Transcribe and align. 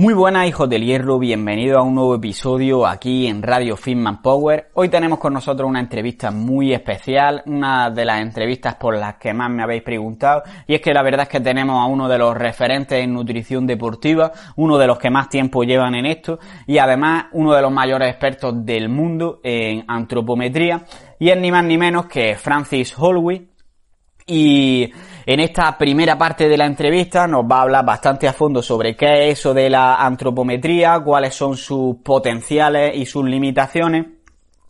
Muy 0.00 0.14
buenas 0.14 0.48
hijos 0.48 0.66
del 0.70 0.86
hierro, 0.86 1.18
bienvenido 1.18 1.78
a 1.78 1.82
un 1.82 1.94
nuevo 1.94 2.14
episodio 2.14 2.86
aquí 2.86 3.26
en 3.26 3.42
Radio 3.42 3.76
Fitman 3.76 4.22
Power. 4.22 4.70
Hoy 4.72 4.88
tenemos 4.88 5.18
con 5.18 5.34
nosotros 5.34 5.68
una 5.68 5.78
entrevista 5.78 6.30
muy 6.30 6.72
especial, 6.72 7.42
una 7.44 7.90
de 7.90 8.06
las 8.06 8.22
entrevistas 8.22 8.76
por 8.76 8.96
las 8.96 9.16
que 9.16 9.34
más 9.34 9.50
me 9.50 9.62
habéis 9.62 9.82
preguntado, 9.82 10.42
y 10.66 10.74
es 10.74 10.80
que 10.80 10.94
la 10.94 11.02
verdad 11.02 11.24
es 11.24 11.28
que 11.28 11.40
tenemos 11.40 11.78
a 11.78 11.84
uno 11.84 12.08
de 12.08 12.16
los 12.16 12.34
referentes 12.34 12.98
en 12.98 13.12
nutrición 13.12 13.66
deportiva, 13.66 14.32
uno 14.56 14.78
de 14.78 14.86
los 14.86 14.98
que 14.98 15.10
más 15.10 15.28
tiempo 15.28 15.64
llevan 15.64 15.94
en 15.94 16.06
esto, 16.06 16.38
y 16.66 16.78
además 16.78 17.26
uno 17.32 17.52
de 17.52 17.60
los 17.60 17.70
mayores 17.70 18.08
expertos 18.08 18.64
del 18.64 18.88
mundo 18.88 19.40
en 19.44 19.84
antropometría, 19.86 20.82
y 21.18 21.28
es 21.28 21.36
ni 21.36 21.50
más 21.50 21.64
ni 21.64 21.76
menos 21.76 22.06
que 22.06 22.36
Francis 22.36 22.98
Holway, 22.98 23.50
y 24.26 24.92
en 25.26 25.40
esta 25.40 25.76
primera 25.76 26.16
parte 26.16 26.48
de 26.48 26.56
la 26.56 26.66
entrevista 26.66 27.26
nos 27.26 27.44
va 27.44 27.58
a 27.58 27.62
hablar 27.62 27.84
bastante 27.84 28.26
a 28.26 28.32
fondo 28.32 28.62
sobre 28.62 28.96
qué 28.96 29.28
es 29.28 29.38
eso 29.38 29.54
de 29.54 29.70
la 29.70 29.96
antropometría, 29.96 31.00
cuáles 31.00 31.34
son 31.34 31.56
sus 31.56 31.96
potenciales 31.96 32.96
y 32.96 33.06
sus 33.06 33.24
limitaciones 33.24 34.06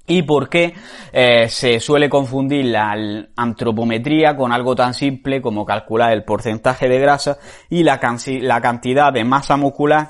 y 0.07 0.23
por 0.23 0.49
qué 0.49 0.75
eh, 1.13 1.49
se 1.49 1.79
suele 1.79 2.09
confundir 2.09 2.67
la 2.67 2.97
antropometría 3.37 4.37
con 4.37 4.53
algo 4.53 4.75
tan 4.75 4.93
simple 4.93 5.41
como 5.41 5.65
calcular 5.65 6.13
el 6.13 6.25
porcentaje 6.25 6.89
de 6.89 6.99
grasa 6.99 7.39
y 7.69 7.85
la, 7.85 8.01
la 8.27 8.61
cantidad 8.61 9.13
de 9.13 9.25
masa 9.25 9.57
muscular 9.57 10.09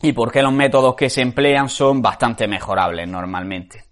y 0.00 0.12
por 0.12 0.30
qué 0.30 0.42
los 0.42 0.52
métodos 0.52 0.94
que 0.94 1.10
se 1.10 1.22
emplean 1.22 1.68
son 1.68 2.00
bastante 2.00 2.46
mejorables 2.46 3.08
normalmente. 3.08 3.84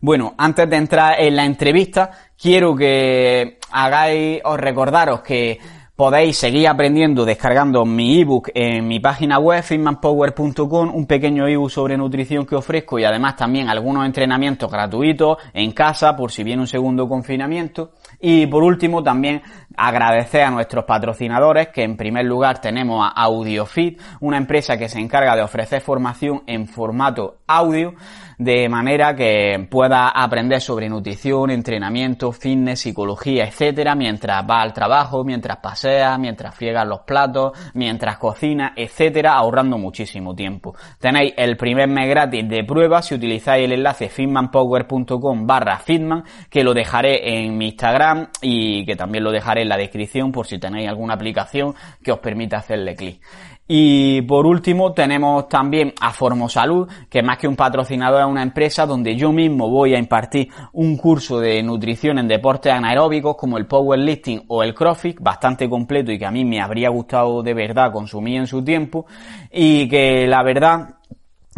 Bueno, 0.00 0.34
antes 0.36 0.68
de 0.68 0.76
entrar 0.76 1.20
en 1.20 1.36
la 1.36 1.44
entrevista, 1.44 2.10
quiero 2.36 2.74
que 2.74 3.58
hagáis, 3.74 4.40
os 4.44 4.58
recordaros 4.58 5.20
que 5.20 5.58
podéis 5.96 6.36
seguir 6.36 6.66
aprendiendo 6.66 7.24
descargando 7.24 7.84
mi 7.84 8.20
ebook 8.20 8.50
en 8.54 8.86
mi 8.86 8.98
página 8.98 9.38
web 9.38 9.62
fitmanpower.com, 9.62 10.94
un 10.94 11.06
pequeño 11.06 11.46
ebook 11.46 11.70
sobre 11.70 11.96
nutrición 11.96 12.46
que 12.46 12.56
ofrezco 12.56 12.98
y 12.98 13.04
además 13.04 13.36
también 13.36 13.68
algunos 13.68 14.06
entrenamientos 14.06 14.70
gratuitos 14.70 15.38
en 15.52 15.72
casa 15.72 16.16
por 16.16 16.32
si 16.32 16.42
viene 16.42 16.62
un 16.62 16.68
segundo 16.68 17.08
confinamiento. 17.08 17.92
Y 18.20 18.46
por 18.46 18.62
último 18.62 19.02
también 19.02 19.42
agradecer 19.76 20.42
a 20.42 20.50
nuestros 20.50 20.84
patrocinadores 20.84 21.68
que 21.68 21.82
en 21.82 21.96
primer 21.96 22.24
lugar 22.24 22.60
tenemos 22.60 23.04
a 23.04 23.22
AudioFit, 23.22 24.00
una 24.20 24.36
empresa 24.36 24.76
que 24.76 24.88
se 24.88 24.98
encarga 24.98 25.36
de 25.36 25.42
ofrecer 25.42 25.80
formación 25.80 26.42
en 26.46 26.66
formato 26.66 27.38
audio 27.46 27.94
de 28.38 28.68
manera 28.68 29.14
que 29.14 29.66
pueda 29.70 30.08
aprender 30.08 30.60
sobre 30.60 30.88
nutrición, 30.88 31.50
entrenamiento, 31.50 32.32
fitness, 32.32 32.80
psicología, 32.80 33.44
etcétera, 33.44 33.94
mientras 33.94 34.44
va 34.48 34.60
al 34.60 34.72
trabajo, 34.72 35.24
mientras 35.24 35.58
pasea, 35.58 36.18
mientras 36.18 36.54
friega 36.54 36.84
los 36.84 37.00
platos, 37.00 37.52
mientras 37.74 38.18
cocina, 38.18 38.72
etcétera, 38.76 39.34
ahorrando 39.34 39.78
muchísimo 39.78 40.34
tiempo. 40.34 40.74
Tenéis 40.98 41.34
el 41.36 41.56
primer 41.56 41.88
mes 41.88 42.08
gratis 42.08 42.48
de 42.48 42.64
prueba 42.64 43.02
si 43.02 43.14
utilizáis 43.14 43.64
el 43.64 43.72
enlace 43.72 44.08
fitmanpower.com 44.08 45.46
barra 45.46 45.78
fitman, 45.78 46.24
que 46.50 46.64
lo 46.64 46.74
dejaré 46.74 47.38
en 47.38 47.56
mi 47.56 47.68
Instagram 47.68 48.28
y 48.40 48.84
que 48.84 48.96
también 48.96 49.24
lo 49.24 49.30
dejaré 49.30 49.63
en 49.64 49.68
la 49.68 49.76
descripción 49.76 50.30
por 50.30 50.46
si 50.46 50.58
tenéis 50.58 50.88
alguna 50.88 51.14
aplicación 51.14 51.74
que 52.02 52.12
os 52.12 52.20
permita 52.20 52.58
hacerle 52.58 52.94
clic. 52.94 53.20
Y 53.66 54.20
por 54.22 54.44
último 54.44 54.92
tenemos 54.92 55.48
también 55.48 55.94
a 55.98 56.12
Formosalud, 56.12 56.86
que 57.08 57.22
más 57.22 57.38
que 57.38 57.48
un 57.48 57.56
patrocinador 57.56 58.20
es 58.20 58.26
una 58.26 58.42
empresa 58.42 58.84
donde 58.84 59.16
yo 59.16 59.32
mismo 59.32 59.70
voy 59.70 59.94
a 59.94 59.98
impartir 59.98 60.48
un 60.74 60.98
curso 60.98 61.40
de 61.40 61.62
nutrición 61.62 62.18
en 62.18 62.28
deportes 62.28 62.72
anaeróbicos 62.72 63.36
como 63.36 63.56
el 63.56 63.66
powerlifting 63.66 64.44
o 64.48 64.62
el 64.62 64.74
crossfit, 64.74 65.18
bastante 65.18 65.68
completo 65.68 66.12
y 66.12 66.18
que 66.18 66.26
a 66.26 66.30
mí 66.30 66.44
me 66.44 66.60
habría 66.60 66.90
gustado 66.90 67.42
de 67.42 67.54
verdad 67.54 67.90
consumir 67.90 68.36
en 68.36 68.46
su 68.46 68.62
tiempo 68.62 69.06
y 69.50 69.88
que 69.88 70.26
la 70.26 70.42
verdad 70.42 70.96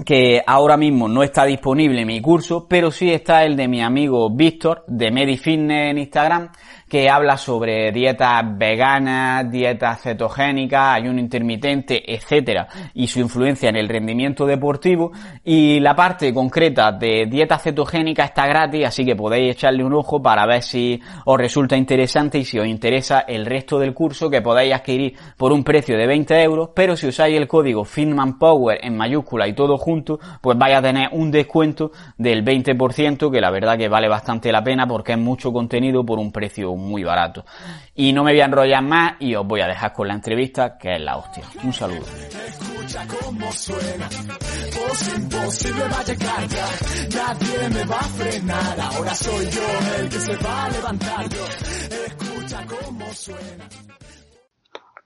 que 0.04 0.42
ahora 0.46 0.76
mismo 0.76 1.08
no 1.08 1.22
está 1.22 1.44
disponible 1.44 2.04
mi 2.04 2.20
curso, 2.20 2.66
pero 2.68 2.90
sí 2.90 3.10
está 3.10 3.44
el 3.44 3.56
de 3.56 3.66
mi 3.66 3.82
amigo 3.82 4.30
Víctor 4.30 4.84
de 4.86 5.10
MediFitness 5.10 5.90
en 5.90 5.98
Instagram, 5.98 6.50
que 6.88 7.10
habla 7.10 7.36
sobre 7.36 7.90
dietas 7.90 8.42
veganas, 8.56 9.50
dietas 9.50 10.02
cetogénicas, 10.02 10.96
ayuno 10.96 11.20
intermitente, 11.20 12.14
etcétera, 12.14 12.68
y 12.94 13.08
su 13.08 13.20
influencia 13.20 13.68
en 13.68 13.76
el 13.76 13.88
rendimiento 13.88 14.46
deportivo. 14.46 15.12
Y 15.44 15.80
la 15.80 15.96
parte 15.96 16.32
concreta 16.32 16.92
de 16.92 17.26
dieta 17.26 17.58
cetogénica 17.58 18.24
está 18.24 18.46
gratis, 18.46 18.86
así 18.86 19.04
que 19.04 19.16
podéis 19.16 19.56
echarle 19.56 19.84
un 19.84 19.94
ojo 19.94 20.22
para 20.22 20.46
ver 20.46 20.62
si 20.62 21.00
os 21.24 21.38
resulta 21.38 21.76
interesante 21.76 22.38
y 22.38 22.44
si 22.44 22.58
os 22.58 22.66
interesa 22.66 23.20
el 23.20 23.46
resto 23.46 23.78
del 23.78 23.94
curso 23.94 24.30
que 24.30 24.42
podéis 24.42 24.74
adquirir 24.74 25.14
por 25.36 25.52
un 25.52 25.64
precio 25.64 25.96
de 25.96 26.06
20 26.06 26.42
euros, 26.42 26.70
pero 26.74 26.96
si 26.96 27.08
usáis 27.08 27.36
el 27.36 27.48
código 27.48 27.84
FINMANPOWER 27.84 28.78
en 28.82 28.96
mayúscula 28.96 29.48
y 29.48 29.54
todo 29.54 29.76
junto, 29.76 30.20
pues 30.40 30.56
vais 30.56 30.76
a 30.76 30.82
tener 30.82 31.08
un 31.12 31.30
descuento 31.30 31.90
del 32.16 32.44
20% 32.44 33.30
que 33.30 33.40
la 33.40 33.50
verdad 33.50 33.76
que 33.76 33.88
vale 33.88 34.08
bastante 34.08 34.52
la 34.52 34.62
pena 34.62 34.86
porque 34.86 35.12
es 35.12 35.18
mucho 35.18 35.52
contenido 35.52 36.04
por 36.04 36.18
un 36.18 36.30
precio 36.30 36.76
muy 36.76 36.85
barato. 37.04 37.44
Y 37.94 38.12
no 38.12 38.24
me 38.24 38.32
voy 38.32 38.40
a 38.40 38.46
enrollar 38.46 38.82
más 38.82 39.12
y 39.20 39.34
os 39.34 39.46
voy 39.46 39.60
a 39.60 39.66
dejar 39.66 39.92
con 39.92 40.08
la 40.08 40.14
entrevista, 40.14 40.78
que 40.78 40.94
es 40.94 41.00
la 41.00 41.16
hostia. 41.16 41.44
Un 41.64 41.72
saludo. 41.72 42.06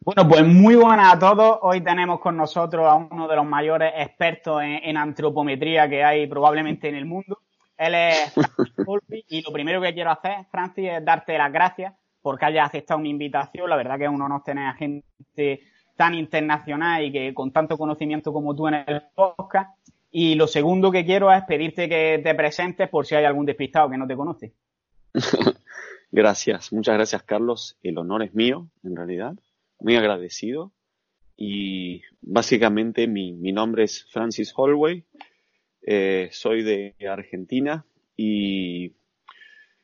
Bueno, 0.03 0.27
pues 0.29 0.47
muy 0.47 0.77
buenas 0.77 1.15
a 1.15 1.19
todos. 1.19 1.59
Hoy 1.63 1.83
tenemos 1.83 2.21
con 2.21 2.37
nosotros 2.37 2.87
a 2.87 2.95
uno 2.95 3.29
de 3.29 3.37
los 3.37 3.45
mayores 3.45 3.93
expertos 3.97 4.63
en 4.63 4.97
antropometría 4.97 5.89
que 5.89 6.03
hay 6.03 6.27
probablemente 6.27 6.89
en 6.89 6.95
el 6.97 7.05
mundo. 7.05 7.39
Él 7.81 7.95
es 7.95 8.35
y 9.29 9.41
lo 9.41 9.53
primero 9.53 9.81
que 9.81 9.95
quiero 9.95 10.11
hacer, 10.11 10.45
Francis, 10.51 10.91
es 10.91 11.05
darte 11.05 11.39
las 11.39 11.51
gracias 11.51 11.95
porque 12.21 12.45
hayas 12.45 12.69
aceptado 12.69 13.01
mi 13.01 13.09
invitación. 13.09 13.71
La 13.71 13.77
verdad 13.77 13.97
que 13.97 14.05
es 14.05 14.11
un 14.11 14.21
honor 14.21 14.43
tener 14.45 14.67
a 14.67 14.75
gente 14.75 15.63
tan 15.97 16.13
internacional 16.13 17.03
y 17.03 17.11
que 17.11 17.33
con 17.33 17.53
tanto 17.53 17.79
conocimiento 17.79 18.35
como 18.35 18.55
tú 18.55 18.69
en 18.69 18.75
el 18.75 19.03
podcast. 19.15 19.71
Y 20.11 20.35
lo 20.35 20.47
segundo 20.47 20.91
que 20.91 21.07
quiero 21.07 21.33
es 21.33 21.43
pedirte 21.45 21.89
que 21.89 22.21
te 22.23 22.35
presentes 22.35 22.87
por 22.91 23.07
si 23.07 23.15
hay 23.15 23.25
algún 23.25 23.47
despistado 23.47 23.89
que 23.89 23.97
no 23.97 24.07
te 24.07 24.17
conoce. 24.17 24.53
gracias, 26.11 26.75
muchas 26.75 26.97
gracias 26.97 27.23
Carlos. 27.23 27.79
El 27.83 27.97
honor 27.97 28.25
es 28.25 28.35
mío, 28.35 28.69
en 28.85 28.95
realidad. 28.95 29.33
Muy 29.79 29.97
agradecido. 29.97 30.73
Y 31.35 32.03
básicamente 32.21 33.07
mi, 33.07 33.33
mi 33.33 33.53
nombre 33.53 33.85
es 33.85 34.07
Francis 34.13 34.53
Holloway. 34.55 35.07
Eh, 35.93 36.29
soy 36.31 36.63
de 36.63 36.95
Argentina 37.09 37.85
y 38.17 38.93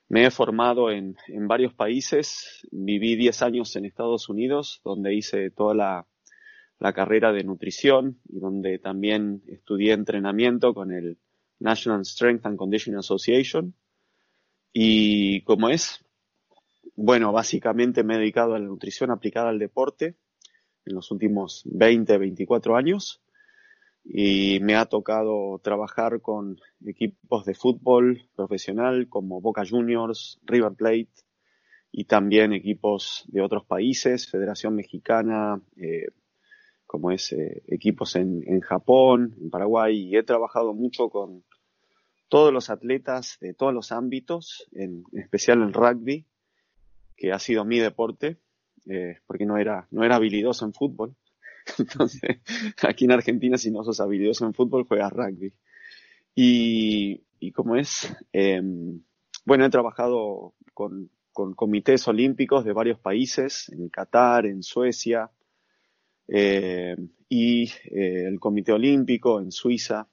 me 0.09 0.25
he 0.25 0.31
formado 0.31 0.93
en, 0.93 1.17
varios 1.49 1.75
países. 1.75 2.65
Viví 2.71 3.17
10 3.17 3.43
años 3.43 3.75
en 3.75 3.87
Estados 3.87 4.29
Unidos, 4.29 4.81
donde 4.85 5.17
hice 5.17 5.51
toda 5.51 5.75
la, 5.75 6.07
la 6.79 6.93
carrera 6.93 7.33
de 7.33 7.43
nutrición 7.43 8.21
y 8.29 8.39
donde 8.39 8.79
también 8.79 9.43
estudié 9.49 9.95
entrenamiento 9.95 10.75
con 10.75 10.93
el 10.93 11.19
National 11.59 12.05
Strength 12.05 12.47
and 12.47 12.57
Conditioning 12.57 13.01
Association. 13.01 13.75
Y 14.73 15.41
como 15.41 15.71
es, 15.71 16.05
bueno, 16.95 17.33
básicamente 17.33 18.05
me 18.05 18.15
he 18.15 18.19
dedicado 18.19 18.55
a 18.55 18.61
la 18.61 18.67
nutrición 18.67 19.11
aplicada 19.11 19.49
al 19.49 19.59
deporte 19.59 20.15
en 20.85 20.95
los 20.95 21.11
últimos 21.11 21.63
20, 21.65 22.17
24 22.17 22.77
años 22.77 23.21
y 24.09 24.61
me 24.61 24.77
ha 24.77 24.87
tocado 24.87 25.59
trabajar 25.63 26.21
con 26.21 26.61
equipos 26.85 27.45
de 27.45 27.55
fútbol 27.55 28.29
profesional 28.37 29.09
como 29.09 29.41
Boca 29.41 29.65
Juniors, 29.69 30.39
River 30.45 30.73
Plate 30.73 31.11
y 31.91 32.05
también 32.05 32.53
equipos 32.53 33.25
de 33.27 33.43
otros 33.43 33.65
países, 33.65 34.31
Federación 34.31 34.77
Mexicana, 34.77 35.61
eh, 35.77 36.07
como 36.87 37.11
es 37.11 37.33
eh, 37.33 37.63
equipos 37.67 38.15
en, 38.15 38.45
en 38.47 38.61
Japón, 38.61 39.35
en 39.41 39.51
Paraguay 39.51 39.97
y 39.97 40.17
he 40.17 40.23
trabajado 40.23 40.73
mucho 40.73 41.09
con 41.09 41.43
todos 42.29 42.53
los 42.53 42.71
atletas 42.71 43.39
de 43.41 43.55
todos 43.55 43.73
los 43.73 43.93
ámbitos, 43.93 44.69
en, 44.73 45.05
especial 45.13 45.63
en 45.63 45.73
rugby, 45.73 46.27
que 47.17 47.33
ha 47.33 47.39
sido 47.39 47.65
mi 47.65 47.79
deporte, 47.79 48.39
eh, 48.89 49.19
porque 49.27 49.47
no 49.47 49.57
era, 49.59 49.89
no 49.91 50.05
era 50.05 50.17
habilidoso 50.17 50.65
en 50.65 50.73
fútbol. 50.73 51.17
Entonces, 51.79 52.39
aquí 52.83 53.05
en 53.05 53.13
Argentina, 53.13 53.59
si 53.59 53.71
no 53.71 53.85
sos 53.85 54.01
habilidoso 54.01 54.47
en 54.47 54.55
fútbol, 54.55 54.85
juegas 54.85 55.13
rugby. 55.13 55.53
Y, 56.35 57.23
y 57.41 57.53
como 57.53 57.77
es, 57.77 58.15
eh, 58.33 58.61
bueno, 59.45 59.65
he 59.65 59.71
trabajado 59.71 60.55
con, 60.75 61.11
con, 61.33 61.55
comités 61.55 62.07
olímpicos 62.09 62.65
de 62.65 62.73
varios 62.73 62.99
países, 62.99 63.69
en 63.71 63.89
Qatar, 63.89 64.47
en 64.47 64.63
Suecia, 64.63 65.31
eh, 66.29 66.97
y 67.29 67.65
eh, 67.65 68.27
el 68.27 68.39
Comité 68.41 68.73
Olímpico 68.73 69.41
en 69.41 69.51
Suiza, 69.51 70.09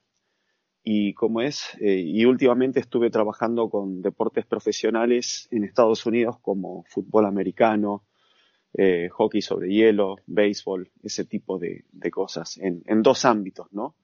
y 0.86 1.14
como 1.14 1.40
es, 1.40 1.76
eh, 1.80 1.98
y 1.98 2.26
últimamente 2.26 2.78
estuve 2.78 3.10
trabajando 3.10 3.70
con 3.70 4.02
deportes 4.02 4.44
profesionales 4.44 5.48
en 5.50 5.64
Estados 5.64 6.04
Unidos 6.04 6.38
como 6.40 6.84
fútbol 6.84 7.24
americano, 7.24 8.04
eh, 8.76 9.08
hockey 9.10 9.40
sobre 9.40 9.68
hielo, 9.68 10.16
béisbol, 10.26 10.90
ese 11.02 11.24
tipo 11.24 11.58
de, 11.58 11.84
cosas, 12.10 12.58
en, 12.58 12.82
en, 12.86 13.02
dos 13.02 13.24
ámbitos, 13.24 13.72
¿no? 13.72 13.94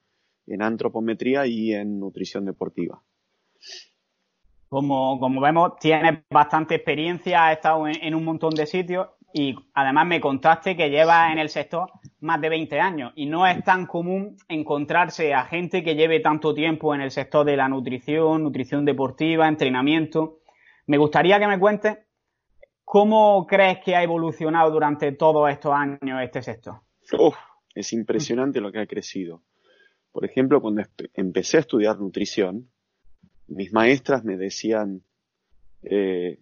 En 0.47 0.61
antropometría 0.61 1.45
y 1.45 1.73
en 1.73 1.99
nutrición 1.99 2.45
deportiva. 2.45 3.01
Como, 4.69 5.19
como 5.19 5.41
vemos, 5.41 5.77
tienes 5.77 6.19
bastante 6.29 6.75
experiencia, 6.75 7.47
has 7.47 7.57
estado 7.57 7.87
en, 7.87 8.01
en 8.01 8.15
un 8.15 8.23
montón 8.23 8.55
de 8.55 8.65
sitios 8.65 9.07
y 9.33 9.55
además 9.73 10.07
me 10.07 10.21
contaste 10.21 10.75
que 10.77 10.89
llevas 10.89 11.31
en 11.31 11.39
el 11.39 11.49
sector 11.49 11.91
más 12.21 12.39
de 12.39 12.49
20 12.49 12.79
años 12.79 13.13
y 13.15 13.25
no 13.25 13.45
es 13.45 13.63
tan 13.63 13.85
común 13.85 14.37
encontrarse 14.47 15.33
a 15.33 15.45
gente 15.45 15.83
que 15.83 15.95
lleve 15.95 16.21
tanto 16.21 16.53
tiempo 16.53 16.95
en 16.95 17.01
el 17.01 17.11
sector 17.11 17.45
de 17.45 17.57
la 17.57 17.67
nutrición, 17.67 18.43
nutrición 18.43 18.85
deportiva, 18.85 19.47
entrenamiento. 19.47 20.39
Me 20.87 20.97
gustaría 20.97 21.39
que 21.39 21.47
me 21.47 21.59
cuentes 21.59 21.97
cómo 22.91 23.47
crees 23.47 23.79
que 23.85 23.95
ha 23.95 24.03
evolucionado 24.03 24.69
durante 24.69 25.13
todos 25.13 25.49
estos 25.49 25.71
años 25.71 26.21
este 26.21 26.41
sector. 26.41 26.81
Uf, 27.17 27.37
es 27.73 27.93
impresionante 27.93 28.59
lo 28.59 28.69
que 28.69 28.79
ha 28.79 28.85
crecido. 28.85 29.43
Por 30.11 30.25
ejemplo, 30.25 30.59
cuando 30.59 30.81
empecé 31.13 31.55
a 31.55 31.59
estudiar 31.61 31.97
nutrición, 32.01 32.69
mis 33.47 33.71
maestras 33.71 34.25
me 34.25 34.35
decían, 34.35 35.03
eh, 35.83 36.41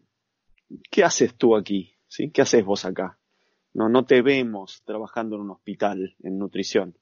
¿qué 0.89 1.03
haces 1.03 1.35
tú 1.35 1.55
aquí? 1.55 1.93
¿Qué 2.33 2.41
haces 2.41 2.65
vos 2.65 2.83
acá? 2.83 3.19
No, 3.75 3.87
no 3.87 4.05
te 4.05 4.23
vemos 4.23 4.81
trabajando 4.83 5.35
en 5.35 5.43
un 5.43 5.51
hospital 5.51 6.15
en 6.23 6.39
nutrición. 6.39 6.97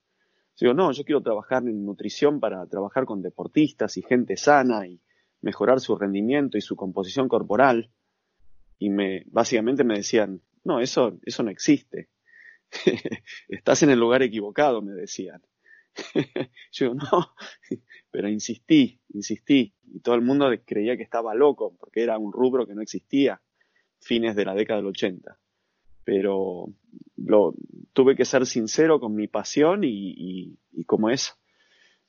Digo, 0.59 0.73
no, 0.73 0.91
yo 0.91 1.05
quiero 1.05 1.21
trabajar 1.21 1.63
en 1.63 1.85
nutrición 1.85 2.41
para 2.41 2.65
trabajar 2.65 3.05
con 3.05 3.21
deportistas 3.21 3.95
y 3.95 4.01
gente 4.01 4.35
sana 4.35 4.85
y 4.85 4.99
mejorar 5.39 5.79
su 5.79 5.95
rendimiento 5.95 6.57
y 6.57 6.61
su 6.61 6.75
composición 6.75 7.29
corporal. 7.29 7.91
Y 8.79 8.89
me, 8.89 9.23
básicamente 9.27 9.83
me 9.83 9.95
decían, 9.95 10.41
no, 10.63 10.79
eso, 10.79 11.19
eso 11.23 11.43
no 11.43 11.49
existe. 11.49 12.09
Estás 13.47 13.83
en 13.83 13.89
el 13.89 13.99
lugar 13.99 14.21
equivocado, 14.23 14.81
me 14.81 14.93
decían. 14.93 15.41
yo 16.71 16.91
digo, 16.91 16.95
no, 16.95 17.33
pero 18.11 18.29
insistí, 18.29 18.99
insistí. 19.13 19.73
Y 19.91 19.99
todo 20.01 20.15
el 20.15 20.21
mundo 20.21 20.47
creía 20.65 20.97
que 20.97 21.03
estaba 21.03 21.33
loco 21.33 21.75
porque 21.79 22.03
era 22.03 22.17
un 22.17 22.31
rubro 22.31 22.67
que 22.67 22.75
no 22.75 22.81
existía 22.81 23.41
fines 23.99 24.35
de 24.35 24.45
la 24.45 24.53
década 24.53 24.79
del 24.79 24.87
80. 24.87 25.37
Pero 26.03 26.67
lo, 27.17 27.53
tuve 27.93 28.15
que 28.15 28.25
ser 28.25 28.45
sincero 28.45 28.99
con 28.99 29.15
mi 29.15 29.27
pasión 29.27 29.83
y, 29.83 30.13
y, 30.15 30.59
y 30.71 30.85
como 30.85 31.09
es, 31.09 31.35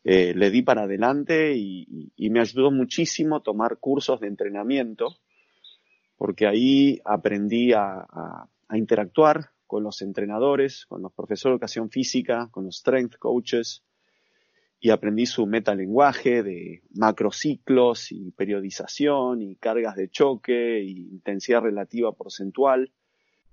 eh, 0.04 0.34
le 0.34 0.50
di 0.50 0.62
para 0.62 0.82
adelante 0.82 1.56
y, 1.56 2.12
y, 2.14 2.30
me 2.30 2.40
ayudó 2.40 2.70
muchísimo 2.70 3.42
tomar 3.42 3.78
cursos 3.78 4.20
de 4.20 4.28
entrenamiento, 4.28 5.16
porque 6.18 6.46
ahí 6.46 7.00
aprendí 7.04 7.72
a, 7.72 8.00
a, 8.00 8.48
a 8.68 8.76
interactuar 8.76 9.50
con 9.66 9.84
los 9.84 10.02
entrenadores, 10.02 10.84
con 10.86 11.00
los 11.00 11.12
profesores 11.12 11.52
de 11.52 11.54
educación 11.54 11.90
física, 11.90 12.48
con 12.50 12.64
los 12.64 12.76
strength 12.76 13.16
coaches, 13.18 13.82
y 14.80 14.90
aprendí 14.90 15.26
su 15.26 15.46
metalenguaje 15.46 16.42
de 16.42 16.82
macrociclos 16.94 18.12
y 18.12 18.30
periodización 18.30 19.42
y 19.42 19.56
cargas 19.56 19.96
de 19.96 20.08
choque 20.08 20.82
y 20.82 21.08
intensidad 21.10 21.62
relativa 21.62 22.12
porcentual 22.12 22.92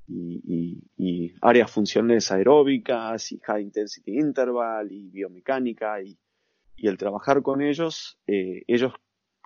y, 0.07 0.41
y, 0.45 0.83
y 0.97 1.33
áreas 1.41 1.71
funcionales 1.71 2.31
aeróbicas 2.31 3.31
y 3.31 3.39
high 3.39 3.63
intensity 3.63 4.19
interval 4.19 4.91
y 4.91 5.09
biomecánica 5.09 6.01
y, 6.01 6.15
y 6.75 6.87
el 6.87 6.97
trabajar 6.97 7.41
con 7.41 7.61
ellos, 7.61 8.19
eh, 8.27 8.63
ellos 8.67 8.93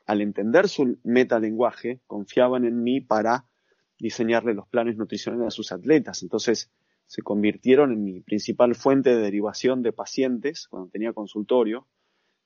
al 0.10 0.22
entender 0.22 0.68
su 0.68 0.98
metalenguaje 1.04 2.02
confiaban 2.08 2.66
en 2.66 2.82
mí 2.82 3.00
para 3.00 3.46
diseñarle 4.00 4.56
los 4.56 4.68
planes 4.68 4.98
nutricionales 4.98 5.46
a 5.46 5.52
sus 5.52 5.72
atletas. 5.72 6.24
Entonces, 6.24 6.72
se 7.06 7.22
convirtieron 7.22 7.92
en 7.92 8.04
mi 8.04 8.20
principal 8.22 8.74
fuente 8.74 9.12
de 9.16 9.22
derivación 9.22 9.84
de 9.84 9.94
pacientes 9.94 10.68
cuando 10.68 10.90
tenía 10.90 11.14
consultorio 11.14 11.88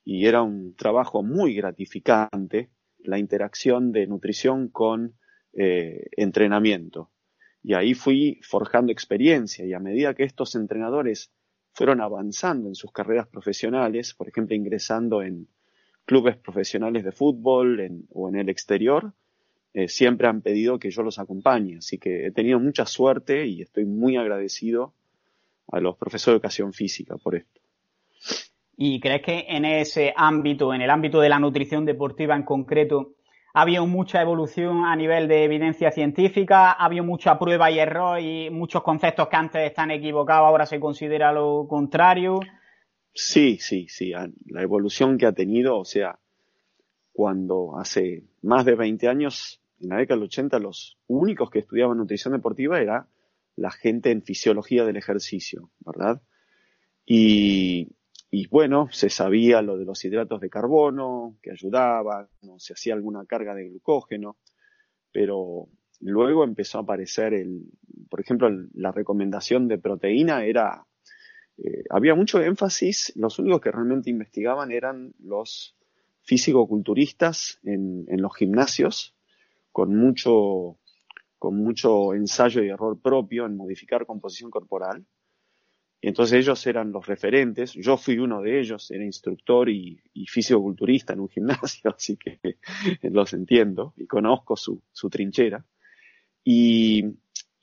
y 0.04 0.26
era 0.26 0.42
un 0.42 0.76
trabajo 0.76 1.24
muy 1.24 1.56
gratificante 1.56 2.70
la 3.00 3.18
interacción 3.18 3.94
de 3.94 4.08
nutrición 4.08 4.68
con 4.68 5.16
eh, 5.54 6.08
entrenamiento. 6.18 7.12
Y 7.62 7.76
ahí 7.76 7.94
fui 7.94 8.42
forjando 8.44 8.92
experiencia 8.92 9.66
y 9.66 9.72
a 9.72 9.80
medida 9.80 10.16
que 10.16 10.24
estos 10.24 10.56
entrenadores 10.56 11.32
fueron 11.72 12.02
avanzando 12.02 12.68
en 12.68 12.76
sus 12.76 12.92
carreras 12.92 13.30
profesionales, 13.30 14.14
por 14.16 14.28
ejemplo, 14.28 14.54
ingresando 14.54 15.22
en 15.22 15.48
clubes 16.06 16.38
profesionales 16.38 17.04
de 17.04 17.12
fútbol 17.12 17.80
en, 17.80 18.06
o 18.12 18.30
en 18.30 18.36
el 18.36 18.50
exterior, 18.50 19.14
eh, 19.74 19.88
siempre 19.88 20.28
han 20.28 20.42
pedido 20.42 20.78
que 20.78 20.92
yo 20.92 21.02
los 21.02 21.20
acompañe. 21.20 21.78
Así 21.78 21.98
que 21.98 22.28
he 22.28 22.32
tenido 22.32 22.60
mucha 22.60 22.86
suerte 22.86 23.48
y 23.48 23.62
estoy 23.62 23.86
muy 23.86 24.18
agradecido 24.18 24.94
a 25.72 25.80
los 25.80 25.98
profesores 25.98 26.36
de 26.36 26.38
educación 26.38 26.74
física 26.74 27.16
por 27.18 27.36
esto. 27.36 27.60
¿Y 28.78 29.00
crees 29.00 29.22
que 29.22 29.46
en 29.48 29.66
ese 29.66 30.14
ámbito, 30.16 30.74
en 30.74 30.82
el 30.82 30.90
ámbito 30.90 31.20
de 31.20 31.30
la 31.30 31.40
nutrición 31.40 31.86
deportiva 31.86 32.36
en 32.36 32.44
concreto, 32.44 33.14
ha 33.54 33.62
habido 33.62 33.86
mucha 33.86 34.22
evolución 34.22 34.86
a 34.86 34.96
nivel 34.96 35.28
de 35.28 35.44
evidencia 35.44 35.92
científica? 35.92 36.72
¿Ha 36.72 36.86
habido 36.86 37.04
mucha 37.04 37.38
prueba 37.38 37.70
y 37.70 37.80
error 37.80 38.20
y 38.20 38.50
muchos 38.50 38.82
conceptos 38.82 39.28
que 39.28 39.36
antes 39.36 39.68
están 39.68 39.92
equivocados 39.92 40.48
ahora 40.48 40.66
se 40.66 40.80
considera 40.80 41.32
lo 41.32 41.68
contrario? 41.68 42.40
Sí, 43.14 43.58
sí, 43.60 43.88
sí. 43.90 44.12
La 44.48 44.62
evolución 44.62 45.18
que 45.18 45.26
ha 45.26 45.34
tenido, 45.34 45.78
o 45.78 45.86
sea, 45.86 46.20
cuando 47.12 47.78
hace 47.78 48.24
más 48.42 48.66
de 48.66 48.76
20 48.76 49.08
años 49.08 49.62
en 49.80 49.90
la 49.90 49.98
década 49.98 50.18
del 50.20 50.26
80 50.26 50.60
los 50.60 50.98
únicos 51.08 51.50
que 51.50 51.60
estudiaban 51.60 51.98
nutrición 51.98 52.34
deportiva 52.34 52.80
era 52.80 53.08
la 53.56 53.72
gente 53.72 54.12
en 54.12 54.24
fisiología 54.24 54.84
del 54.84 54.98
ejercicio, 54.98 55.70
¿verdad? 55.86 56.22
Y, 57.06 57.90
y 58.32 58.48
bueno, 58.48 58.88
se 58.92 59.10
sabía 59.10 59.62
lo 59.62 59.78
de 59.78 59.86
los 59.86 60.04
hidratos 60.04 60.42
de 60.42 60.50
carbono, 60.50 61.38
que 61.42 61.52
ayudaban, 61.52 62.28
¿no? 62.42 62.58
se 62.58 62.74
hacía 62.74 62.96
alguna 62.96 63.26
carga 63.26 63.54
de 63.54 63.70
glucógeno, 63.70 64.38
pero 65.12 65.68
luego 66.00 66.44
empezó 66.44 66.80
a 66.80 66.82
aparecer 66.82 67.36
el, 67.36 67.66
por 68.10 68.22
ejemplo, 68.22 68.50
la 68.74 68.92
recomendación 68.92 69.68
de 69.68 69.78
proteína 69.78 70.46
era, 70.46 70.86
eh, 71.58 71.84
había 71.90 72.16
mucho 72.16 72.42
énfasis, 72.42 73.14
los 73.16 73.38
únicos 73.40 73.62
que 73.62 73.72
realmente 73.72 74.10
investigaban 74.10 74.72
eran 74.72 75.14
los 75.20 75.76
físico-culturistas 76.24 77.60
en, 77.64 78.06
en 78.08 78.22
los 78.22 78.36
gimnasios, 78.36 79.16
con 79.72 79.96
mucho, 79.96 80.78
con 81.38 81.58
mucho 81.58 82.14
ensayo 82.14 82.64
y 82.64 82.70
error 82.70 83.00
propio 83.02 83.46
en 83.46 83.58
modificar 83.58 84.06
composición 84.06 84.50
corporal. 84.50 85.06
Y 86.02 86.08
entonces 86.08 86.40
ellos 86.40 86.66
eran 86.68 86.92
los 86.92 87.06
referentes. 87.06 87.74
Yo 87.74 87.98
fui 87.98 88.18
uno 88.18 88.42
de 88.42 88.60
ellos, 88.60 88.92
era 88.92 89.06
instructor 89.06 89.70
y, 89.70 90.02
y 90.14 90.26
físico-culturista 90.28 91.14
en 91.14 91.22
un 91.22 91.30
gimnasio, 91.30 91.92
así 91.96 92.18
que 92.18 92.40
los 93.04 93.34
entiendo 93.34 93.94
y 93.96 94.06
conozco 94.06 94.56
su, 94.56 94.82
su 94.92 95.10
trinchera. 95.10 95.66
Y, 96.44 97.06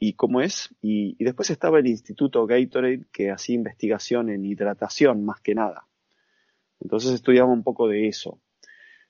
y 0.02 0.14
cómo 0.14 0.40
es. 0.40 0.74
Y, 0.80 1.22
después 1.22 1.50
estaba 1.50 1.78
el 1.78 1.86
Instituto 1.86 2.46
Gatorade 2.46 3.04
que 3.12 3.30
hacía 3.30 3.54
investigación 3.54 4.30
en 4.30 4.44
hidratación 4.46 5.24
más 5.24 5.40
que 5.42 5.54
nada. 5.54 5.86
Entonces 6.80 7.12
estudiaba 7.12 7.52
un 7.52 7.62
poco 7.62 7.86
de 7.86 8.08
eso. 8.08 8.40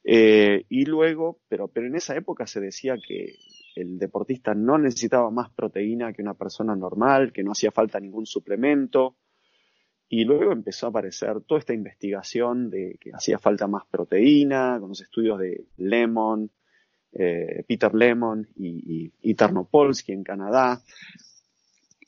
Eh, 0.03 0.65
y 0.69 0.85
luego, 0.87 1.39
pero, 1.49 1.69
pero 1.69 1.87
en 1.87 1.95
esa 1.95 2.17
época 2.17 2.47
se 2.47 2.61
decía 2.61 2.97
que 2.97 3.37
el 3.77 3.99
deportista 3.99 4.53
no 4.55 4.79
necesitaba 4.79 5.31
más 5.31 5.51
proteína 5.51 6.13
que 6.13 6.23
una 6.23 6.35
persona 6.35 6.75
normal, 6.75 7.33
que 7.33 7.45
no 7.45 7.53
hacía 7.53 7.71
falta 7.71 8.01
ningún 8.01 8.27
suplemento. 8.27 9.17
Y 10.09 10.25
luego 10.25 10.51
empezó 10.51 10.87
a 10.87 10.89
aparecer 10.89 11.43
toda 11.43 11.61
esta 11.61 11.73
investigación 11.73 12.69
de 12.69 12.99
que 13.01 13.13
hacía 13.13 13.39
falta 13.39 13.69
más 13.69 13.87
proteína, 13.87 14.79
con 14.81 14.89
los 14.89 15.01
estudios 15.01 15.39
de 15.39 15.67
Lemon, 15.77 16.51
eh, 17.13 17.65
Peter 17.67 17.95
Lemon 17.95 18.47
y, 18.57 19.13
y, 19.21 19.35
Tarnopolsky 19.35 20.13
en 20.13 20.23
Canadá. 20.23 20.83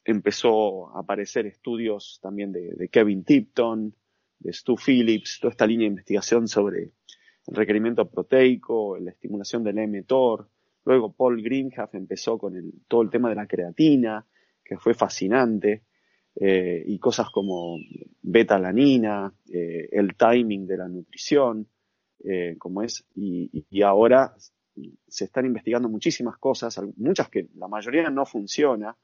Empezó 0.05 0.97
a 0.97 1.01
aparecer 1.01 1.47
estudios 1.47 2.19
también 2.23 2.53
de, 2.53 2.89
Kevin 2.89 3.25
Tipton, 3.25 3.95
de 4.39 4.53
Stu 4.53 4.77
Phillips, 4.77 5.39
toda 5.41 5.53
esta 5.53 5.67
línea 5.67 5.85
de 5.85 5.93
investigación 5.93 6.49
sobre 6.49 6.93
el 7.47 7.55
requerimiento 7.55 8.09
proteico, 8.09 8.99
la 8.99 9.11
estimulación 9.11 9.65
del 9.65 9.87
mTOR. 9.89 10.49
Luego 10.85 11.13
Paul 11.13 11.43
Greenhalgh 11.43 11.95
empezó 11.95 12.39
con 12.39 12.55
todo 12.89 13.03
el 13.03 13.11
tema 13.11 13.29
de 13.29 13.37
la 13.37 13.47
creatina, 13.47 14.27
que 14.65 14.77
fue 14.77 14.95
fascinante. 14.95 15.83
Eh, 16.35 16.83
y 16.87 16.99
cosas 16.99 17.29
como 17.31 17.77
beta-alanina, 18.23 19.35
eh, 19.53 19.89
el 19.93 20.17
timing 20.17 20.67
de 20.67 20.77
la 20.79 20.89
nutrición, 20.89 21.69
eh, 22.25 22.57
es, 22.85 23.05
y, 23.15 23.83
ahora 23.83 24.35
se 25.07 25.25
están 25.25 25.47
investigando 25.47 25.89
muchísimas 25.89 26.39
cosas, 26.39 26.81
muchas 26.97 27.29
que 27.29 27.49
la 27.57 27.69
mayoría 27.69 28.11
no 28.11 28.25
funciona, 28.27 28.97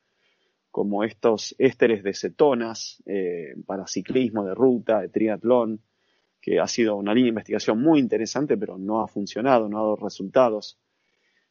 como 0.70 1.02
estos 1.04 1.54
ésteres 1.58 2.02
de 2.02 2.14
cetonas 2.14 3.02
para 3.66 3.87
ciclismo 3.87 4.44
de 4.44 4.54
ruta, 4.54 5.00
de 5.00 5.08
triatlón, 5.08 5.80
que 6.40 6.60
ha 6.60 6.66
sido 6.66 6.96
una 6.96 7.12
línea 7.12 7.26
de 7.26 7.30
investigación 7.30 7.82
muy 7.82 7.98
interesante, 8.00 8.56
pero 8.56 8.78
no 8.78 9.00
ha 9.00 9.08
funcionado, 9.08 9.68
no 9.68 9.78
ha 9.78 9.82
dado 9.82 9.96
resultados 9.96 10.78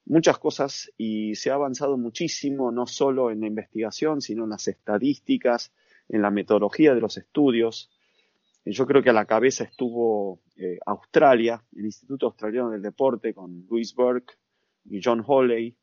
muchas 0.08 0.38
cosas 0.38 0.92
y 0.98 1.36
se 1.36 1.52
ha 1.52 1.56
avanzado 1.56 1.98
muchísimo, 1.98 2.72
no 2.72 2.88
solo 2.88 3.30
en 3.30 3.42
la 3.42 3.48
investigación, 3.48 4.22
sino 4.22 4.46
en 4.46 4.52
las 4.52 4.68
estadísticas, 4.68 5.74
en 6.10 6.22
la 6.22 6.32
metodología 6.32 6.96
de 6.96 7.02
los 7.02 7.18
estudios. 7.18 7.92
Yo 8.70 8.86
creo 8.86 9.02
que 9.02 9.10
a 9.10 9.14
la 9.14 9.26
cabeza 9.26 9.64
estuvo 9.64 10.42
eh, 10.58 10.78
Australia, 10.86 11.64
el 11.76 11.86
Instituto 11.86 12.26
Australiano 12.26 12.72
del 12.72 12.82
Deporte, 12.82 13.34
con 13.34 13.66
Louis 13.70 13.94
Burke 13.96 14.34
y 14.86 15.00
John 15.02 15.24
Holley, 15.26 15.78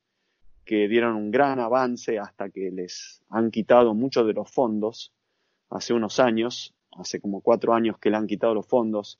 que 0.64 0.86
dieron 0.88 1.16
un 1.16 1.30
gran 1.30 1.60
avance 1.60 2.18
hasta 2.18 2.50
que 2.50 2.70
les 2.70 3.22
han 3.30 3.50
quitado 3.50 3.94
muchos 3.94 4.26
de 4.26 4.34
los 4.34 4.50
fondos 4.50 5.14
hace 5.70 5.94
unos 5.94 6.20
años, 6.20 6.74
hace 6.92 7.20
como 7.20 7.40
cuatro 7.40 7.72
años 7.72 7.98
que 7.98 8.10
le 8.10 8.16
han 8.16 8.26
quitado 8.26 8.54
los 8.54 8.66
fondos 8.66 9.18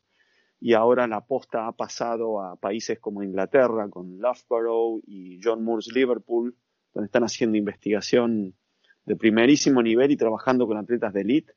y 0.60 0.74
ahora 0.74 1.06
la 1.06 1.16
aposta 1.16 1.66
ha 1.66 1.72
pasado 1.72 2.40
a 2.40 2.56
países 2.56 2.98
como 2.98 3.22
Inglaterra 3.22 3.88
con 3.88 4.18
Loughborough 4.18 5.02
y 5.06 5.40
John 5.42 5.62
Moore's 5.64 5.92
Liverpool, 5.92 6.56
donde 6.92 7.06
están 7.06 7.24
haciendo 7.24 7.58
investigación 7.58 8.54
de 9.04 9.16
primerísimo 9.16 9.82
nivel 9.82 10.10
y 10.10 10.16
trabajando 10.16 10.66
con 10.66 10.76
atletas 10.76 11.12
de 11.12 11.20
élite. 11.20 11.54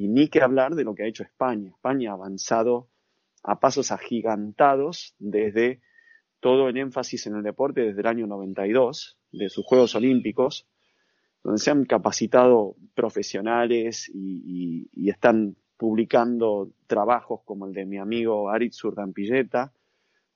Y 0.00 0.08
ni 0.08 0.28
que 0.28 0.40
hablar 0.40 0.76
de 0.76 0.84
lo 0.84 0.94
que 0.94 1.02
ha 1.02 1.06
hecho 1.06 1.24
España. 1.24 1.68
España 1.68 2.12
ha 2.12 2.14
avanzado 2.14 2.88
a 3.42 3.60
pasos 3.60 3.92
agigantados 3.92 5.14
desde 5.18 5.82
todo 6.40 6.70
el 6.70 6.78
énfasis 6.78 7.26
en 7.26 7.36
el 7.36 7.42
deporte 7.42 7.82
desde 7.82 8.00
el 8.00 8.06
año 8.06 8.26
92, 8.26 9.18
de 9.30 9.50
sus 9.50 9.62
Juegos 9.66 9.94
Olímpicos, 9.94 10.66
donde 11.44 11.60
se 11.60 11.70
han 11.70 11.84
capacitado 11.84 12.76
profesionales 12.94 14.10
y, 14.14 14.88
están 15.06 15.56
publicando 15.76 16.70
trabajos 16.86 17.42
como 17.44 17.66
el 17.66 17.74
de 17.74 17.84
mi 17.84 17.98
amigo 17.98 18.48
Aritz 18.48 18.82
Urdampilleta, 18.82 19.74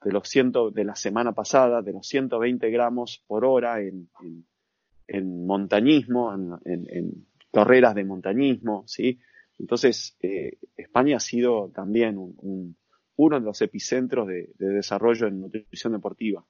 de 0.04 0.12
los 0.12 0.28
ciento, 0.28 0.73
de 0.73 0.85
la 0.85 0.94
semana 0.94 1.33
pasada, 1.33 1.80
de 1.80 1.94
los 1.94 2.06
120 2.06 2.68
gramos 2.68 3.25
por 3.26 3.47
hora 3.47 3.80
en, 3.80 4.11
en, 5.06 5.47
montañismo, 5.47 6.35
en, 6.35 7.26
carreras 7.50 7.94
de 7.94 8.04
montañismo, 8.04 8.85
¿sí? 8.87 9.18
Entonces, 9.58 10.16
eh, 10.20 10.58
España 10.76 11.16
ha 11.16 11.20
sido 11.20 11.70
también 11.75 12.16
uno 13.16 13.40
de 13.40 13.44
los 13.44 13.61
epicentros 13.62 14.26
de 14.26 14.49
desarrollo 14.58 15.26
en 15.26 15.40
nutrición 15.40 15.92
deportiva. 15.92 16.44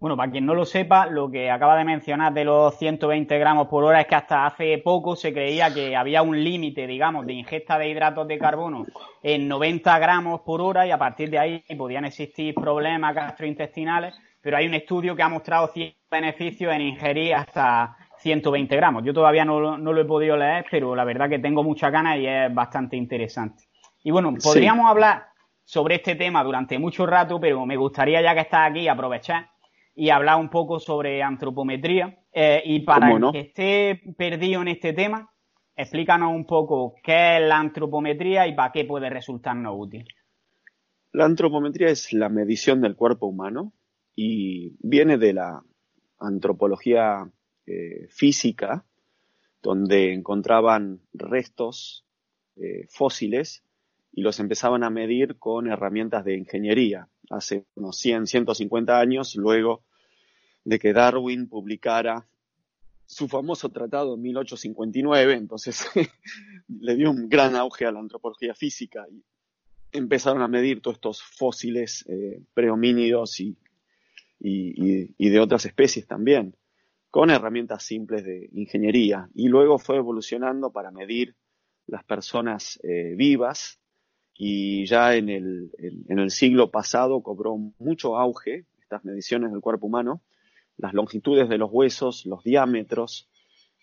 Bueno, 0.00 0.16
para 0.16 0.30
quien 0.30 0.46
no 0.46 0.54
lo 0.54 0.64
sepa, 0.64 1.06
lo 1.06 1.28
que 1.28 1.50
acaba 1.50 1.76
de 1.76 1.84
mencionar 1.84 2.32
de 2.32 2.44
los 2.44 2.78
120 2.78 3.36
gramos 3.36 3.66
por 3.66 3.82
hora 3.82 4.00
es 4.00 4.06
que 4.06 4.14
hasta 4.14 4.46
hace 4.46 4.78
poco 4.78 5.16
se 5.16 5.32
creía 5.32 5.74
que 5.74 5.96
había 5.96 6.22
un 6.22 6.42
límite, 6.44 6.86
digamos, 6.86 7.26
de 7.26 7.32
ingesta 7.32 7.76
de 7.76 7.88
hidratos 7.88 8.28
de 8.28 8.38
carbono 8.38 8.86
en 9.24 9.48
90 9.48 9.98
gramos 9.98 10.42
por 10.42 10.60
hora 10.60 10.86
y 10.86 10.92
a 10.92 10.98
partir 10.98 11.30
de 11.30 11.40
ahí 11.40 11.64
podían 11.76 12.04
existir 12.04 12.54
problemas 12.54 13.12
gastrointestinales, 13.12 14.14
pero 14.40 14.56
hay 14.56 14.68
un 14.68 14.74
estudio 14.74 15.16
que 15.16 15.22
ha 15.22 15.28
mostrado 15.28 15.66
ciertos 15.66 15.98
beneficios 16.08 16.72
en 16.72 16.80
ingerir 16.80 17.34
hasta 17.34 17.96
120 18.18 18.76
gramos. 18.76 19.04
Yo 19.04 19.12
todavía 19.12 19.44
no, 19.44 19.76
lo 19.76 20.00
he 20.00 20.04
podido 20.04 20.36
leer, 20.36 20.66
pero 20.70 20.94
la 20.94 21.04
verdad 21.04 21.28
que 21.28 21.38
tengo 21.38 21.62
mucha 21.62 21.90
ganas 21.90 22.18
y 22.18 22.26
es 22.26 22.52
bastante 22.52 22.96
interesante. 22.96 23.64
Y 24.02 24.10
bueno, 24.10 24.34
podríamos 24.42 24.90
hablar 24.90 25.26
sobre 25.64 25.96
este 25.96 26.14
tema 26.14 26.42
durante 26.44 26.78
mucho 26.78 27.06
rato, 27.06 27.38
pero 27.40 27.66
me 27.66 27.76
gustaría 27.76 28.22
ya 28.22 28.34
que 28.34 28.40
estás 28.40 28.70
aquí 28.70 28.88
aprovechar 28.88 29.50
y 29.94 30.10
hablar 30.10 30.38
un 30.38 30.48
poco 30.48 30.78
sobre 30.78 31.22
antropometría. 31.22 32.18
Eh, 32.32 32.62
y 32.64 32.80
para 32.80 33.10
el 33.10 33.32
que 33.32 33.40
esté 33.40 34.00
perdido 34.16 34.62
en 34.62 34.68
este 34.68 34.92
tema, 34.92 35.30
explícanos 35.76 36.32
un 36.32 36.46
poco 36.46 36.94
qué 37.02 37.36
es 37.36 37.42
la 37.42 37.58
antropometría 37.58 38.46
y 38.46 38.54
para 38.54 38.72
qué 38.72 38.84
puede 38.84 39.10
resultarnos 39.10 39.74
útil. 39.76 40.06
La 41.12 41.24
antropometría 41.24 41.88
es 41.88 42.12
la 42.12 42.28
medición 42.28 42.80
del 42.80 42.96
cuerpo 42.96 43.26
humano 43.26 43.72
y 44.14 44.76
viene 44.80 45.18
de 45.18 45.32
la 45.32 45.62
antropología 46.18 47.30
eh, 47.70 48.06
física, 48.08 48.86
donde 49.62 50.14
encontraban 50.14 51.00
restos 51.12 52.06
eh, 52.56 52.86
fósiles 52.88 53.62
y 54.12 54.22
los 54.22 54.40
empezaban 54.40 54.84
a 54.84 54.90
medir 54.90 55.38
con 55.38 55.68
herramientas 55.68 56.24
de 56.24 56.36
ingeniería. 56.36 57.08
Hace 57.28 57.66
unos 57.74 57.98
100, 57.98 58.26
150 58.26 58.98
años, 58.98 59.36
luego 59.36 59.84
de 60.64 60.78
que 60.78 60.94
Darwin 60.94 61.48
publicara 61.48 62.26
su 63.04 63.28
famoso 63.28 63.68
tratado 63.68 64.14
en 64.14 64.22
1859, 64.22 65.34
entonces 65.34 65.86
le 66.68 66.96
dio 66.96 67.10
un 67.10 67.28
gran 67.28 67.54
auge 67.54 67.84
a 67.84 67.92
la 67.92 68.00
antropología 68.00 68.54
física 68.54 69.06
y 69.10 69.22
empezaron 69.92 70.42
a 70.42 70.48
medir 70.48 70.80
todos 70.80 70.96
estos 70.96 71.22
fósiles 71.22 72.04
eh, 72.08 72.40
prehomínidos 72.54 73.40
y, 73.40 73.56
y, 74.40 75.28
de 75.28 75.40
otras 75.40 75.64
especies 75.66 76.06
también, 76.06 76.54
con 77.10 77.30
herramientas 77.30 77.82
simples 77.82 78.24
de 78.24 78.48
ingeniería. 78.52 79.28
Y 79.34 79.48
luego 79.48 79.78
fue 79.78 79.96
evolucionando 79.96 80.70
para 80.70 80.90
medir 80.90 81.34
las 81.86 82.04
personas 82.04 82.78
eh, 82.82 83.14
vivas 83.16 83.80
y 84.34 84.86
ya 84.86 85.16
en 85.16 85.28
el, 85.28 85.70
en 85.78 86.18
el 86.18 86.30
siglo 86.30 86.70
pasado 86.70 87.22
cobró 87.22 87.56
mucho 87.78 88.16
auge 88.16 88.66
estas 88.80 89.04
mediciones 89.04 89.50
del 89.50 89.60
cuerpo 89.60 89.86
humano 89.86 90.22
las 90.78 90.94
longitudes 90.94 91.48
de 91.48 91.58
los 91.58 91.70
huesos, 91.70 92.24
los 92.24 92.42
diámetros, 92.44 93.28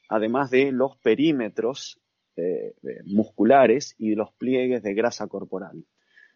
además 0.10 0.50
de 0.50 0.72
los 0.72 0.98
perímetros 0.98 2.02
eh, 2.38 2.74
musculares 3.06 3.96
y 3.98 4.16
los 4.16 4.34
pliegues 4.34 4.82
de 4.82 4.94
grasa 4.94 5.28
corporal. 5.28 5.86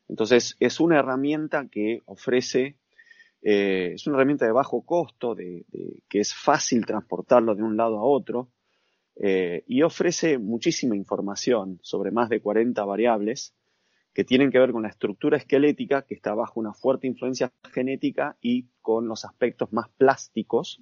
Entonces, 0.07 0.55
es 0.59 0.79
una 0.79 0.99
herramienta 0.99 1.67
que 1.69 2.01
ofrece, 2.05 2.77
eh, 3.41 3.91
es 3.95 4.07
una 4.07 4.17
herramienta 4.17 4.45
de 4.45 4.51
bajo 4.51 4.81
costo, 4.85 5.35
de, 5.35 5.65
que 6.07 6.19
es 6.19 6.33
fácil 6.33 6.85
transportarlo 6.85 7.55
de 7.55 7.63
un 7.63 7.77
lado 7.77 7.97
a 7.97 8.03
otro, 8.03 8.49
eh, 9.15 9.63
y 9.67 9.81
ofrece 9.81 10.37
muchísima 10.37 10.95
información 10.95 11.79
sobre 11.81 12.11
más 12.11 12.29
de 12.29 12.41
40 12.41 12.83
variables 12.85 13.53
que 14.13 14.23
tienen 14.23 14.51
que 14.51 14.59
ver 14.59 14.71
con 14.71 14.83
la 14.83 14.89
estructura 14.89 15.37
esquelética 15.37 16.03
que 16.03 16.15
está 16.15 16.33
bajo 16.33 16.59
una 16.59 16.73
fuerte 16.73 17.07
influencia 17.07 17.51
genética 17.71 18.37
y 18.41 18.67
con 18.81 19.07
los 19.07 19.25
aspectos 19.25 19.71
más 19.73 19.89
plásticos 19.97 20.81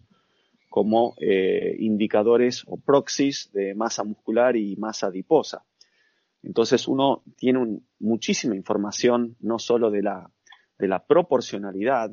como 0.69 1.15
eh, 1.19 1.75
indicadores 1.79 2.63
o 2.67 2.77
proxies 2.77 3.51
de 3.53 3.73
masa 3.73 4.03
muscular 4.03 4.55
y 4.55 4.75
masa 4.75 5.07
adiposa. 5.07 5.65
Entonces 6.43 6.87
uno 6.87 7.23
tiene 7.35 7.79
muchísima 7.99 8.55
información 8.55 9.35
no 9.39 9.59
solo 9.59 9.89
de 9.89 10.03
la, 10.03 10.29
de 10.77 10.87
la 10.87 11.05
proporcionalidad, 11.05 12.11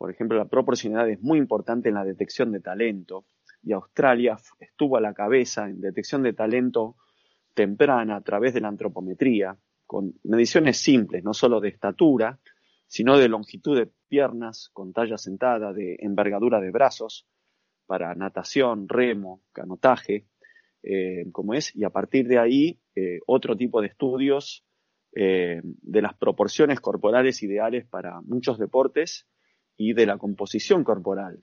por 0.00 0.10
ejemplo 0.10 0.38
la 0.38 0.48
proporcionalidad 0.48 1.10
es 1.10 1.20
muy 1.20 1.38
importante 1.38 1.90
en 1.90 1.96
la 1.96 2.06
detección 2.06 2.52
de 2.52 2.60
talento. 2.60 3.26
Y 3.62 3.72
Australia 3.72 4.38
estuvo 4.58 4.96
a 4.96 5.00
la 5.02 5.12
cabeza 5.12 5.68
en 5.68 5.82
detección 5.82 6.22
de 6.22 6.32
talento 6.32 6.96
temprana 7.52 8.16
a 8.16 8.22
través 8.22 8.54
de 8.54 8.62
la 8.62 8.68
antropometría, 8.68 9.58
con 9.86 10.14
mediciones 10.24 10.78
simples, 10.78 11.22
no 11.22 11.34
solo 11.34 11.60
de 11.60 11.68
estatura, 11.68 12.38
sino 12.86 13.18
de 13.18 13.28
longitud 13.28 13.76
de 13.76 13.90
piernas, 14.08 14.70
con 14.72 14.94
talla 14.94 15.18
sentada, 15.18 15.74
de 15.74 15.98
envergadura 16.00 16.62
de 16.62 16.70
brazos, 16.70 17.26
para 17.84 18.14
natación, 18.14 18.88
remo, 18.88 19.42
canotaje, 19.52 20.24
eh, 20.82 21.26
como 21.30 21.52
es, 21.52 21.76
y 21.76 21.84
a 21.84 21.90
partir 21.90 22.26
de 22.26 22.38
ahí 22.38 22.80
eh, 22.94 23.18
otro 23.26 23.54
tipo 23.54 23.82
de 23.82 23.88
estudios 23.88 24.64
eh, 25.14 25.60
de 25.62 26.00
las 26.00 26.14
proporciones 26.14 26.80
corporales 26.80 27.42
ideales 27.42 27.84
para 27.84 28.22
muchos 28.22 28.58
deportes 28.58 29.26
y 29.80 29.94
de 29.94 30.04
la 30.04 30.18
composición 30.18 30.84
corporal. 30.84 31.42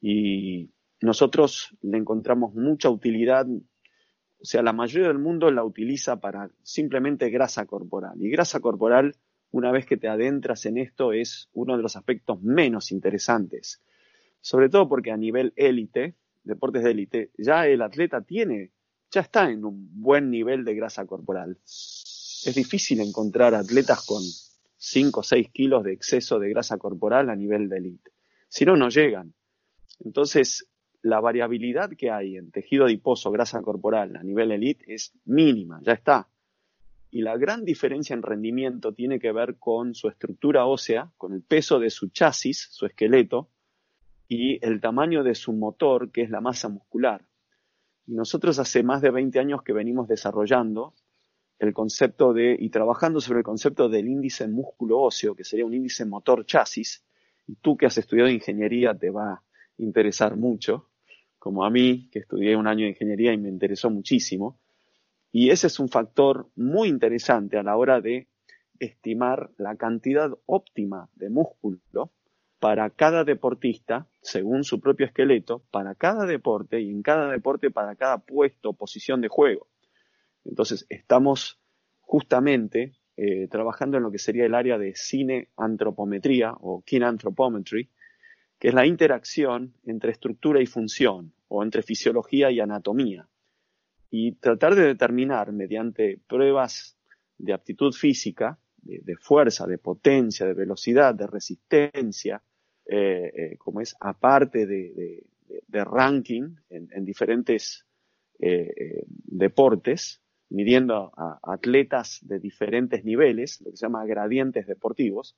Y 0.00 0.70
nosotros 1.02 1.76
le 1.82 1.98
encontramos 1.98 2.54
mucha 2.54 2.88
utilidad, 2.88 3.46
o 3.46 4.44
sea, 4.44 4.62
la 4.62 4.72
mayoría 4.72 5.08
del 5.08 5.18
mundo 5.18 5.50
la 5.50 5.62
utiliza 5.62 6.18
para 6.18 6.50
simplemente 6.62 7.28
grasa 7.28 7.66
corporal. 7.66 8.14
Y 8.18 8.30
grasa 8.30 8.60
corporal, 8.60 9.16
una 9.50 9.70
vez 9.70 9.84
que 9.84 9.98
te 9.98 10.08
adentras 10.08 10.64
en 10.64 10.78
esto, 10.78 11.12
es 11.12 11.50
uno 11.52 11.76
de 11.76 11.82
los 11.82 11.94
aspectos 11.94 12.40
menos 12.40 12.90
interesantes. 12.90 13.82
Sobre 14.40 14.70
todo 14.70 14.88
porque 14.88 15.10
a 15.10 15.18
nivel 15.18 15.52
élite, 15.54 16.14
deportes 16.44 16.82
de 16.82 16.90
élite, 16.92 17.30
ya 17.36 17.66
el 17.66 17.82
atleta 17.82 18.22
tiene, 18.22 18.70
ya 19.10 19.20
está 19.20 19.50
en 19.50 19.66
un 19.66 19.90
buen 20.00 20.30
nivel 20.30 20.64
de 20.64 20.74
grasa 20.74 21.04
corporal. 21.04 21.58
Es 21.66 22.54
difícil 22.54 23.00
encontrar 23.00 23.54
atletas 23.54 24.06
con 24.06 24.22
5 24.84 25.20
o 25.20 25.22
6 25.22 25.50
kilos 25.52 25.84
de 25.84 25.92
exceso 25.92 26.40
de 26.40 26.48
grasa 26.48 26.76
corporal 26.76 27.30
a 27.30 27.36
nivel 27.36 27.68
de 27.68 27.76
élite. 27.78 28.10
Si 28.48 28.64
no, 28.64 28.76
no 28.76 28.88
llegan. 28.88 29.32
Entonces, 30.00 30.68
la 31.02 31.20
variabilidad 31.20 31.90
que 31.96 32.10
hay 32.10 32.36
en 32.36 32.50
tejido 32.50 32.86
adiposo, 32.86 33.30
grasa 33.30 33.62
corporal 33.62 34.16
a 34.16 34.24
nivel 34.24 34.50
elite 34.50 34.92
es 34.92 35.12
mínima, 35.24 35.80
ya 35.84 35.92
está. 35.92 36.28
Y 37.12 37.22
la 37.22 37.36
gran 37.36 37.64
diferencia 37.64 38.14
en 38.14 38.22
rendimiento 38.22 38.92
tiene 38.92 39.20
que 39.20 39.30
ver 39.30 39.56
con 39.56 39.94
su 39.94 40.08
estructura 40.08 40.66
ósea, 40.66 41.12
con 41.16 41.32
el 41.32 41.42
peso 41.42 41.78
de 41.78 41.90
su 41.90 42.08
chasis, 42.08 42.66
su 42.72 42.84
esqueleto, 42.84 43.50
y 44.26 44.58
el 44.66 44.80
tamaño 44.80 45.22
de 45.22 45.36
su 45.36 45.52
motor, 45.52 46.10
que 46.10 46.22
es 46.22 46.30
la 46.30 46.40
masa 46.40 46.68
muscular. 46.68 47.24
Y 48.04 48.14
nosotros 48.14 48.58
hace 48.58 48.82
más 48.82 49.00
de 49.00 49.12
20 49.12 49.38
años 49.38 49.62
que 49.62 49.72
venimos 49.72 50.08
desarrollando 50.08 50.92
el 51.62 51.72
concepto 51.72 52.32
de, 52.32 52.56
y 52.58 52.70
trabajando 52.70 53.20
sobre 53.20 53.38
el 53.38 53.44
concepto 53.44 53.88
del 53.88 54.08
índice 54.08 54.48
músculo 54.48 55.00
óseo, 55.00 55.36
que 55.36 55.44
sería 55.44 55.64
un 55.64 55.74
índice 55.74 56.04
motor 56.04 56.44
chasis, 56.44 57.04
y 57.46 57.54
tú 57.54 57.76
que 57.76 57.86
has 57.86 57.96
estudiado 57.98 58.28
ingeniería 58.28 58.98
te 58.98 59.10
va 59.10 59.32
a 59.32 59.42
interesar 59.78 60.36
mucho, 60.36 60.88
como 61.38 61.64
a 61.64 61.70
mí, 61.70 62.08
que 62.10 62.18
estudié 62.18 62.56
un 62.56 62.66
año 62.66 62.84
de 62.84 62.90
ingeniería 62.90 63.32
y 63.32 63.38
me 63.38 63.48
interesó 63.48 63.90
muchísimo. 63.90 64.58
Y 65.30 65.50
ese 65.50 65.68
es 65.68 65.78
un 65.78 65.88
factor 65.88 66.48
muy 66.56 66.88
interesante 66.88 67.56
a 67.56 67.62
la 67.62 67.76
hora 67.76 68.00
de 68.00 68.28
estimar 68.80 69.50
la 69.56 69.76
cantidad 69.76 70.30
óptima 70.46 71.08
de 71.14 71.30
músculo 71.30 72.10
para 72.58 72.90
cada 72.90 73.22
deportista, 73.22 74.08
según 74.20 74.64
su 74.64 74.80
propio 74.80 75.06
esqueleto, 75.06 75.62
para 75.70 75.94
cada 75.94 76.26
deporte 76.26 76.80
y 76.80 76.90
en 76.90 77.02
cada 77.02 77.30
deporte 77.30 77.70
para 77.70 77.94
cada 77.94 78.18
puesto, 78.18 78.72
posición 78.72 79.20
de 79.20 79.28
juego. 79.28 79.68
Entonces, 80.44 80.86
estamos 80.88 81.60
justamente 82.00 82.92
eh, 83.16 83.46
trabajando 83.48 83.98
en 83.98 84.02
lo 84.04 84.10
que 84.10 84.18
sería 84.18 84.46
el 84.46 84.54
área 84.54 84.78
de 84.78 84.94
cine 84.94 85.48
antropometría 85.56 86.54
o 86.60 86.82
anthropometry, 87.02 87.90
que 88.58 88.68
es 88.68 88.74
la 88.74 88.86
interacción 88.86 89.74
entre 89.84 90.12
estructura 90.12 90.62
y 90.62 90.66
función, 90.66 91.32
o 91.48 91.62
entre 91.62 91.82
fisiología 91.82 92.50
y 92.50 92.60
anatomía, 92.60 93.28
y 94.10 94.32
tratar 94.32 94.74
de 94.74 94.86
determinar 94.86 95.52
mediante 95.52 96.20
pruebas 96.26 96.96
de 97.36 97.52
aptitud 97.52 97.92
física, 97.92 98.58
de 98.78 99.16
fuerza, 99.16 99.66
de 99.66 99.78
potencia, 99.78 100.46
de 100.46 100.54
velocidad, 100.54 101.14
de 101.14 101.26
resistencia, 101.26 102.42
eh, 102.86 103.32
eh, 103.34 103.56
como 103.58 103.80
es, 103.80 103.94
aparte 104.00 104.66
de, 104.66 105.24
ranking 105.68 106.56
en, 106.70 107.04
diferentes 107.04 107.86
deportes, 108.38 110.21
midiendo 110.52 111.12
a, 111.16 111.38
atletas 111.42 112.20
de 112.22 112.38
diferentes 112.38 113.04
niveles, 113.04 113.60
lo 113.62 113.70
que 113.70 113.76
se 113.76 113.86
llama 113.86 114.04
gradientes 114.04 114.66
deportivos, 114.66 115.36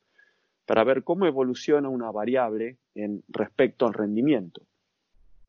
para 0.67 0.85
ver 0.85 1.05
cómo 1.05 1.27
evoluciona 1.27 1.89
una 1.89 2.11
variable 2.11 2.79
en 2.95 3.23
respecto 3.29 3.87
al 3.87 3.95
rendimiento. 3.95 4.63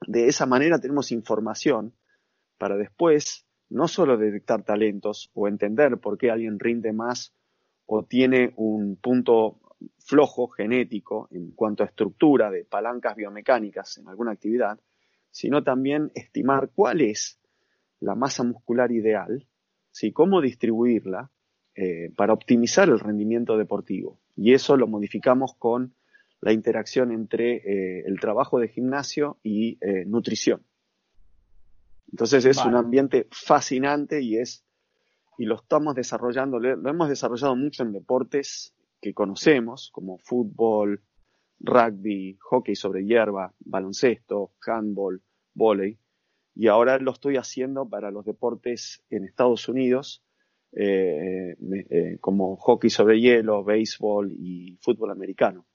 De 0.06 0.28
esa 0.28 0.46
manera 0.46 0.80
tenemos 0.80 1.12
información 1.12 1.94
para 2.58 2.78
después 2.78 3.46
no 3.70 3.88
solo 3.88 4.18
detectar 4.18 4.64
talentos 4.64 5.32
o 5.34 5.48
entender 5.48 5.98
por 5.98 6.18
qué 6.18 6.30
alguien 6.30 6.60
rinde 6.60 6.94
más 6.94 7.34
o 7.88 8.04
tiene 8.04 8.54
un 8.58 8.98
punto 8.98 9.60
flojo 9.98 10.48
genético 10.48 11.28
en 11.32 11.52
cuanto 11.52 11.84
a 11.84 11.88
estructura 11.88 12.52
de 12.52 12.66
palancas 12.66 13.16
biomecánicas 13.16 13.98
en 13.98 14.08
alguna 14.08 14.32
actividad, 14.32 14.80
sino 15.32 15.64
también 15.64 16.12
estimar 16.14 16.70
cuál 16.74 17.02
es 17.02 17.40
la 18.00 18.16
masa 18.16 18.44
muscular 18.44 18.92
ideal, 18.92 19.46
¿sí? 19.96 20.12
cómo 20.12 20.42
distribuirla 20.42 21.32
eh, 21.74 22.12
para 22.18 22.34
optimizar 22.34 22.90
el 22.90 23.00
rendimiento 23.00 23.58
deportivo. 23.58 24.20
Y 24.36 24.54
eso 24.54 24.76
lo 24.76 24.88
modificamos 24.88 25.56
con 25.58 25.96
la 26.42 26.52
interacción 26.52 27.14
entre 27.14 27.56
eh, 27.56 28.04
el 28.06 28.20
trabajo 28.20 28.60
de 28.60 28.68
gimnasio 28.68 29.38
y 29.42 29.78
eh, 29.80 30.04
nutrición. 30.06 30.64
Entonces 32.12 32.46
es 32.46 32.64
un 32.66 32.76
ambiente 32.76 33.28
fascinante 33.32 34.22
y 34.22 34.38
es 34.38 34.64
y 35.38 35.46
lo 35.46 35.56
estamos 35.56 35.96
desarrollando, 35.96 36.60
lo 36.60 36.90
hemos 36.90 37.10
desarrollado 37.10 37.56
mucho 37.58 37.84
en 37.84 37.92
deportes 37.92 38.74
que 39.02 39.14
conocemos, 39.14 39.90
como 39.92 40.18
fútbol, 40.18 41.02
rugby, 41.60 42.38
hockey 42.40 42.76
sobre 42.76 43.04
hierba, 43.06 43.54
baloncesto, 43.60 44.52
handball, 44.66 45.22
volei, 45.54 45.98
y 46.56 46.68
ahora 46.68 46.98
lo 47.00 47.12
estoy 47.12 47.38
haciendo 47.38 47.88
para 47.88 48.12
los 48.12 48.26
deportes 48.26 49.04
en 49.10 49.26
Estados 49.26 49.68
Unidos, 49.68 50.24
eh, 50.72 51.56
eh, 51.90 52.18
como 52.20 52.56
hockey 52.56 52.90
sobre 52.90 53.20
hielo, 53.20 53.64
béisbol 53.64 54.32
y 54.32 54.78
fútbol 54.82 55.12
americano. 55.12 55.66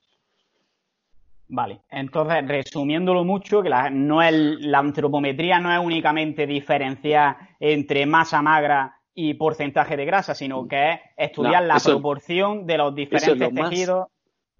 Vale, 1.52 1.80
entonces 1.90 2.46
resumiéndolo 2.46 3.24
mucho, 3.24 3.62
que 3.62 3.68
la, 3.68 3.90
no 3.90 4.22
es, 4.22 4.32
la 4.32 4.78
antropometría 4.78 5.58
no 5.58 5.72
es 5.72 5.84
únicamente 5.84 6.46
diferenciar 6.46 7.36
entre 7.58 8.06
masa 8.06 8.40
magra 8.40 9.00
y 9.12 9.34
porcentaje 9.34 9.96
de 9.96 10.04
grasa, 10.04 10.34
sino 10.34 10.68
que 10.68 10.92
es 10.92 11.00
estudiar 11.16 11.64
la 11.64 11.78
proporción 11.84 12.66
de 12.66 12.78
los 12.78 12.94
diferentes 12.94 13.52
tejidos. 13.52 14.06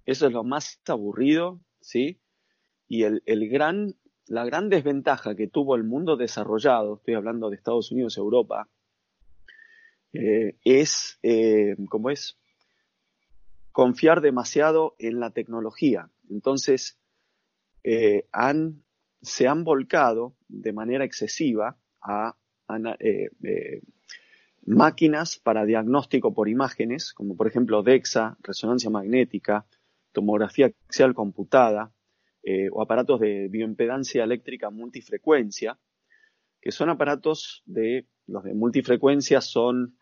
eso 0.05 0.27
es 0.27 0.33
lo 0.33 0.43
más 0.43 0.81
aburrido, 0.89 1.61
¿sí? 1.81 2.21
Y 2.89 3.05
el, 3.05 3.49
gran, 3.49 3.95
la 4.31 4.45
gran 4.45 4.69
desventaja 4.69 5.35
que 5.35 5.49
tuvo 5.49 5.75
el 5.75 5.83
mundo 5.83 6.17
desarrollado, 6.17 6.95
estoy 6.95 7.15
hablando 7.15 7.51
de 7.51 7.57
Estados 7.57 7.91
Unidos, 7.91 8.17
Europa, 8.17 8.69
eh, 10.13 10.57
es, 10.65 11.19
eh, 11.25 11.75
¿cómo 11.89 12.11
es? 12.11 12.39
Confiar 13.73 14.21
demasiado 14.21 14.95
en 15.01 15.19
la 15.19 15.33
tecnología. 15.33 16.11
Entonces, 16.31 16.97
eh, 17.83 18.29
han, 18.31 18.85
se 19.21 19.49
han 19.49 19.65
volcado 19.65 20.37
de 20.47 20.73
manera 20.73 21.05
excesiva 21.05 21.77
a, 22.01 22.37
a 22.69 22.79
máquinas 24.65 25.41
para 25.41 25.65
diagnóstico 25.65 26.33
por 26.33 26.49
imágenes, 26.49 27.13
como 27.15 27.37
por 27.37 27.49
ejemplo 27.49 27.83
DEXA, 27.83 28.39
resonancia 28.43 28.91
magnética, 28.91 29.67
tomografía 30.13 30.71
axial 30.87 31.15
computada 31.15 31.93
eh, 32.43 32.69
o 32.73 32.81
aparatos 32.81 33.21
de 33.21 33.49
bioimpedancia 33.49 34.25
eléctrica 34.25 34.71
multifrecuencia, 34.71 35.79
que 36.61 36.73
son 36.73 36.89
aparatos 36.89 37.63
de, 37.67 38.07
los 38.27 38.45
de 38.45 38.55
multifrecuencia 38.55 39.43
son 39.43 39.97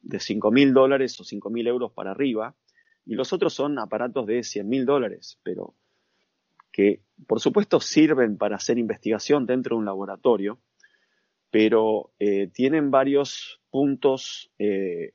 de 0.00 0.18
5.000 0.18 0.72
dólares 0.72 1.18
o 1.20 1.24
5.000 1.24 1.66
euros 1.66 1.92
para 1.92 2.12
arriba, 2.12 2.54
y 3.04 3.14
los 3.14 3.32
otros 3.32 3.54
son 3.54 3.78
aparatos 3.80 4.26
de 4.26 4.40
100.000 4.40 4.84
dólares, 4.84 5.40
pero 5.42 5.74
que 6.70 7.02
por 7.26 7.40
supuesto 7.40 7.80
sirven 7.80 8.38
para 8.38 8.56
hacer 8.56 8.78
investigación 8.78 9.44
dentro 9.44 9.74
de 9.74 9.80
un 9.80 9.84
laboratorio, 9.84 10.60
pero 11.50 12.12
eh, 12.18 12.46
tienen 12.46 12.90
varios 12.90 13.60
puntos, 13.70 14.52
eh, 14.58 15.12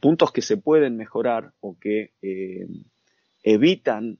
puntos 0.00 0.32
que 0.32 0.42
se 0.42 0.56
pueden 0.56 0.96
mejorar 0.96 1.52
o 1.60 1.78
que 1.78 2.12
evitan 3.42 4.18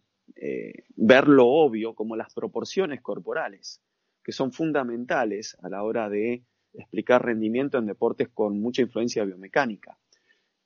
ver 0.96 1.28
lo 1.28 1.46
obvio 1.46 1.94
como 1.94 2.16
las 2.16 2.32
proporciones 2.32 3.00
corporales, 3.00 3.80
que 4.22 4.32
son 4.32 4.52
fundamentales 4.52 5.56
a 5.62 5.68
la 5.68 5.82
hora 5.82 6.08
de 6.08 6.44
explicar 6.74 7.24
rendimiento 7.24 7.78
en 7.78 7.86
deportes 7.86 8.28
con 8.28 8.60
mucha 8.60 8.82
influencia 8.82 9.24
biomecánica. 9.24 9.98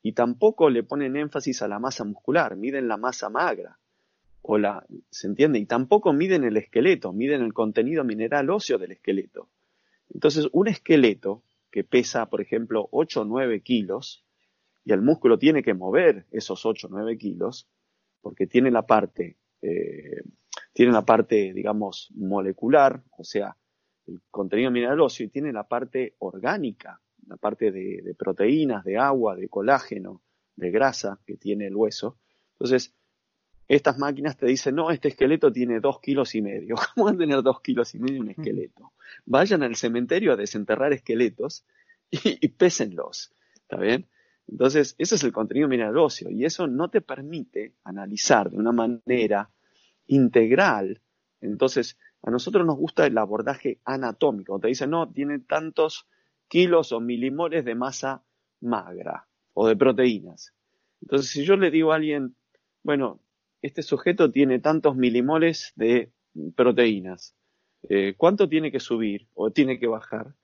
Y 0.02 0.12
tampoco 0.12 0.68
le 0.68 0.82
ponen 0.82 1.16
énfasis 1.16 1.62
a 1.62 1.68
la 1.68 1.78
masa 1.78 2.04
muscular, 2.04 2.56
miden 2.56 2.88
la 2.88 2.96
masa 2.96 3.30
magra, 3.30 3.78
o 4.42 4.58
la, 4.58 4.84
¿se 5.10 5.28
entiende? 5.28 5.60
Y 5.60 5.66
tampoco 5.66 6.12
miden 6.12 6.42
el 6.44 6.56
esqueleto, 6.56 7.12
miden 7.12 7.42
el 7.42 7.52
contenido 7.52 8.02
mineral 8.02 8.50
óseo 8.50 8.78
del 8.78 8.92
esqueleto. 8.92 9.48
Entonces, 10.12 10.48
un 10.52 10.66
esqueleto 10.66 11.44
que 11.70 11.84
pesa, 11.84 12.26
por 12.26 12.40
ejemplo, 12.40 12.88
8 12.90 13.22
o 13.22 13.24
9 13.24 13.60
kilos, 13.60 14.24
y 14.84 14.92
el 14.92 15.00
músculo 15.00 15.38
tiene 15.38 15.62
que 15.62 15.74
mover 15.74 16.26
esos 16.32 16.66
8 16.66 16.88
o 16.88 16.90
9 16.90 17.16
kilos, 17.16 17.68
porque 18.20 18.48
tiene 18.48 18.72
la 18.72 18.82
parte 18.82 19.36
eh, 19.62 20.22
tiene 20.72 20.92
la 20.92 21.04
parte, 21.04 21.52
digamos, 21.52 22.10
molecular, 22.14 23.02
o 23.16 23.24
sea, 23.24 23.56
el 24.06 24.20
contenido 24.30 24.70
mineral 24.70 25.00
óseo, 25.00 25.26
y 25.26 25.30
tiene 25.30 25.52
la 25.52 25.68
parte 25.68 26.16
orgánica, 26.18 27.00
la 27.26 27.36
parte 27.36 27.70
de, 27.70 28.14
proteínas, 28.18 28.84
de 28.84 28.98
agua, 28.98 29.36
de 29.36 29.48
colágeno, 29.48 30.22
de 30.56 30.70
grasa 30.70 31.20
que 31.26 31.36
tiene 31.36 31.68
el 31.68 31.76
hueso. 31.76 32.18
Entonces, 32.52 32.94
estas 33.68 33.98
máquinas 33.98 34.36
te 34.36 34.46
dicen, 34.46 34.74
no, 34.74 34.90
este 34.90 35.08
esqueleto 35.08 35.52
tiene 35.52 35.80
dos 35.80 36.00
kilos 36.00 36.34
y 36.34 36.42
medio. 36.42 36.74
¿Cómo 36.94 37.06
van 37.06 37.14
a 37.14 37.18
tener 37.18 37.42
dos 37.42 37.60
kilos 37.60 37.94
y 37.94 38.00
medio 38.00 38.20
un 38.20 38.30
esqueleto? 38.30 38.92
Vayan 39.24 39.62
al 39.62 39.76
cementerio 39.76 40.32
a 40.32 40.36
desenterrar 40.36 40.92
esqueletos 40.92 41.64
y, 42.10 42.44
y 42.44 42.48
pésenlos. 42.48 43.32
¿Está 43.54 43.76
bien? 43.76 44.08
Entonces, 44.52 44.94
ese 44.98 45.14
es 45.14 45.24
el 45.24 45.32
contenido 45.32 45.66
mineral 45.66 45.96
óseo 45.96 46.28
y 46.30 46.44
eso 46.44 46.66
no 46.66 46.90
te 46.90 47.00
permite 47.00 47.72
analizar 47.84 48.50
de 48.50 48.58
una 48.58 48.70
manera 48.70 49.48
integral. 50.06 51.00
Entonces, 51.40 51.98
a 52.22 52.30
nosotros 52.30 52.66
nos 52.66 52.76
gusta 52.76 53.06
el 53.06 53.16
abordaje 53.16 53.80
anatómico. 53.86 54.60
Te 54.60 54.68
dicen, 54.68 54.90
no, 54.90 55.10
tiene 55.10 55.38
tantos 55.38 56.06
kilos 56.48 56.92
o 56.92 57.00
milimoles 57.00 57.64
de 57.64 57.74
masa 57.74 58.24
magra 58.60 59.26
o 59.54 59.68
de 59.68 59.74
proteínas. 59.74 60.52
Entonces, 61.00 61.30
si 61.30 61.46
yo 61.46 61.56
le 61.56 61.70
digo 61.70 61.92
a 61.92 61.96
alguien, 61.96 62.36
bueno, 62.82 63.20
este 63.62 63.80
sujeto 63.80 64.30
tiene 64.30 64.58
tantos 64.58 64.96
milimoles 64.96 65.72
de 65.76 66.12
proteínas, 66.54 67.34
eh, 67.88 68.16
¿cuánto 68.18 68.50
tiene 68.50 68.70
que 68.70 68.80
subir 68.80 69.28
o 69.32 69.50
tiene 69.50 69.78
que 69.78 69.86
bajar? 69.86 70.34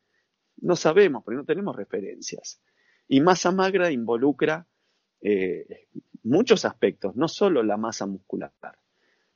No 0.57 0.77
sabemos, 0.77 1.23
porque 1.25 1.37
no 1.37 1.44
tenemos 1.44 1.77
referencias. 1.77 2.62
Y 3.09 3.21
masa 3.21 3.51
magra 3.51 3.90
involucra 3.90 4.66
eh, 5.21 5.88
muchos 6.23 6.64
aspectos, 6.64 7.16
no 7.16 7.27
solo 7.27 7.62
la 7.62 7.77
masa 7.77 8.07
muscular. 8.07 8.53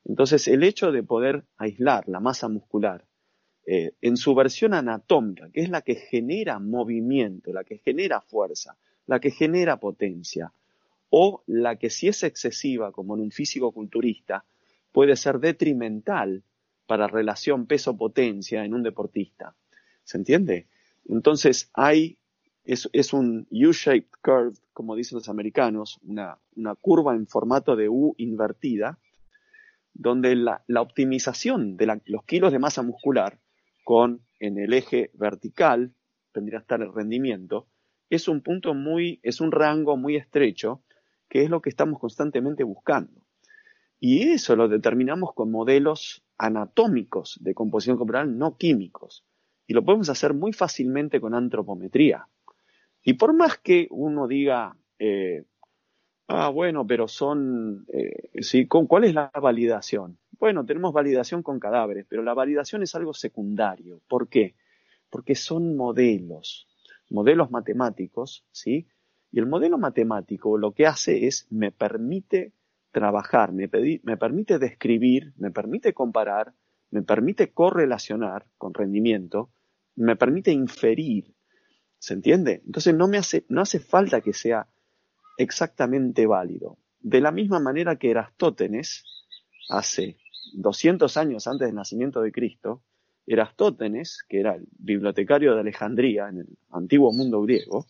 Entonces, 0.05 0.49
el 0.49 0.63
hecho 0.63 0.93
de 0.93 1.03
poder 1.03 1.45
aislar 1.57 2.09
la 2.09 2.21
masa 2.21 2.49
muscular 2.49 3.07
eh, 3.65 3.93
en 4.01 4.17
su 4.17 4.35
versión 4.35 4.75
anatómica, 4.75 5.49
que 5.51 5.61
es 5.61 5.71
la 5.71 5.83
que 5.83 5.95
genera 5.95 6.59
movimiento, 6.59 7.53
la 7.53 7.65
que 7.65 7.79
genera 7.79 8.21
fuerza, 8.21 8.77
la 9.07 9.21
que 9.21 9.31
genera 9.31 9.79
potencia, 9.79 10.53
o 11.11 11.43
la 11.47 11.77
que 11.77 11.91
si 11.91 12.09
es 12.09 12.23
excesiva, 12.23 12.91
como 12.91 13.15
en 13.15 13.21
un 13.21 13.31
físico 13.31 13.73
culturista, 13.73 14.45
puede 14.91 15.17
ser 15.17 15.39
detrimental 15.39 16.43
para 16.87 17.07
relación 17.07 17.67
peso-potencia 17.67 18.65
en 18.65 18.75
un 18.75 18.83
deportista. 18.83 19.55
¿Se 20.05 20.19
entiende? 20.19 20.69
Entonces 21.05 21.71
hay 21.75 22.19
es, 22.65 23.13
un 23.13 23.47
U-shaped 23.51 24.11
curve, 24.23 24.53
como 24.73 24.95
dicen 24.95 25.17
los 25.17 25.29
americanos, 25.29 25.99
una, 26.03 26.39
curva 26.81 27.15
en 27.15 27.27
formato 27.27 27.77
de 27.77 27.89
U 27.89 28.15
invertida, 28.19 28.99
donde 29.95 30.37
la, 30.37 30.63
optimización 30.77 31.77
de 31.77 32.01
los 32.07 32.25
kilos 32.25 32.53
de 32.53 32.59
masa 32.59 32.83
muscular 32.83 33.39
con 33.85 34.23
en 34.39 34.59
el 34.59 34.73
eje 34.73 35.11
vertical, 35.15 35.93
tendría 36.33 36.59
que 36.59 36.63
estar 36.63 36.81
el 36.81 36.93
rendimiento, 36.93 37.69
es 38.11 38.29
un 38.29 38.43
punto 38.43 38.75
muy, 38.75 39.21
es 39.23 39.41
un 39.41 39.53
rango 39.53 39.97
muy 39.97 40.17
estrecho, 40.17 40.83
que 41.29 41.43
es 41.43 41.51
lo 41.51 41.63
que 41.63 41.71
estamos 41.71 41.99
constantemente 41.99 42.65
buscando. 42.65 43.23
Y 43.99 44.31
eso 44.31 44.57
lo 44.57 44.69
determinamos 44.69 45.33
con 45.33 45.51
modelos 45.51 46.25
anatómicos 46.37 47.39
de 47.41 47.55
composición 47.55 47.97
corporal, 47.97 48.37
no 48.37 48.57
químicos. 48.57 49.25
Y 49.67 49.75
lo 49.75 49.85
podemos 49.85 50.09
hacer 50.09 50.35
muy 50.35 50.53
fácilmente 50.53 51.21
con 51.21 51.35
antropometría. 51.35 52.27
Y 53.03 53.15
por 53.15 53.35
más 53.35 53.59
que 53.59 53.89
uno 53.91 54.29
diga, 54.29 54.77
eh, 54.99 55.45
ah, 56.29 56.49
bueno, 56.49 56.87
pero 56.87 57.09
son, 57.09 57.87
eh, 57.93 58.31
¿sí? 58.43 58.67
¿cuál 58.67 59.05
es 59.05 59.15
la 59.15 59.31
validación? 59.41 60.19
Bueno, 60.39 60.65
tenemos 60.65 60.93
validación 60.93 61.43
con 61.43 61.59
cadáveres, 61.59 62.07
pero 62.09 62.23
la 62.23 62.35
validación 62.35 62.83
es 62.83 62.95
algo 62.95 63.13
secundario. 63.15 64.01
¿Por 64.09 64.29
qué? 64.29 64.55
Porque 65.11 65.35
son 65.35 65.77
modelos, 65.77 66.69
modelos 67.11 67.51
matemáticos, 67.51 68.45
¿sí? 68.53 68.87
Y 69.31 69.39
el 69.39 69.47
modelo 69.47 69.79
matemático 69.79 70.59
lo 70.59 70.73
que 70.73 70.87
hace 70.87 71.27
es, 71.27 71.47
me 71.51 71.73
permite 71.73 72.53
trabajar, 72.93 73.53
me, 73.53 73.69
me 74.03 74.17
permite 74.17 74.59
describir, 74.59 75.33
me 75.37 75.51
permite 75.51 75.95
comparar, 75.95 76.55
me 76.91 77.03
permite 77.03 77.53
correlacionar 77.53 78.47
con 78.59 78.75
rendimiento, 78.75 79.51
me 79.97 80.15
permite 80.17 80.53
inferir 80.53 81.35
¿Se 82.03 82.15
entiende? 82.15 82.63
Entonces 82.67 82.97
no, 82.97 83.07
me 83.07 83.17
hace, 83.17 83.45
no 83.49 83.61
hace 83.61 83.79
falta 83.79 84.23
que 84.23 84.33
sea 84.33 84.67
exactamente 85.39 86.27
válido. 86.27 86.77
De 86.99 87.21
la 87.21 87.31
misma 87.31 87.61
manera 87.61 87.95
que 87.95 88.11
Erastótenes, 88.11 89.05
hace 89.71 90.17
200 90.55 91.17
años 91.17 91.47
antes 91.47 91.69
del 91.69 91.77
nacimiento 91.77 92.21
de 92.21 92.33
Cristo, 92.33 92.83
Erastótenes, 93.25 94.25
que 94.29 94.41
era 94.41 94.57
el 94.57 94.67
bibliotecario 94.79 95.55
de 95.55 95.61
Alejandría 95.61 96.29
en 96.29 96.39
el 96.39 96.49
antiguo 96.73 97.13
mundo 97.13 97.41
griego, 97.43 97.87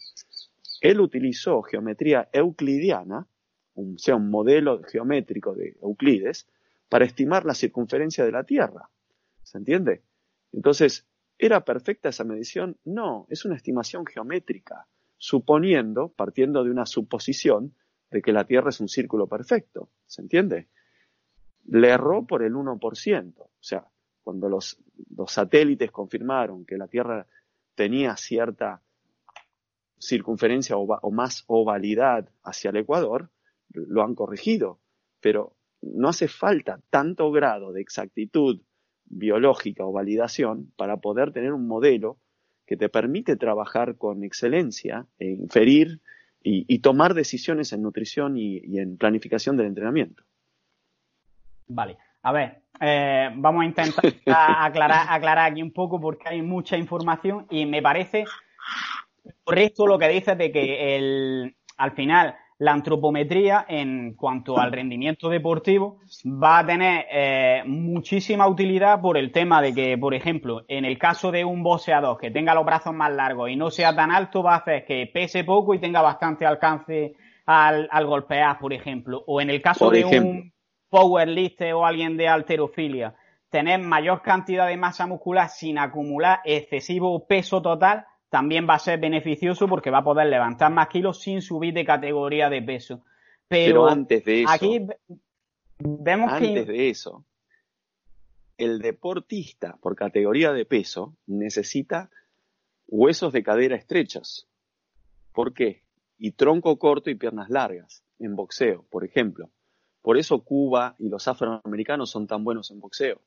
él 0.82 1.00
utilizó 1.00 1.62
geometría 1.62 2.28
euclidiana, 2.34 3.26
o 3.72 3.94
sea, 3.96 4.16
un 4.16 4.28
modelo 4.28 4.82
geométrico 4.82 5.54
de 5.54 5.78
Euclides, 5.80 6.46
para 6.90 7.06
estimar 7.06 7.46
la 7.46 7.54
circunferencia 7.54 8.26
de 8.26 8.32
la 8.32 8.44
Tierra. 8.44 8.90
¿Se 9.42 9.56
entiende? 9.56 10.02
Entonces, 10.52 11.06
¿Era 11.42 11.64
perfecta 11.64 12.10
esa 12.10 12.22
medición? 12.22 12.78
No, 12.84 13.26
es 13.28 13.44
una 13.44 13.56
estimación 13.56 14.06
geométrica, 14.06 14.86
suponiendo, 15.18 16.12
partiendo 16.12 16.62
de 16.62 16.70
una 16.70 16.86
suposición 16.86 17.74
de 18.12 18.22
que 18.22 18.30
la 18.30 18.44
Tierra 18.44 18.68
es 18.68 18.78
un 18.78 18.86
círculo 18.86 19.26
perfecto. 19.26 19.90
¿Se 20.06 20.22
entiende? 20.22 20.68
Le 21.64 21.88
erró 21.88 22.24
por 22.24 22.44
el 22.44 22.54
1%. 22.54 23.34
O 23.40 23.50
sea, 23.58 23.84
cuando 24.22 24.48
los, 24.48 24.78
satélites 25.26 25.90
confirmaron 25.90 26.64
que 26.64 26.76
la 26.76 26.86
Tierra 26.86 27.26
tenía 27.74 28.16
cierta 28.16 28.80
circunferencia 29.98 30.76
o, 30.76 30.84
o, 30.84 31.10
más 31.10 31.42
ovalidad 31.48 32.28
hacia 32.44 32.70
el 32.70 32.76
Ecuador, 32.76 33.30
lo 33.70 34.04
han 34.04 34.14
corregido. 34.14 34.78
Pero 35.18 35.56
no 35.80 36.08
hace 36.08 36.28
falta 36.28 36.78
tanto 36.88 37.32
grado 37.32 37.72
de 37.72 37.80
exactitud 37.80 38.60
biológica 39.12 39.84
o 39.84 39.92
validación 39.92 40.72
para 40.76 40.96
poder 40.96 41.32
tener 41.32 41.52
un 41.52 41.68
modelo 41.68 42.18
que 42.66 42.76
te 42.76 42.88
permite 42.88 43.36
trabajar 43.36 43.96
con 43.96 44.24
excelencia 44.24 45.06
e 45.18 45.28
inferir 45.28 46.00
y, 46.44 46.80
tomar 46.80 47.14
decisiones 47.14 47.72
en 47.72 47.82
nutrición 47.82 48.36
y, 48.36 48.78
en 48.78 48.96
planificación 48.96 49.56
del 49.56 49.66
entrenamiento. 49.66 50.24
Vale, 51.68 51.98
a 52.22 52.32
ver, 52.32 52.62
eh, 52.80 53.30
vamos 53.36 53.62
a 53.62 53.66
intentar 53.66 54.04
aclarar, 54.26 55.06
aclarar 55.08 55.52
aquí 55.52 55.62
un 55.62 55.72
poco 55.72 56.00
porque 56.00 56.28
hay 56.28 56.42
mucha 56.42 56.76
información 56.76 57.46
y 57.48 57.64
me 57.64 57.80
parece 57.80 58.24
correcto 59.44 59.86
lo 59.86 59.98
que 59.98 60.08
dices 60.08 60.36
de 60.36 60.50
que 60.50 60.96
el, 60.96 61.56
al 61.76 61.92
final 61.92 62.34
la 62.62 62.74
antropometría 62.74 63.66
en 63.68 64.14
cuanto 64.14 64.56
al 64.56 64.70
rendimiento 64.70 65.28
deportivo 65.28 65.98
va 66.24 66.60
a 66.60 66.66
tener 66.66 67.06
eh, 67.10 67.62
muchísima 67.66 68.46
utilidad 68.46 69.00
por 69.00 69.18
el 69.18 69.32
tema 69.32 69.60
de 69.60 69.74
que, 69.74 69.98
por 69.98 70.14
ejemplo, 70.14 70.62
en 70.68 70.84
el 70.84 70.96
caso 70.96 71.32
de 71.32 71.44
un 71.44 71.64
boxeador 71.64 72.18
que 72.18 72.30
tenga 72.30 72.54
los 72.54 72.64
brazos 72.64 72.94
más 72.94 73.12
largos 73.12 73.50
y 73.50 73.56
no 73.56 73.72
sea 73.72 73.96
tan 73.96 74.12
alto, 74.12 74.44
va 74.44 74.54
a 74.54 74.58
hacer 74.58 74.84
que 74.84 75.10
pese 75.12 75.42
poco 75.42 75.74
y 75.74 75.80
tenga 75.80 76.02
bastante 76.02 76.46
alcance 76.46 77.16
al, 77.46 77.88
golpear, 78.06 78.60
por 78.60 78.72
ejemplo. 78.72 79.24
O 79.26 79.40
en 79.40 79.50
el 79.50 79.60
caso 79.60 79.90
de 79.90 80.04
un 80.04 80.52
powerlifter 80.88 81.74
o 81.74 81.84
alguien 81.84 82.16
de 82.16 82.28
alterofilia, 82.28 83.16
tener 83.50 83.80
mayor 83.80 84.22
cantidad 84.22 84.68
de 84.68 84.76
masa 84.76 85.08
muscular 85.08 85.48
sin 85.48 85.78
acumular 85.78 86.38
excesivo 86.44 87.26
peso 87.26 87.60
total 87.60 88.06
también 88.32 88.66
va 88.66 88.76
a 88.76 88.78
ser 88.78 88.98
beneficioso 88.98 89.68
porque 89.68 89.90
va 89.90 89.98
a 89.98 90.04
poder 90.04 90.26
levantar 90.28 90.72
más 90.72 90.88
kilos 90.88 91.20
sin 91.20 91.42
subir 91.42 91.74
de 91.74 91.84
categoría 91.84 92.48
de 92.48 92.62
peso. 92.62 93.04
Pero, 93.46 93.86
antes 93.86 94.24
de 94.24 94.44
eso, 94.44 94.50
aquí 94.50 94.86
vemos 95.78 96.32
antes 96.32 96.66
de 96.66 96.88
eso, 96.88 97.26
el 98.56 98.78
deportista 98.78 99.76
por 99.82 99.94
categoría 99.94 100.54
de 100.54 100.64
peso 100.64 101.14
necesita 101.26 102.08
huesos 102.86 103.34
de 103.34 103.42
cadera 103.42 103.76
estrechas. 103.76 104.48
¿Por 105.34 105.52
qué? 105.52 105.82
Y 106.16 106.30
tronco 106.30 106.78
corto 106.78 107.10
y 107.10 107.16
piernas 107.16 107.50
largas 107.50 108.02
en 108.18 108.34
boxeo, 108.34 108.86
por 108.88 109.04
ejemplo. 109.04 109.50
Por 110.00 110.16
eso 110.16 110.42
Cuba 110.42 110.96
y 110.98 111.10
los 111.10 111.28
afroamericanos 111.28 112.08
son 112.08 112.26
tan 112.26 112.44
buenos 112.44 112.70
en 112.70 112.80
boxeo, 112.80 113.20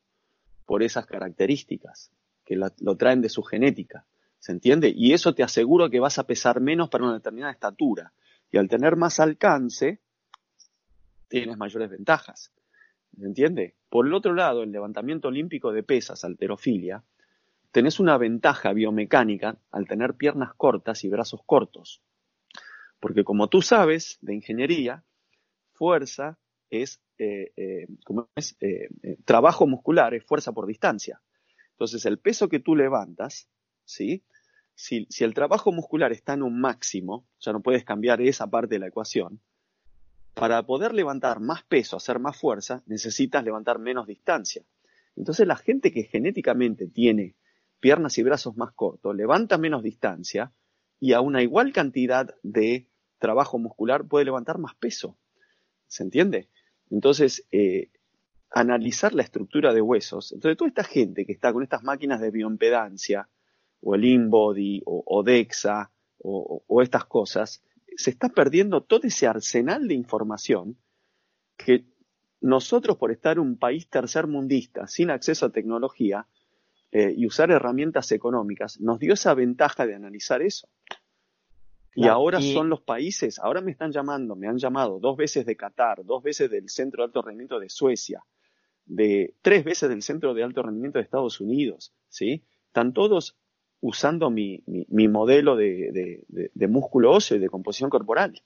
por 0.65 0.81
esas 0.81 1.05
características 1.05 2.11
que 2.43 2.55
lo 2.55 2.97
traen 2.97 3.21
de 3.21 3.29
su 3.29 3.43
genética. 3.43 4.07
¿Se 4.45 4.51
entiende? 4.51 4.93
Y 4.95 5.13
eso 5.13 5.33
te 5.33 5.41
asegura 5.41 5.89
que 5.89 5.99
vas 5.99 6.19
a 6.19 6.27
pesar 6.27 6.61
menos 6.61 6.87
para 6.87 7.03
una 7.03 7.15
determinada 7.15 7.51
estatura. 7.51 8.13
Y 8.51 8.59
al 8.59 8.69
tener 8.69 8.95
más 8.95 9.19
alcance, 9.19 10.01
tienes 11.27 11.57
mayores 11.57 11.89
ventajas. 11.89 12.53
¿Se 13.17 13.25
entiende? 13.25 13.73
Por 13.89 14.05
el 14.05 14.13
otro 14.13 14.35
lado, 14.35 14.61
el 14.61 14.71
levantamiento 14.71 15.29
olímpico 15.29 15.71
de 15.71 15.81
pesas, 15.81 16.23
alterofilia, 16.23 17.03
tenés 17.71 17.99
una 17.99 18.19
ventaja 18.19 18.71
biomecánica 18.71 19.57
al 19.71 19.87
tener 19.87 20.13
piernas 20.13 20.53
cortas 20.53 21.03
y 21.03 21.09
brazos 21.09 21.41
cortos. 21.43 22.03
Porque 22.99 23.23
como 23.23 23.47
tú 23.47 23.63
sabes 23.63 24.19
de 24.21 24.35
ingeniería, 24.35 25.03
fuerza 25.73 26.37
es, 26.69 27.01
eh, 27.17 27.51
eh, 27.57 27.87
es? 28.35 28.55
trabajo 29.25 29.65
muscular, 29.65 30.13
es 30.13 30.23
fuerza 30.23 30.51
por 30.51 30.67
distancia. 30.67 31.19
Entonces, 31.71 32.05
el 32.05 32.19
peso 32.19 32.47
que 32.47 32.59
tú 32.59 32.75
levantas, 32.75 33.49
¿sí? 33.85 34.23
Si, 34.75 35.07
el 35.19 35.33
trabajo 35.33 35.71
muscular 35.71 36.11
está 36.11 36.33
en 36.33 36.43
un 36.43 36.59
máximo, 36.59 37.25
ya 37.39 37.53
no 37.53 37.61
puedes 37.61 37.85
cambiar 37.85 38.21
esa 38.21 38.47
parte 38.47 38.75
de 38.75 38.79
la 38.79 38.87
ecuación, 38.87 39.39
para 40.33 40.61
poder 40.63 40.93
levantar 40.93 41.39
más 41.39 41.63
peso, 41.63 41.95
hacer 41.95 42.19
más 42.19 42.37
fuerza, 42.37 42.83
necesitas 42.85 43.43
levantar 43.43 43.79
menos 43.79 44.05
distancia. 44.05 44.63
Entonces 45.15 45.47
la 45.47 45.55
gente 45.55 45.93
que 45.93 46.03
genéticamente 46.03 46.87
tiene 46.87 47.35
piernas 47.79 48.17
y 48.17 48.23
brazos 48.23 48.57
más 48.57 48.73
cortos, 48.73 49.15
levanta 49.15 49.57
menos 49.57 49.81
distancia 49.81 50.51
y 50.99 51.13
a 51.13 51.21
una 51.21 51.41
igual 51.41 51.71
cantidad 51.71 52.35
de 52.43 52.89
trabajo 53.17 53.57
muscular 53.57 54.07
puede 54.07 54.25
levantar 54.25 54.57
más 54.57 54.75
peso. 54.75 55.17
¿Se 55.87 56.03
entiende? 56.03 56.49
Entonces, 56.89 57.47
eh, 57.51 57.91
analizar 58.51 59.13
la 59.13 59.23
estructura 59.23 59.73
de 59.73 59.81
huesos. 59.81 60.31
Entonces, 60.31 60.57
toda 60.57 60.69
esta 60.69 60.83
gente 60.83 61.25
que 61.25 61.31
está 61.31 61.53
con 61.53 61.63
estas 61.63 61.83
máquinas 61.83 62.19
de 62.19 62.31
bioimpedancia, 62.31 63.29
o 63.87 63.93
el 63.93 64.03
InBody, 64.03 64.81
o, 64.85 65.23
DEXA, 65.23 65.91
o 66.17 66.81
estas 66.81 67.05
cosas, 67.05 67.61
se 67.95 68.09
está 68.09 68.29
perdiendo 68.29 68.81
todo 68.81 69.01
ese 69.03 69.27
arsenal 69.27 69.87
de 69.87 69.93
información 69.93 70.75
que 71.55 71.85
nosotros, 72.41 72.97
por 72.97 73.11
estar 73.11 73.39
un 73.39 73.57
país 73.57 73.87
tercermundista, 73.87 74.87
sin 74.87 75.11
acceso 75.11 75.45
a 75.45 75.51
tecnología 75.51 76.27
eh, 76.91 77.13
y 77.15 77.25
usar 77.25 77.51
herramientas 77.51 78.11
económicas, 78.11 78.79
nos 78.81 78.99
dio 78.99 79.13
esa 79.13 79.33
ventaja 79.33 79.85
de 79.85 79.95
analizar 79.95 80.41
eso. 80.41 80.67
y 81.93 82.07
ahora 82.07 82.41
son 82.41 82.69
los 82.69 82.81
países, 82.81 83.39
ahora 83.39 83.61
me 83.61 83.71
están 83.71 83.91
llamando, 83.91 84.35
me 84.35 84.47
han 84.47 84.57
llamado 84.57 84.99
dos 84.99 85.15
veces 85.15 85.45
de 85.45 85.55
Qatar, 85.55 86.03
dos 86.03 86.23
veces 86.23 86.51
del 86.51 86.69
Centro 86.69 87.03
de 87.03 87.05
Alto 87.05 87.21
Rendimiento 87.21 87.59
de 87.59 87.69
Suecia, 87.69 88.25
de 88.85 89.33
tres 89.41 89.63
veces 89.63 89.89
del 89.89 90.01
Centro 90.01 90.33
de 90.33 90.43
Alto 90.43 90.61
Rendimiento 90.61 90.99
de 90.99 91.03
Estados 91.03 91.39
Unidos, 91.39 91.93
¿sí? 92.09 92.43
Están 92.67 92.91
todos 92.91 93.37
usando 93.81 94.29
mi, 94.29 94.63
modelo 95.09 95.55
de, 95.55 96.23
músculo 96.67 97.11
óseo 97.11 97.37
y 97.37 97.39
de 97.39 97.49
composición 97.49 97.89
corporal. 97.89 98.41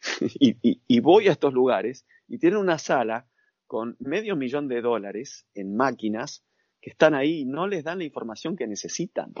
y, 0.38 1.00
voy 1.00 1.28
a 1.28 1.32
estos 1.32 1.52
lugares 1.52 2.06
y 2.28 2.38
tienen 2.38 2.58
una 2.58 2.78
sala 2.78 3.26
con 3.66 3.96
medio 4.00 4.36
millón 4.36 4.68
de 4.68 4.80
dólares 4.80 5.46
en 5.54 5.76
máquinas 5.76 6.44
que 6.80 6.90
están 6.90 7.14
ahí 7.14 7.40
y 7.40 7.44
no 7.44 7.66
les 7.68 7.84
dan 7.84 7.98
la 7.98 8.04
información 8.04 8.56
que 8.56 8.66
necesitan 8.66 9.32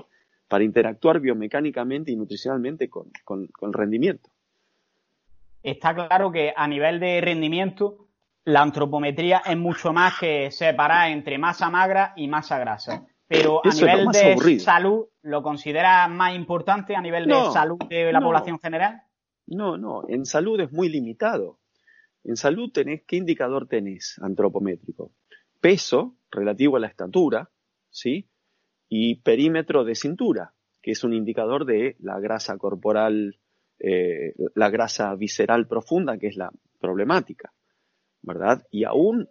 para 0.48 0.64
interactuar 0.64 1.18
biomecánicamente 1.20 2.12
y 2.12 2.16
nutricionalmente 2.16 2.88
con, 2.88 3.10
con 3.24 3.48
el 3.60 3.72
rendimiento. 3.72 4.30
Está 5.62 5.94
claro 5.94 6.30
que 6.30 6.52
a 6.54 6.66
nivel 6.66 6.98
de 6.98 7.20
rendimiento, 7.20 8.08
la 8.44 8.62
antropometría 8.62 9.42
es 9.46 9.56
mucho 9.56 9.92
más 9.92 10.18
que 10.18 10.50
separar 10.50 11.10
entre 11.10 11.38
masa 11.38 11.70
magra 11.70 12.12
y 12.16 12.26
masa 12.26 12.58
grasa. 12.58 13.06
Pero 13.28 13.62
a 13.64 13.70
nivel 13.70 14.08
de 14.08 14.60
salud, 14.60 15.06
¿lo 15.22 15.42
considera 15.42 16.06
más 16.08 16.34
importante 16.34 16.94
a 16.94 17.00
nivel 17.00 17.26
de 17.26 17.50
salud 17.52 17.78
de 17.88 18.12
la 18.12 18.20
población 18.20 18.58
general? 18.58 19.02
No, 19.46 19.76
no, 19.76 20.02
en 20.08 20.24
salud 20.24 20.60
es 20.60 20.72
muy 20.72 20.88
limitado. 20.88 21.58
En 22.24 22.36
salud 22.36 22.70
tenés, 22.72 23.02
¿qué 23.06 23.16
indicador 23.16 23.66
tenés 23.66 24.18
antropométrico? 24.22 25.12
Peso 25.60 26.16
relativo 26.30 26.76
a 26.76 26.80
la 26.80 26.86
estatura, 26.86 27.50
¿sí? 27.90 28.28
Y 28.88 29.16
perímetro 29.22 29.84
de 29.84 29.94
cintura, 29.94 30.54
que 30.80 30.92
es 30.92 31.02
un 31.04 31.12
indicador 31.12 31.64
de 31.64 31.96
la 32.00 32.20
grasa 32.20 32.56
corporal, 32.58 33.38
eh, 33.78 34.34
la 34.54 34.70
grasa 34.70 35.14
visceral 35.14 35.66
profunda, 35.66 36.18
que 36.18 36.28
es 36.28 36.36
la 36.36 36.50
problemática, 36.80 37.52
¿verdad? 38.22 38.66
Y 38.70 38.84
aún 38.84 39.28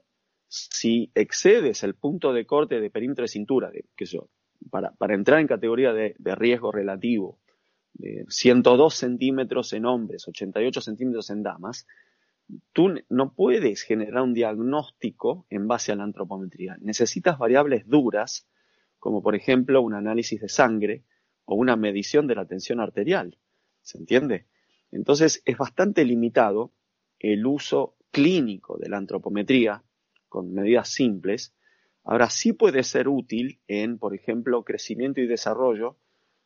si 0.52 1.10
excedes 1.16 1.82
el 1.84 1.96
punto 1.96 2.34
de 2.34 2.46
corte 2.46 2.82
de 2.82 2.90
perímetro 2.90 3.24
de 3.24 3.30
cintura, 3.30 3.72
de, 3.72 3.86
que 3.96 4.04
yo, 4.04 4.28
para, 4.70 4.94
entrar 5.16 5.40
en 5.40 5.48
categoría 5.48 5.94
de, 5.94 6.14
riesgo 6.36 6.74
relativo, 6.74 7.40
de 7.94 8.26
102 8.28 8.94
centímetros 8.94 9.72
en 9.72 9.86
hombres, 9.86 10.28
88 10.28 10.82
centímetros 10.82 11.30
en 11.30 11.44
damas, 11.44 11.88
tú 12.74 12.96
no 13.08 13.34
puedes 13.34 13.84
generar 13.84 14.24
un 14.24 14.34
diagnóstico 14.34 15.46
en 15.50 15.70
base 15.70 15.94
a 15.94 15.96
la 15.96 16.04
antropometría. 16.04 16.76
Necesitas 16.82 17.38
variables 17.38 17.88
duras, 17.88 18.46
como 19.00 19.24
por 19.24 19.36
ejemplo 19.36 19.82
un 19.82 19.94
análisis 19.94 20.42
de 20.42 20.50
sangre 20.50 21.06
o 21.46 21.56
una 21.56 21.78
medición 21.78 22.28
de 22.28 22.36
la 22.36 22.46
tensión 22.46 22.82
arterial. 22.82 23.38
¿Se 23.84 23.98
entiende? 23.98 24.48
Entonces 24.92 25.42
es 25.46 25.58
bastante 25.58 26.04
limitado 26.04 26.74
el 27.20 27.46
uso 27.46 27.96
clínico 28.12 28.78
de 28.78 28.90
la 28.90 28.98
antropometría 28.98 29.82
con 30.32 30.54
medidas 30.54 30.88
simples, 30.88 31.54
ahora 32.06 32.30
sí 32.30 32.54
puede 32.54 32.84
ser 32.84 33.10
útil 33.10 33.60
en, 33.68 34.00
por 34.00 34.16
ejemplo, 34.16 34.64
crecimiento 34.64 35.20
y 35.20 35.28
desarrollo, 35.28 35.98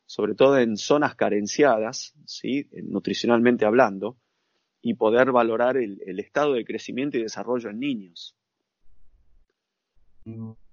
sobre 0.06 0.34
todo 0.34 0.58
en 0.58 0.76
zonas 0.76 1.14
carenciadas, 1.14 2.14
¿sí? 2.26 2.68
nutricionalmente 2.82 3.64
hablando, 3.64 4.16
y 4.82 4.94
poder 4.94 5.30
valorar 5.30 5.76
el, 5.76 6.18
estado 6.18 6.54
de 6.54 6.64
crecimiento 6.64 7.16
y 7.16 7.22
desarrollo 7.22 7.70
en 7.70 7.78
niños. 7.78 8.36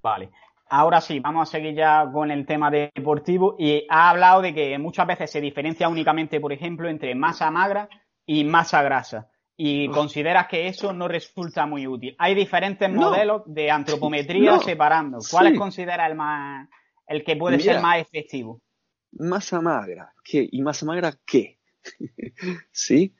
Vale. 0.02 0.32
Ahora 0.69 0.99
sí, 0.99 1.19
vamos 1.19 1.47
a 1.47 1.52
seguir 1.52 1.76
ya 1.76 2.10
con 2.12 2.32
el 2.32 2.47
tema 2.47 2.71
deportivo 2.71 3.56
y 3.60 3.86
ha 3.89 4.10
hablado 4.10 4.41
de 4.41 4.56
que 4.56 4.78
muchas 4.80 5.06
veces 5.06 5.30
se 5.30 5.39
diferencia 5.39 5.88
únicamente, 5.88 6.39
por 6.39 6.52
ejemplo, 6.52 6.89
entre 6.89 7.13
masa 7.13 7.52
magra 7.52 7.88
y 8.26 8.43
masa 8.43 8.82
grasa 8.82 9.30
y 9.56 9.88
consideras 9.89 10.48
que 10.48 10.68
eso 10.68 10.94
no 10.94 11.08
resulta 11.08 11.66
muy 11.66 11.88
útil. 11.88 12.16
Hay 12.18 12.34
diferentes 12.34 12.89
modelos 12.89 13.44
de 13.46 13.70
antropometría 13.70 14.60
separando. 14.60 15.20
¿Cuál 15.30 15.56
considera 15.58 16.08
el 16.08 16.16
más 16.16 16.70
el 17.08 17.24
que 17.24 17.36
puede 17.36 17.60
ser 17.60 17.82
más 17.82 18.00
efectivo? 18.00 18.62
Masa 19.12 19.62
magra, 19.62 20.13
¿qué? 20.24 20.48
¿Y 20.52 20.62
masa 20.62 20.86
magra 20.86 21.13
qué? 21.26 21.60
¿Sí? 22.72 23.13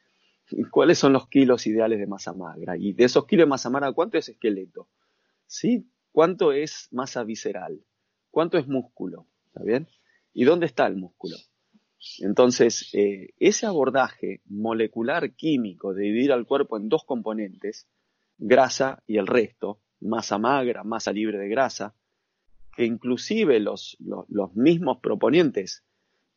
¿Cuáles 0.72 0.98
son 0.98 1.14
los 1.14 1.28
kilos 1.28 1.68
ideales 1.68 2.00
de 2.00 2.08
masa 2.08 2.34
magra? 2.34 2.76
Y 2.78 2.94
de 2.94 3.04
esos 3.04 3.26
kilos 3.26 3.46
de 3.46 3.50
masa 3.50 3.70
magra, 3.70 3.92
¿cuánto 3.92 4.18
es 4.18 4.30
esqueleto? 4.30 4.90
¿Sí? 5.46 5.88
¿Cuánto 6.12 6.52
es 6.52 6.88
masa 6.92 7.24
visceral? 7.24 7.80
¿Cuánto 8.32 8.58
es 8.58 8.68
músculo? 8.68 9.28
¿Está 9.48 9.64
bien? 9.64 9.88
¿Y 10.34 10.46
dónde 10.46 10.66
está 10.66 10.88
el 10.88 10.96
músculo? 10.96 11.36
Entonces, 12.20 12.90
eh, 12.94 13.34
ese 13.40 13.66
abordaje 13.66 14.42
molecular 14.46 15.34
químico 15.34 15.94
de 15.94 16.04
dividir 16.04 16.32
al 16.32 16.46
cuerpo 16.46 16.78
en 16.78 16.90
dos 16.90 17.04
componentes, 17.06 17.88
grasa 18.38 19.04
y 19.08 19.18
el 19.18 19.28
resto, 19.28 19.80
masa 20.02 20.38
magra, 20.38 20.84
masa 20.84 21.12
libre 21.14 21.38
de 21.38 21.48
grasa, 21.48 21.96
que 22.76 22.86
inclusive 22.86 23.60
los, 23.60 23.98
mismos 24.54 25.00
proponentes 25.00 25.84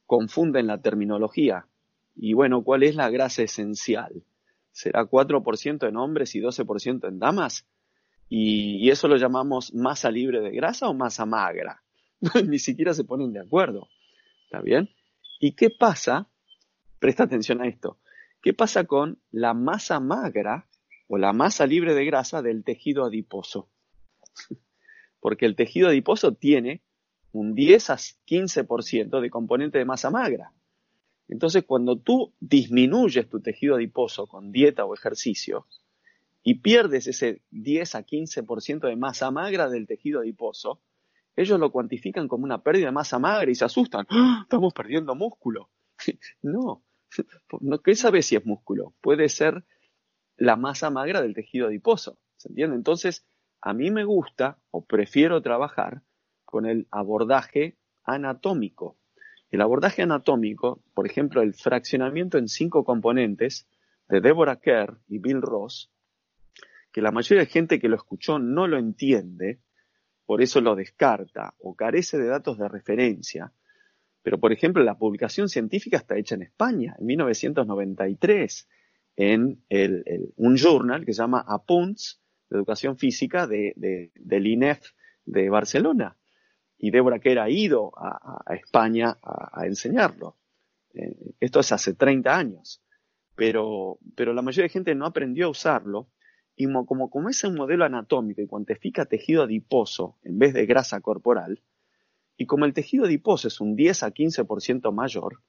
confunden 0.04 0.66
la 0.66 0.80
terminología. 0.80 1.66
Y 2.14 2.32
bueno, 2.34 2.62
¿cuál 2.62 2.84
es 2.84 2.94
la 2.94 3.10
grasa 3.10 3.42
esencial? 3.42 4.22
¿Será 4.70 5.04
4% 5.04 5.88
en 5.88 5.96
hombres 5.96 6.34
y 6.34 6.40
12% 6.40 7.08
en 7.08 7.18
damas? 7.18 7.66
Y, 8.28 8.76
y, 8.84 8.90
eso 8.90 9.08
lo 9.08 9.16
llamamos 9.16 9.72
masa 9.74 10.10
libre 10.10 10.40
de 10.40 10.50
grasa 10.50 10.88
o 10.88 10.94
masa 10.94 11.26
magra. 11.26 11.82
Ni 12.46 12.58
siquiera 12.58 12.92
se 12.92 13.04
ponen 13.04 13.32
de 13.32 13.40
acuerdo. 13.40 13.88
¿Está 14.44 14.60
bien? 14.60 14.88
¿Y 15.40 15.52
qué 15.52 15.70
pasa? 15.70 16.28
Presta 16.98 17.24
atención 17.24 17.60
a 17.60 17.66
esto. 17.66 17.98
¿Qué 18.42 18.54
pasa 18.54 18.84
con 18.84 19.18
la 19.30 19.54
masa 19.54 20.00
magra 20.00 20.68
o 21.08 21.18
la 21.18 21.32
masa 21.32 21.66
libre 21.66 21.94
de 21.94 22.04
grasa 22.04 22.42
del 22.42 22.64
tejido 22.64 23.04
adiposo? 23.04 23.68
Porque 25.20 25.46
el 25.46 25.56
tejido 25.56 25.88
adiposo 25.88 26.32
tiene 26.32 26.82
un 27.32 27.54
10 27.54 27.90
a 27.90 27.96
15% 27.96 29.20
de 29.20 29.30
componente 29.30 29.78
de 29.78 29.84
masa 29.84 30.10
magra. 30.10 30.52
Entonces, 31.28 31.64
cuando 31.64 31.98
tú 31.98 32.32
disminuyes 32.40 33.28
tu 33.28 33.40
tejido 33.40 33.74
adiposo 33.74 34.26
con 34.26 34.52
dieta 34.52 34.84
o 34.84 34.94
ejercicio 34.94 35.66
y 36.42 36.54
pierdes 36.60 37.08
ese 37.08 37.42
10 37.50 37.94
a 37.96 38.06
15% 38.06 38.88
de 38.88 38.96
masa 38.96 39.30
magra 39.30 39.68
del 39.68 39.86
tejido 39.86 40.20
adiposo, 40.20 40.80
ellos 41.36 41.60
lo 41.60 41.70
cuantifican 41.70 42.28
como 42.28 42.44
una 42.44 42.62
pérdida 42.62 42.86
de 42.86 42.92
masa 42.92 43.18
magra 43.18 43.50
y 43.50 43.54
se 43.54 43.64
asustan. 43.64 44.06
¡Ah! 44.10 44.40
Estamos 44.42 44.72
perdiendo 44.72 45.14
músculo. 45.14 45.70
no, 46.42 46.82
¿qué 47.84 47.94
sabes 47.94 48.26
si 48.26 48.36
es 48.36 48.44
músculo? 48.44 48.94
Puede 49.00 49.28
ser 49.28 49.64
la 50.36 50.56
masa 50.56 50.90
magra 50.90 51.22
del 51.22 51.34
tejido 51.34 51.68
adiposo. 51.68 52.18
¿Se 52.36 52.48
entiende? 52.48 52.76
Entonces, 52.76 53.26
a 53.60 53.72
mí 53.72 53.90
me 53.90 54.04
gusta 54.04 54.58
o 54.70 54.84
prefiero 54.84 55.42
trabajar 55.42 56.02
con 56.44 56.66
el 56.66 56.86
abordaje 56.90 57.76
anatómico. 58.04 58.96
El 59.50 59.60
abordaje 59.60 60.02
anatómico, 60.02 60.82
por 60.94 61.06
ejemplo, 61.06 61.42
el 61.42 61.54
fraccionamiento 61.54 62.38
en 62.38 62.48
cinco 62.48 62.84
componentes 62.84 63.68
de 64.08 64.20
Deborah 64.20 64.60
Kerr 64.60 65.00
y 65.08 65.18
Bill 65.18 65.42
Ross, 65.42 65.90
que 66.92 67.00
la 67.00 67.12
mayoría 67.12 67.44
de 67.44 67.50
gente 67.50 67.80
que 67.80 67.88
lo 67.88 67.96
escuchó 67.96 68.38
no 68.38 68.66
lo 68.66 68.78
entiende, 68.78 69.60
por 70.26 70.42
eso 70.42 70.60
lo 70.60 70.74
descarta 70.74 71.54
o 71.58 71.74
carece 71.74 72.18
de 72.18 72.26
datos 72.26 72.58
de 72.58 72.68
referencia. 72.68 73.52
Pero, 74.22 74.38
por 74.38 74.52
ejemplo, 74.52 74.82
la 74.82 74.98
publicación 74.98 75.48
científica 75.48 75.98
está 75.98 76.18
hecha 76.18 76.34
en 76.34 76.42
España, 76.42 76.96
en 76.98 77.06
1993, 77.06 78.68
en 79.16 79.62
un 80.36 80.56
journal 80.56 81.06
que 81.06 81.12
se 81.12 81.22
llama 81.22 81.44
Apunts 81.46 82.20
de 82.50 82.56
Educación 82.56 82.98
Física 82.98 83.46
de, 83.46 84.10
del 84.14 84.46
INEF 84.46 84.80
de 85.24 85.48
Barcelona. 85.48 86.16
Y 86.76 86.90
Débora 86.90 87.20
Kerr 87.20 87.38
ha 87.38 87.48
ido 87.48 87.92
a, 87.96 88.52
España 88.54 89.16
a, 89.22 89.64
enseñarlo. 89.64 90.36
Eh, 90.92 91.14
esto 91.40 91.60
es 91.60 91.72
hace 91.72 91.94
30 91.94 92.36
años. 92.36 92.82
Pero, 93.36 93.98
pero 94.14 94.34
la 94.34 94.42
mayoría 94.42 94.64
de 94.64 94.70
gente 94.70 94.94
no 94.94 95.06
aprendió 95.06 95.46
a 95.46 95.50
usarlo 95.50 96.08
y 96.56 96.66
como, 96.72 97.10
como 97.10 97.28
es 97.28 97.44
un 97.44 97.54
modelo 97.54 97.84
anatómico 97.84 98.40
y 98.40 98.46
cuantifica 98.46 99.04
tejido 99.04 99.42
adiposo 99.42 100.16
en 100.22 100.38
vez 100.38 100.54
de 100.54 100.66
grasa 100.66 101.00
corporal, 101.00 101.62
y 102.38 102.46
como 102.46 102.64
el 102.64 102.74
tejido 102.74 103.04
adiposo 103.04 103.48
es 103.48 103.60
un 103.60 103.76
10 103.76 104.02
a 104.02 104.10
15% 104.12 104.92
mayor, 104.92 105.42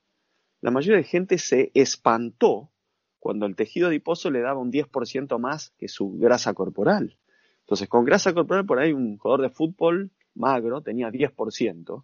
la 0.61 0.71
mayoría 0.71 0.97
de 0.97 1.03
gente 1.03 1.37
se 1.37 1.71
espantó 1.73 2.71
cuando 3.19 3.45
el 3.45 3.55
tejido 3.55 3.87
adiposo 3.87 4.29
le 4.29 4.41
daba 4.41 4.59
un 4.59 4.71
10% 4.71 5.39
más 5.39 5.71
que 5.77 5.87
su 5.87 6.17
grasa 6.17 6.53
corporal. 6.53 7.17
Entonces, 7.61 7.89
con 7.89 8.05
grasa 8.05 8.33
corporal, 8.33 8.65
por 8.65 8.79
ahí 8.79 8.93
un 8.93 9.17
jugador 9.17 9.41
de 9.41 9.49
fútbol 9.49 10.11
magro 10.33 10.81
tenía 10.81 11.09
10%, 11.09 12.03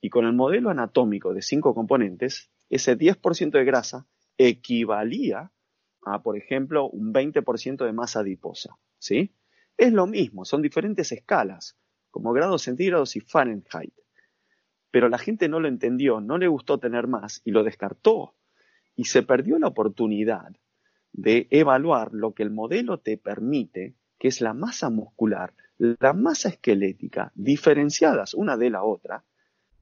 y 0.00 0.10
con 0.10 0.26
el 0.26 0.32
modelo 0.32 0.68
anatómico 0.70 1.32
de 1.32 1.42
cinco 1.42 1.74
componentes, 1.74 2.50
ese 2.68 2.98
10% 2.98 3.52
de 3.52 3.64
grasa 3.64 4.06
equivalía 4.36 5.52
a, 6.04 6.22
por 6.22 6.36
ejemplo, 6.36 6.88
un 6.88 7.12
20% 7.12 7.84
de 7.84 7.92
masa 7.92 8.20
adiposa. 8.20 8.76
¿sí? 8.98 9.34
Es 9.76 9.92
lo 9.92 10.06
mismo, 10.06 10.44
son 10.44 10.62
diferentes 10.62 11.12
escalas, 11.12 11.76
como 12.10 12.32
grados 12.32 12.62
centígrados 12.62 13.16
y 13.16 13.20
Fahrenheit. 13.20 13.94
Pero 14.90 15.08
la 15.08 15.18
gente 15.18 15.48
no 15.48 15.58
lo 15.60 15.68
entendió, 15.68 16.20
no 16.20 16.36
le 16.38 16.48
gustó 16.48 16.78
tener 16.78 17.06
más 17.06 17.40
y 17.44 17.50
lo 17.50 17.64
descartó. 17.64 18.34
Y 18.94 19.04
se 19.04 19.22
perdió 19.22 19.58
la 19.58 19.68
oportunidad 19.68 20.52
de 21.12 21.46
evaluar 21.50 22.12
lo 22.12 22.34
que 22.34 22.42
el 22.42 22.50
modelo 22.50 22.98
te 22.98 23.16
permite, 23.16 23.96
que 24.18 24.28
es 24.28 24.40
la 24.40 24.52
masa 24.52 24.90
muscular, 24.90 25.54
la 25.78 26.12
masa 26.12 26.50
esquelética, 26.50 27.32
diferenciadas 27.34 28.34
una 28.34 28.56
de 28.56 28.70
la 28.70 28.84
otra, 28.84 29.24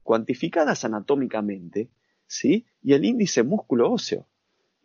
cuantificadas 0.03 0.83
anatómicamente, 0.85 1.91
¿sí? 2.25 2.65
Y 2.81 2.93
el 2.93 3.05
índice 3.05 3.43
músculo 3.43 3.91
óseo. 3.91 4.27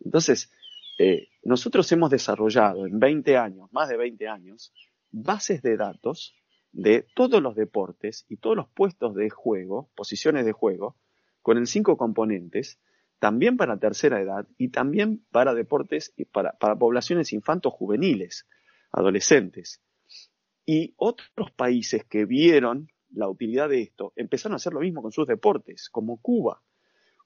Entonces, 0.03 0.51
eh, 0.97 1.29
nosotros 1.43 1.91
hemos 1.91 2.09
desarrollado 2.09 2.85
en 2.85 2.99
20 2.99 3.37
años, 3.37 3.71
más 3.71 3.89
de 3.89 3.97
20 3.97 4.27
años, 4.27 4.73
bases 5.11 5.61
de 5.61 5.77
datos 5.77 6.35
de 6.71 7.07
todos 7.15 7.41
los 7.41 7.55
deportes 7.55 8.25
y 8.27 8.37
todos 8.37 8.55
los 8.55 8.67
puestos 8.69 9.15
de 9.15 9.29
juego, 9.29 9.89
posiciones 9.95 10.45
de 10.45 10.51
juego, 10.51 10.95
con 11.41 11.57
el 11.57 11.67
cinco 11.67 11.97
componentes, 11.97 12.79
también 13.19 13.57
para 13.57 13.79
tercera 13.79 14.21
edad 14.21 14.47
y 14.57 14.69
también 14.69 15.25
para 15.31 15.53
deportes 15.53 16.13
y 16.17 16.25
para, 16.25 16.53
para 16.53 16.75
poblaciones 16.75 17.33
infantos 17.33 17.73
juveniles, 17.73 18.47
adolescentes. 18.91 19.81
Y 20.65 20.93
otros 20.97 21.51
países 21.51 22.03
que 22.05 22.25
vieron 22.25 22.89
la 23.09 23.29
utilidad 23.29 23.69
de 23.69 23.81
esto 23.81 24.13
empezaron 24.15 24.53
a 24.53 24.57
hacer 24.57 24.73
lo 24.73 24.81
mismo 24.81 25.01
con 25.01 25.11
sus 25.11 25.27
deportes, 25.27 25.89
como 25.89 26.21
Cuba. 26.21 26.61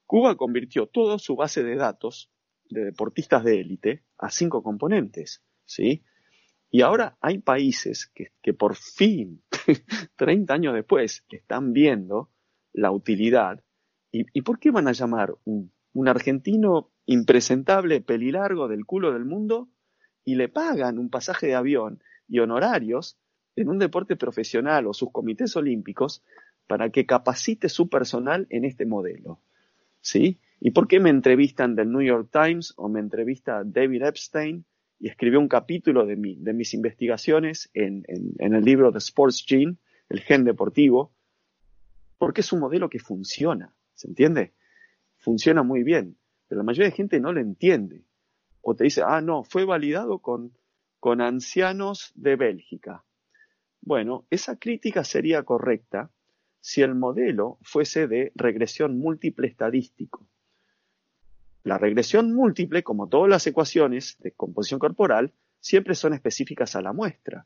Cuba 0.06 0.36
convirtió 0.36 0.88
toda 0.88 1.18
su 1.18 1.36
base 1.36 1.64
de 1.64 1.76
datos 1.76 2.30
de 2.72 2.86
deportistas 2.86 3.44
de 3.44 3.60
élite 3.60 4.04
a 4.18 4.30
cinco 4.30 4.64
componentes, 4.64 5.44
¿sí? 5.66 6.04
Y 6.70 6.82
ahora 6.82 7.18
hay 7.20 7.40
países 7.40 8.12
que, 8.14 8.54
por 8.54 8.76
fin, 8.76 9.44
30 10.16 10.54
años 10.54 10.74
después, 10.74 11.26
están 11.30 11.74
viendo 11.74 12.30
la 12.72 12.92
utilidad. 12.92 13.62
¿Y, 14.14 14.42
por 14.42 14.60
qué 14.60 14.72
van 14.72 14.88
a 14.88 14.94
llamar 14.94 15.36
un, 15.46 15.72
un 15.94 16.08
argentino 16.08 16.92
impresentable, 17.06 18.02
pelilargo 18.02 18.68
del 18.68 18.86
culo 18.86 19.12
del 19.12 19.26
mundo 19.26 19.70
y 20.24 20.36
le 20.36 20.50
pagan 20.50 20.98
un 20.98 21.10
pasaje 21.10 21.48
de 21.48 21.56
avión 21.56 22.02
y 22.28 22.40
honorarios 22.40 23.18
en 23.56 23.70
un 23.70 23.80
deporte 23.80 24.16
profesional 24.16 24.88
o 24.88 24.94
sus 24.94 25.12
comités 25.12 25.56
olímpicos 25.56 26.24
para 26.68 26.90
que 26.90 27.06
capacite 27.06 27.68
su 27.68 27.90
personal 27.90 28.48
en 28.50 28.64
este 28.64 28.86
modelo? 28.86 29.42
¿Sí? 30.00 30.40
¿Y 30.64 30.72
por 30.72 30.88
qué 30.88 31.00
me 31.00 31.10
entrevistan 31.10 31.76
del 31.76 31.92
New 31.92 32.04
York 32.04 32.30
Times 32.32 32.76
o 32.78 32.88
me 32.88 33.00
entrevista 33.00 33.64
David 33.66 34.04
Epstein 34.04 34.64
y 35.00 35.08
escribió 35.08 35.40
un 35.40 35.48
capítulo 35.48 36.06
de, 36.06 36.16
de 36.16 36.54
mis 36.54 36.76
investigaciones 36.76 37.72
en, 37.74 38.06
el 38.06 38.64
libro 38.64 38.92
The 38.92 39.00
Sports 39.00 39.44
Gene, 39.44 39.78
el 40.08 40.20
gen 40.20 40.44
deportivo? 40.44 41.16
Porque 42.20 42.42
es 42.42 42.54
un 42.54 42.60
modelo 42.60 42.92
que 42.92 43.00
funciona, 43.00 43.74
¿se 43.96 44.08
entiende? 44.08 44.54
Funciona 45.18 45.64
muy 45.64 45.82
bien, 45.82 46.16
pero 46.48 46.60
la 46.60 46.64
mayoría 46.64 46.92
de 46.92 46.96
gente 46.96 47.20
no 47.20 47.34
lo 47.34 47.42
entiende. 47.42 48.06
O 48.62 48.76
te 48.76 48.84
dice, 48.84 49.02
ah, 49.04 49.20
no, 49.20 49.44
fue 49.44 49.66
validado 49.66 50.20
con, 50.20 50.56
con 51.00 51.22
ancianos 51.22 52.12
de 52.14 52.36
Bélgica. 52.36 53.04
Bueno, 53.82 54.28
esa 54.30 54.60
crítica 54.60 55.04
sería 55.04 55.42
correcta 55.42 56.12
si 56.60 56.84
el 56.84 56.94
modelo 56.94 57.58
fuese 57.64 58.08
de 58.08 58.32
regresión 58.36 59.00
múltiple 59.00 59.48
estadístico. 59.48 60.28
La 61.64 61.78
regresión 61.78 62.34
múltiple, 62.34 62.84
como 62.84 63.08
todas 63.08 63.30
las 63.30 63.46
ecuaciones 63.46 64.18
de 64.20 64.32
composición 64.32 64.80
corporal, 64.80 65.34
siempre 65.60 65.94
son 65.94 66.14
específicas 66.14 66.76
a 66.76 66.82
la 66.82 66.92
muestra. 66.92 67.46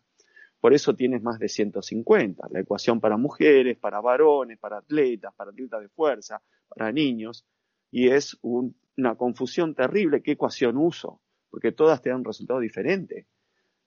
Por 0.62 0.73
eso 0.73 0.95
tienes 0.95 1.21
más 1.21 1.38
de 1.38 1.49
150. 1.49 2.47
La 2.49 2.62
ecuación 2.62 3.01
para 3.01 3.17
mujeres, 3.17 3.78
para 3.78 3.99
varones, 3.99 4.58
para 4.58 4.78
atletas, 4.78 5.34
para 5.36 5.51
atletas 5.51 5.82
de 5.82 5.89
fuerza, 5.89 6.41
para 6.69 6.91
niños. 6.91 7.45
Y 7.91 8.10
es 8.10 8.38
una 8.41 9.15
confusión 9.15 9.75
terrible 9.75 10.23
qué 10.23 10.32
ecuación 10.32 10.78
uso, 10.78 11.21
porque 11.49 11.71
todas 11.71 12.01
te 12.01 12.10
dan 12.10 12.19
un 12.19 12.25
resultado 12.25 12.60
diferente. 12.60 13.28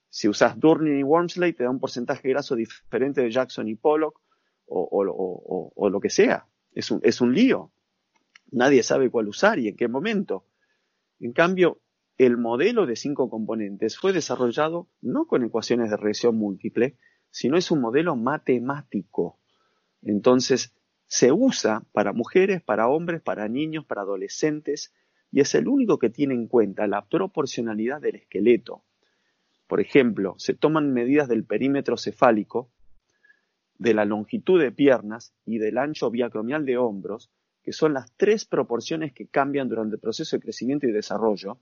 Si 0.09 0.27
usas 0.27 0.59
Durning 0.59 0.99
y 0.99 1.03
Wormsley, 1.03 1.53
te 1.53 1.63
da 1.63 1.69
un 1.69 1.79
porcentaje 1.79 2.29
graso 2.29 2.55
diferente 2.55 3.21
de 3.21 3.31
Jackson 3.31 3.67
y 3.67 3.75
Pollock, 3.75 4.21
o, 4.67 5.89
lo 5.89 5.99
que 5.99 6.09
sea. 6.09 6.45
Es 6.71 6.91
un, 6.91 6.99
es 7.03 7.19
un 7.19 7.33
lío 7.33 7.71
nadie 8.51 8.83
sabe 8.83 9.09
cuál 9.09 9.27
usar 9.27 9.59
y 9.59 9.67
en 9.67 9.75
qué 9.75 9.87
momento. 9.87 10.45
En 11.19 11.33
cambio, 11.33 11.81
el 12.17 12.37
modelo 12.37 12.85
de 12.85 12.95
cinco 12.95 13.29
componentes 13.29 13.97
fue 13.97 14.13
desarrollado 14.13 14.87
no 15.01 15.25
con 15.25 15.43
ecuaciones 15.43 15.89
de 15.89 15.97
regresión 15.97 16.35
múltiple, 16.35 16.97
sino 17.31 17.57
es 17.57 17.71
un 17.71 17.81
modelo 17.81 18.15
matemático. 18.15 19.39
Entonces, 20.01 20.73
se 21.07 21.31
usa 21.31 21.83
para 21.91 22.13
mujeres, 22.13 22.61
para 22.61 22.87
hombres, 22.87 23.21
para 23.21 23.47
niños, 23.47 23.85
para 23.85 24.01
adolescentes, 24.01 24.93
y 25.31 25.41
es 25.41 25.55
el 25.55 25.67
único 25.67 25.97
que 25.99 26.09
tiene 26.09 26.33
en 26.33 26.47
cuenta 26.47 26.87
la 26.87 27.07
proporcionalidad 27.07 28.01
del 28.01 28.15
esqueleto. 28.15 28.83
Por 29.67 29.79
ejemplo, 29.79 30.35
se 30.37 30.53
toman 30.53 30.93
medidas 30.93 31.27
del 31.27 31.45
perímetro 31.45 31.97
cefálico, 31.97 32.71
de 33.77 33.93
la 33.93 34.03
longitud 34.03 34.59
de 34.59 34.71
piernas 34.71 35.33
y 35.45 35.57
del 35.57 35.77
ancho 35.77 36.11
biacromial 36.11 36.65
de 36.65 36.77
hombros 36.77 37.31
que 37.69 37.73
son 37.73 37.93
las 37.93 38.11
tres 38.17 38.45
proporciones 38.45 39.13
que 39.13 39.27
cambian 39.27 39.69
durante 39.69 39.93
el 39.93 40.01
proceso 40.01 40.35
de 40.35 40.41
crecimiento 40.41 40.87
y 40.87 40.91
desarrollo, 40.91 41.59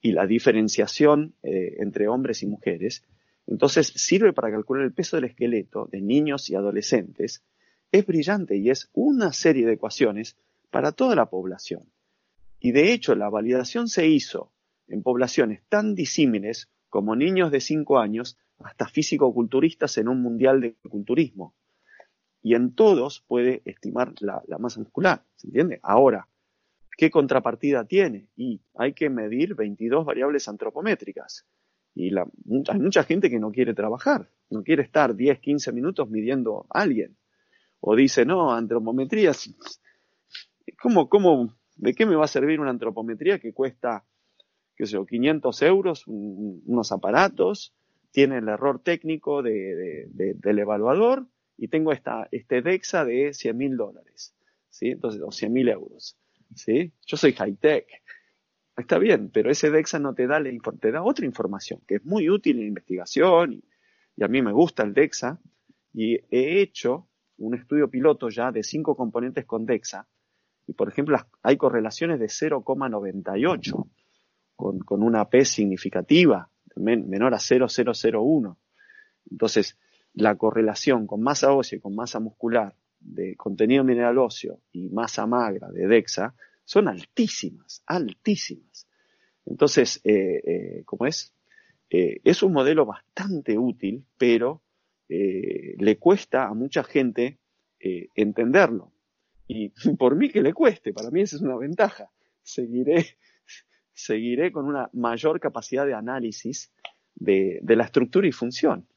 y 0.00 0.12
la 0.12 0.26
diferenciación 0.26 1.34
eh, 1.42 1.74
entre 1.80 2.08
hombres 2.08 2.42
y 2.42 2.46
mujeres, 2.46 3.04
entonces 3.46 3.88
sirve 3.88 4.32
para 4.32 4.50
calcular 4.50 4.84
el 4.84 4.94
peso 4.94 5.18
del 5.18 5.26
esqueleto 5.26 5.86
de 5.92 6.00
niños 6.00 6.48
y 6.48 6.54
adolescentes, 6.54 7.42
es 7.92 8.06
brillante 8.06 8.56
y 8.56 8.70
es 8.70 8.88
una 8.94 9.34
serie 9.34 9.66
de 9.66 9.74
ecuaciones 9.74 10.34
para 10.70 10.92
toda 10.92 11.14
la 11.14 11.26
población. 11.26 11.82
Y 12.58 12.72
de 12.72 12.94
hecho 12.94 13.14
la 13.14 13.28
validación 13.28 13.88
se 13.88 14.08
hizo 14.08 14.50
en 14.88 15.02
poblaciones 15.02 15.60
tan 15.68 15.94
disímiles 15.94 16.70
como 16.88 17.16
niños 17.16 17.52
de 17.52 17.60
5 17.60 17.98
años 17.98 18.38
hasta 18.60 18.88
físico-culturistas 18.88 19.98
en 19.98 20.08
un 20.08 20.22
mundial 20.22 20.62
de 20.62 20.74
culturismo 20.88 21.54
y 22.44 22.54
en 22.54 22.74
todos 22.74 23.24
puede 23.26 23.62
estimar 23.64 24.12
la, 24.20 24.42
masa 24.58 24.78
muscular, 24.78 25.24
¿se 25.34 25.46
entiende? 25.46 25.80
Ahora, 25.82 26.28
¿qué 26.94 27.10
contrapartida 27.10 27.86
tiene? 27.86 28.28
Y 28.36 28.60
hay 28.74 28.92
que 28.92 29.08
medir 29.08 29.54
22 29.54 30.04
variables 30.04 30.46
antropométricas. 30.46 31.46
Y 31.94 32.10
la, 32.10 32.26
hay 32.68 32.78
mucha 32.78 33.02
gente 33.04 33.30
que 33.30 33.38
no 33.38 33.50
quiere 33.50 33.72
trabajar, 33.72 34.28
no 34.50 34.62
quiere 34.62 34.82
estar 34.82 35.16
10, 35.16 35.40
15 35.40 35.72
minutos 35.72 36.10
midiendo 36.10 36.66
a 36.68 36.82
alguien. 36.82 37.16
O 37.80 37.96
dice, 37.96 38.26
no, 38.26 38.52
antropometría, 38.52 39.32
¿cómo, 40.82 41.08
cómo, 41.08 41.54
de 41.76 41.94
qué 41.94 42.04
me 42.04 42.14
va 42.14 42.26
a 42.26 42.28
servir 42.28 42.60
una 42.60 42.70
antropometría 42.70 43.38
que 43.38 43.54
cuesta, 43.54 44.04
qué 44.76 44.84
sé 44.84 44.92
yo, 44.92 45.06
500 45.06 45.62
euros, 45.62 46.06
unos 46.06 46.92
aparatos, 46.92 47.72
tiene 48.10 48.36
el 48.36 48.48
error 48.48 48.82
técnico 48.82 49.42
del 49.42 50.58
evaluador, 50.58 51.26
y 51.56 51.68
tengo 51.68 51.92
esta, 51.92 52.28
este 52.30 52.62
DEXA 52.62 53.04
de 53.04 53.32
100 53.32 53.56
mil 53.56 53.76
dólares, 53.76 54.34
¿sí? 54.68 54.88
Entonces, 54.88 55.22
o 55.22 55.30
100 55.30 55.52
mil 55.52 55.68
euros, 55.68 56.18
¿sí? 56.54 56.92
Yo 57.06 57.16
soy 57.16 57.32
high-tech. 57.32 57.86
Está 58.76 58.98
bien, 58.98 59.30
pero 59.30 59.50
ese 59.50 59.70
DEXA 59.70 60.00
no 60.00 60.14
te 60.14 60.26
da, 60.26 60.40
da 60.40 61.02
otra 61.02 61.24
información 61.24 61.80
que 61.86 61.96
es 61.96 62.04
muy 62.04 62.28
útil 62.28 62.58
en 62.58 62.68
investigación 62.68 63.62
y, 64.16 64.22
a 64.22 64.28
mí 64.28 64.42
me 64.42 64.52
gusta 64.52 64.82
el 64.84 64.94
DEXA 64.94 65.40
y 65.92 66.14
he 66.30 66.60
hecho 66.60 67.08
un 67.36 67.54
estudio 67.54 67.90
piloto 67.90 68.28
ya 68.28 68.52
de 68.52 68.62
cinco 68.62 68.96
componentes 68.96 69.44
con 69.44 69.66
DEXA 69.66 70.08
y 70.66 70.72
por 70.72 70.88
ejemplo 70.88 71.18
hay 71.42 71.56
correlaciones 71.56 72.20
de 72.20 72.26
0,98. 72.26 73.90
con, 74.56 74.78
con 74.78 75.02
una 75.02 75.28
P 75.28 75.44
significativa, 75.44 76.48
menor 76.76 77.34
a 77.34 77.38
0,001. 77.38 78.58
Entonces, 79.30 79.78
la 80.14 80.36
correlación 80.36 81.06
con 81.06 81.22
masa 81.22 81.52
ósea 81.52 81.78
y 81.78 81.80
con 81.80 81.94
masa 81.94 82.20
muscular 82.20 82.74
de 83.00 83.36
contenido 83.36 83.84
mineral 83.84 84.18
óseo 84.18 84.60
y 84.72 84.88
masa 84.88 85.26
magra 85.26 85.70
de 85.70 85.86
DEXA 85.86 86.34
son 86.64 86.88
altísimas, 86.88 87.82
altísimas. 87.86 88.88
Entonces, 89.44 90.00
eh, 90.04 90.40
eh, 90.44 90.82
¿cómo 90.84 91.06
es? 91.06 91.34
Eh, 91.90 92.20
es 92.24 92.42
un 92.42 92.52
modelo 92.52 92.86
bastante 92.86 93.58
útil, 93.58 94.04
pero 94.16 94.62
le 95.06 95.98
cuesta 95.98 96.48
a 96.48 96.54
mucha 96.54 96.82
gente 96.82 97.38
entenderlo. 97.78 98.92
Y 99.46 99.68
por 99.98 100.16
mí 100.16 100.30
que 100.30 100.42
le 100.42 100.52
cueste, 100.52 100.92
para 100.92 101.10
mí 101.10 101.20
esa 101.20 101.36
es 101.36 101.42
una 101.42 101.56
ventaja. 101.56 102.10
Seguiré, 102.42 103.18
seguiré 103.92 104.50
con 104.50 104.66
una 104.66 104.88
mayor 104.92 105.38
capacidad 105.40 105.86
de 105.86 105.94
análisis 105.94 106.72
de, 107.14 107.60
la 107.62 107.84
estructura 107.84 108.26
y 108.26 108.32
función, 108.32 108.88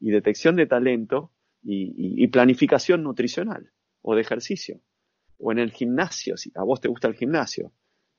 y 0.00 0.10
detección 0.10 0.56
de 0.56 0.66
talento 0.66 1.30
y, 1.62 2.26
planificación 2.28 3.02
nutricional 3.02 3.70
o 4.02 4.14
de 4.14 4.20
ejercicio. 4.20 4.80
O 5.38 5.52
en 5.52 5.58
el 5.58 5.72
gimnasio, 5.72 6.36
si 6.36 6.52
a 6.54 6.62
vos 6.62 6.80
te 6.80 6.88
gusta 6.88 7.08
el 7.08 7.14
gimnasio. 7.14 7.72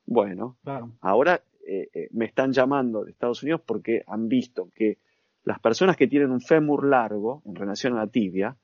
Bueno, 0.06 0.58
ahora 1.00 1.42
eh, 1.66 1.88
eh, 1.92 2.08
me 2.12 2.26
están 2.26 2.52
llamando 2.52 3.04
de 3.04 3.10
Estados 3.10 3.42
Unidos 3.42 3.62
porque 3.66 4.02
han 4.06 4.28
visto 4.28 4.70
que 4.74 4.98
las 5.44 5.60
personas 5.60 5.96
que 5.96 6.06
tienen 6.06 6.30
un 6.30 6.40
fémur 6.40 6.86
largo 6.86 7.42
en 7.46 7.54
relación 7.54 7.94
a 7.94 8.00
la 8.00 8.06
tibia, 8.06 8.56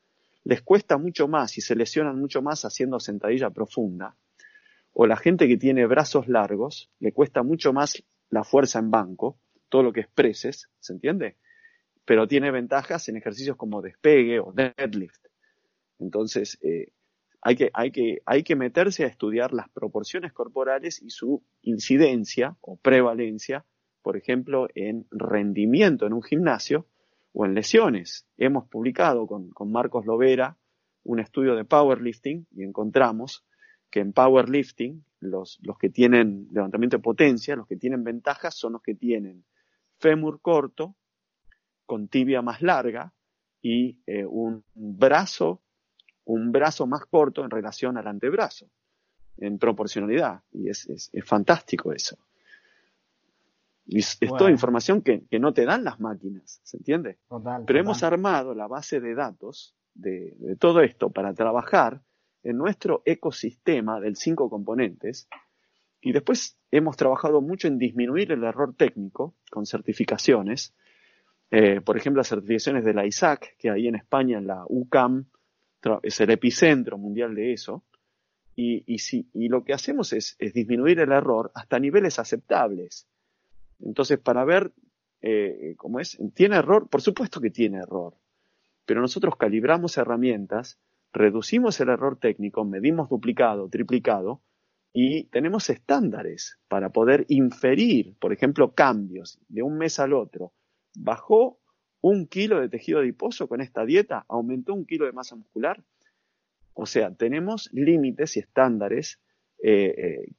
les 0.44 0.60
cuesta 0.62 0.98
mucho 0.98 1.26
más 1.28 1.56
y 1.56 1.62
se 1.62 1.74
lesionan 1.74 2.18
mucho 2.18 2.42
más 2.42 2.64
haciendo 2.64 3.00
sentadilla 3.00 3.50
profunda. 3.50 4.16
O 4.92 5.06
la 5.06 5.16
gente 5.16 5.48
que 5.48 5.56
tiene 5.56 5.86
brazos 5.86 6.28
largos, 6.28 6.90
le 7.00 7.12
cuesta 7.12 7.42
mucho 7.42 7.72
más 7.72 8.04
la 8.30 8.44
fuerza 8.44 8.78
en 8.78 8.90
banco, 8.90 9.38
todo 9.68 9.82
lo 9.82 9.92
que 9.92 10.00
es 10.00 10.08
preses, 10.08 10.68
¿se 10.78 10.92
entiende? 10.92 11.36
Pero 12.04 12.28
tiene 12.28 12.50
ventajas 12.50 13.08
en 13.08 13.16
ejercicios 13.16 13.56
como 13.56 13.82
despegue 13.82 14.40
o 14.40 14.52
deadlift. 14.52 15.26
Entonces, 15.98 16.58
eh, 16.62 16.92
hay, 17.40 17.56
que, 17.56 17.70
hay, 17.74 17.90
que, 17.90 18.22
hay 18.24 18.42
que 18.42 18.56
meterse 18.56 19.04
a 19.04 19.08
estudiar 19.08 19.52
las 19.52 19.68
proporciones 19.70 20.32
corporales 20.32 21.00
y 21.02 21.10
su 21.10 21.42
incidencia 21.62 22.56
o 22.60 22.76
prevalencia, 22.76 23.64
por 24.02 24.16
ejemplo, 24.16 24.68
en 24.74 25.06
rendimiento 25.10 26.06
en 26.06 26.14
un 26.14 26.22
gimnasio 26.22 26.86
o 27.32 27.44
en 27.44 27.54
lesiones. 27.54 28.26
Hemos 28.38 28.66
publicado 28.68 29.26
con, 29.26 29.50
Marcos 29.70 30.06
Lovera 30.06 30.56
un 31.02 31.20
estudio 31.20 31.54
de 31.54 31.66
powerlifting 31.66 32.46
y 32.52 32.62
encontramos 32.62 33.44
que 33.90 34.00
en 34.00 34.14
powerlifting 34.14 35.04
los, 35.20 35.58
los 35.62 35.76
que 35.76 35.90
tienen 35.90 36.48
levantamiento 36.50 36.96
de 36.96 37.02
potencia, 37.02 37.56
los 37.56 37.66
que 37.66 37.76
tienen 37.76 38.04
ventajas 38.04 38.54
son 38.54 38.72
los 38.72 38.82
que 38.82 38.94
tienen 38.94 39.44
fémur 39.98 40.40
corto, 40.40 40.96
con 41.86 42.08
tibia 42.08 42.42
más 42.42 42.62
larga 42.62 43.12
y 43.60 43.98
eh, 44.06 44.24
un 44.24 44.64
brazo, 44.74 45.62
un 46.24 46.52
brazo 46.52 46.86
más 46.86 47.06
corto 47.06 47.44
en 47.44 47.50
relación 47.50 47.96
al 47.96 48.06
antebrazo, 48.06 48.66
en 49.38 49.58
proporcionalidad. 49.58 50.42
Y 50.52 50.68
es, 50.68 50.86
es 50.88 51.24
fantástico 51.24 51.92
eso. 51.92 52.18
Y 53.86 53.98
es, 53.98 54.18
toda 54.18 54.50
información 54.50 55.02
que, 55.02 55.26
no 55.38 55.52
te 55.52 55.64
dan 55.64 55.84
las 55.84 56.00
máquinas, 56.00 56.60
¿se 56.62 56.78
entiende? 56.78 57.18
Pero 57.66 57.78
hemos 57.78 58.02
armado 58.02 58.54
la 58.54 58.66
base 58.66 59.00
de 59.00 59.14
datos 59.14 59.76
de, 59.94 60.56
todo 60.58 60.80
esto 60.80 61.10
para 61.10 61.34
trabajar 61.34 62.02
en 62.42 62.56
nuestro 62.56 63.02
ecosistema 63.04 64.00
del 64.00 64.16
cinco 64.16 64.48
componentes 64.48 65.28
y 66.00 66.12
después 66.12 66.58
hemos 66.70 66.96
trabajado 66.96 67.40
mucho 67.40 67.68
en 67.68 67.78
disminuir 67.78 68.32
el 68.32 68.44
error 68.44 68.74
técnico 68.74 69.34
con 69.50 69.66
certificaciones. 69.66 70.74
Eh, 71.56 71.80
por 71.82 71.96
ejemplo, 71.96 72.18
las 72.18 72.28
certificaciones 72.28 72.84
de 72.84 72.92
la 72.92 73.06
ISAC, 73.06 73.56
que 73.56 73.70
ahí 73.70 73.86
en 73.86 73.94
España, 73.94 74.38
en 74.38 74.48
la 74.48 74.64
UCAM, 74.68 75.26
es 76.02 76.20
el 76.20 76.30
epicentro 76.30 76.98
mundial 76.98 77.32
de 77.32 77.52
eso. 77.52 77.84
Y, 78.56 78.98
si, 78.98 79.28
y 79.32 79.48
lo 79.48 79.62
que 79.62 79.72
hacemos 79.72 80.12
es, 80.12 80.34
es 80.40 80.52
disminuir 80.52 80.98
el 80.98 81.12
error 81.12 81.52
hasta 81.54 81.78
niveles 81.78 82.18
aceptables. 82.18 83.06
Entonces, 83.78 84.18
para 84.18 84.44
ver 84.44 84.72
eh, 85.22 85.74
cómo 85.76 86.00
es, 86.00 86.18
¿tiene 86.34 86.56
error? 86.56 86.88
Por 86.88 87.02
supuesto 87.02 87.40
que 87.40 87.50
tiene 87.50 87.78
error, 87.78 88.14
pero 88.84 89.00
nosotros 89.00 89.36
calibramos 89.36 89.96
herramientas, 89.96 90.80
reducimos 91.12 91.78
el 91.80 91.88
error 91.88 92.18
técnico, 92.18 92.64
medimos 92.64 93.08
duplicado, 93.08 93.68
triplicado, 93.68 94.40
y 94.92 95.24
tenemos 95.26 95.70
estándares 95.70 96.58
para 96.66 96.90
poder 96.90 97.26
inferir, 97.28 98.16
por 98.18 98.32
ejemplo, 98.32 98.72
cambios 98.72 99.38
de 99.48 99.62
un 99.62 99.78
mes 99.78 100.00
al 100.00 100.14
otro. 100.14 100.52
Bajó 100.94 101.58
un 102.00 102.26
kilo 102.26 102.60
de 102.60 102.68
tejido 102.68 103.00
adiposo 103.00 103.48
con 103.48 103.60
esta 103.60 103.84
dieta, 103.84 104.24
aumentó 104.28 104.74
un 104.74 104.84
kilo 104.84 105.06
de 105.06 105.12
masa 105.12 105.36
muscular. 105.36 105.82
O 106.74 106.86
sea, 106.86 107.14
tenemos 107.14 107.70
límites 107.72 108.36
y 108.36 108.40
estándares 108.40 109.20
eh, 109.62 109.94
eh, 109.96 110.32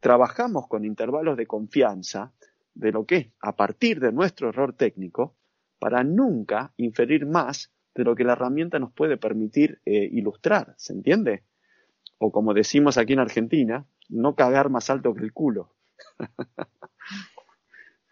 trabajamos 0.00 0.66
con 0.66 0.84
intervalos 0.84 1.36
de 1.36 1.46
confianza 1.46 2.32
de 2.74 2.90
lo 2.90 3.06
que 3.06 3.16
es 3.16 3.26
a 3.40 3.54
partir 3.54 4.00
de 4.00 4.10
nuestro 4.10 4.48
error 4.48 4.74
técnico 4.74 5.36
para 5.78 6.02
nunca 6.02 6.72
inferir 6.76 7.24
más 7.24 7.72
de 7.94 8.02
lo 8.02 8.16
que 8.16 8.24
la 8.24 8.32
herramienta 8.32 8.80
nos 8.80 8.92
puede 8.92 9.16
permitir 9.16 9.80
eh, 9.84 10.08
ilustrar, 10.10 10.74
¿se 10.76 10.92
entiende? 10.92 11.44
O 12.18 12.32
como 12.32 12.52
decimos 12.52 12.98
aquí 12.98 13.12
en 13.12 13.20
Argentina, 13.20 13.86
no 14.08 14.34
cagar 14.34 14.70
más 14.70 14.90
alto 14.90 15.14
que 15.14 15.22
el 15.22 15.32
culo. 15.32 15.72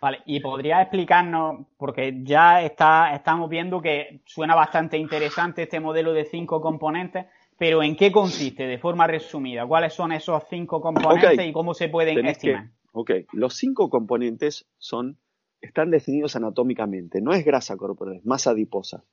Vale, 0.00 0.22
y 0.24 0.40
podría 0.40 0.80
explicarnos, 0.80 1.66
porque 1.76 2.20
ya 2.22 2.62
está, 2.62 3.14
estamos 3.14 3.50
viendo 3.50 3.82
que 3.82 4.22
suena 4.24 4.54
bastante 4.54 4.96
interesante 4.96 5.64
este 5.64 5.78
modelo 5.78 6.14
de 6.14 6.24
cinco 6.24 6.62
componentes, 6.62 7.26
pero 7.58 7.82
¿en 7.82 7.94
qué 7.94 8.10
consiste 8.10 8.66
de 8.66 8.78
forma 8.78 9.06
resumida? 9.06 9.66
¿Cuáles 9.66 9.92
son 9.92 10.12
esos 10.12 10.42
cinco 10.48 10.80
componentes 10.80 11.46
y 11.46 11.52
cómo 11.52 11.74
se 11.74 11.90
pueden 11.90 12.24
estimar? 12.24 12.70
ok, 12.92 13.10
los 13.32 13.54
cinco 13.56 13.90
componentes 13.90 14.66
son, 14.78 15.18
están 15.60 15.90
definidos 15.90 16.34
anatómicamente. 16.34 17.20
No 17.20 17.34
es 17.34 17.44
grasa 17.44 17.76
corporal, 17.76 18.16
es 18.16 18.24
masa 18.24 18.52
adiposa. 18.52 19.04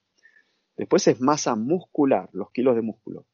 Después 0.77 1.05
es 1.09 1.19
masa 1.19 1.55
muscular, 1.57 2.29
los 2.31 2.51
kilos 2.51 2.75
de 2.75 2.81
músculo. 2.81 3.25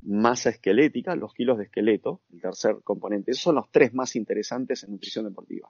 Masa 0.00 0.48
esquelética, 0.48 1.14
los 1.14 1.34
kilos 1.34 1.58
de 1.58 1.64
esqueleto, 1.64 2.22
el 2.32 2.40
tercer 2.40 2.76
componente. 2.82 3.32
Esos 3.32 3.42
son 3.42 3.56
los 3.56 3.70
tres 3.70 3.92
más 3.92 4.16
interesantes 4.16 4.84
en 4.84 4.92
nutrición 4.92 5.26
deportiva. 5.26 5.68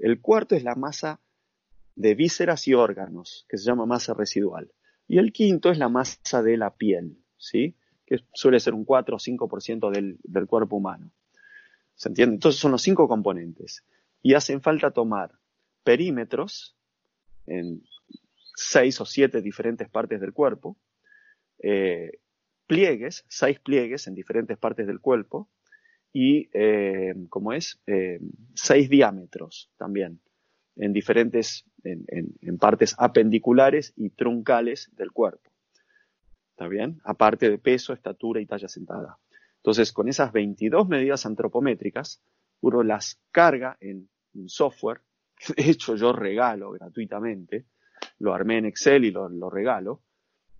El 0.00 0.20
cuarto 0.20 0.54
es 0.54 0.64
la 0.64 0.74
masa 0.74 1.20
de 1.94 2.14
vísceras 2.14 2.66
y 2.66 2.74
órganos, 2.74 3.46
que 3.48 3.58
se 3.58 3.64
llama 3.64 3.86
masa 3.86 4.14
residual. 4.14 4.72
Y 5.06 5.18
el 5.18 5.32
quinto 5.32 5.70
es 5.70 5.78
la 5.78 5.88
masa 5.88 6.42
de 6.42 6.56
la 6.56 6.74
piel, 6.74 7.18
¿sí? 7.36 7.76
que 8.06 8.18
suele 8.32 8.58
ser 8.58 8.74
un 8.74 8.84
4 8.84 9.16
o 9.16 9.18
5% 9.18 9.90
del, 9.90 10.18
del 10.22 10.46
cuerpo 10.46 10.76
humano. 10.76 11.12
¿Se 11.94 12.08
entiende? 12.08 12.34
Entonces 12.34 12.60
son 12.60 12.72
los 12.72 12.82
cinco 12.82 13.06
componentes. 13.06 13.84
Y 14.22 14.34
hacen 14.34 14.62
falta 14.62 14.90
tomar 14.90 15.32
perímetros 15.84 16.76
en 17.46 17.82
seis 18.54 19.00
o 19.00 19.06
siete 19.06 19.40
diferentes 19.42 19.88
partes 19.88 20.20
del 20.20 20.32
cuerpo, 20.32 20.76
eh, 21.62 22.20
pliegues, 22.66 23.24
seis 23.28 23.58
pliegues 23.60 24.06
en 24.06 24.14
diferentes 24.14 24.56
partes 24.58 24.86
del 24.86 25.00
cuerpo, 25.00 25.48
y, 26.12 26.48
eh, 26.52 27.14
como 27.28 27.52
es, 27.52 27.80
eh, 27.86 28.20
seis 28.54 28.88
diámetros 28.90 29.70
también, 29.76 30.20
en 30.76 30.92
diferentes, 30.92 31.64
en, 31.84 32.58
partes 32.58 32.94
apendiculares 32.98 33.92
y 33.96 34.10
truncales 34.10 34.90
del 34.96 35.12
cuerpo. 35.12 35.50
¿Está 36.50 36.68
bien? 36.68 37.00
Aparte 37.04 37.48
de 37.48 37.58
peso, 37.58 37.92
estatura 37.92 38.40
y 38.40 38.46
talla 38.46 38.68
sentada. 38.68 39.18
Entonces, 39.56 39.92
con 39.92 40.08
esas 40.08 40.32
22 40.32 40.88
medidas 40.88 41.26
antropométricas, 41.26 42.22
uno 42.60 42.82
las 42.82 43.20
carga 43.30 43.76
en 43.80 44.08
un 44.34 44.48
software, 44.48 45.02
que 45.36 45.54
de 45.54 45.70
hecho 45.70 45.96
yo 45.96 46.12
regalo 46.12 46.72
gratuitamente, 46.72 47.66
lo 48.18 48.34
armé 48.34 48.58
en 48.58 48.66
Excel 48.66 49.04
y 49.04 49.10
lo, 49.10 49.50
regalo, 49.50 50.02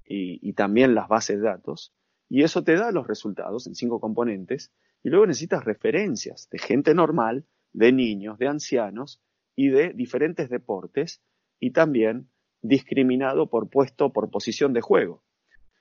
y, 0.04 0.52
también 0.54 0.94
las 0.94 1.08
bases 1.08 1.40
de 1.40 1.46
datos, 1.46 1.94
y 2.28 2.42
eso 2.42 2.64
te 2.64 2.74
da 2.74 2.90
los 2.90 3.06
resultados 3.06 3.66
en 3.66 3.74
cinco 3.74 4.00
componentes, 4.00 4.72
y 5.02 5.10
luego 5.10 5.26
necesitas 5.26 5.64
referencias 5.64 6.48
de 6.50 6.58
gente 6.58 6.94
normal, 6.94 7.46
de 7.72 7.92
niños, 7.92 8.38
de 8.38 8.48
ancianos 8.48 9.22
y 9.56 9.68
de 9.68 9.92
diferentes 9.92 10.50
deportes, 10.50 11.22
y 11.58 11.72
también 11.72 12.28
discriminado 12.62 13.48
por 13.48 13.70
puesto, 13.70 14.12
por 14.12 14.30
posición 14.30 14.72
de 14.72 14.80
juego. 14.80 15.22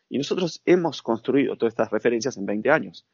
Y 0.09 0.17
nosotros 0.17 0.61
hemos 0.65 1.01
construido 1.01 1.57
todas 1.57 1.73
estas 1.73 1.91
referencias 1.91 2.37
en 2.37 2.45
20 2.45 2.69
años. 2.69 3.07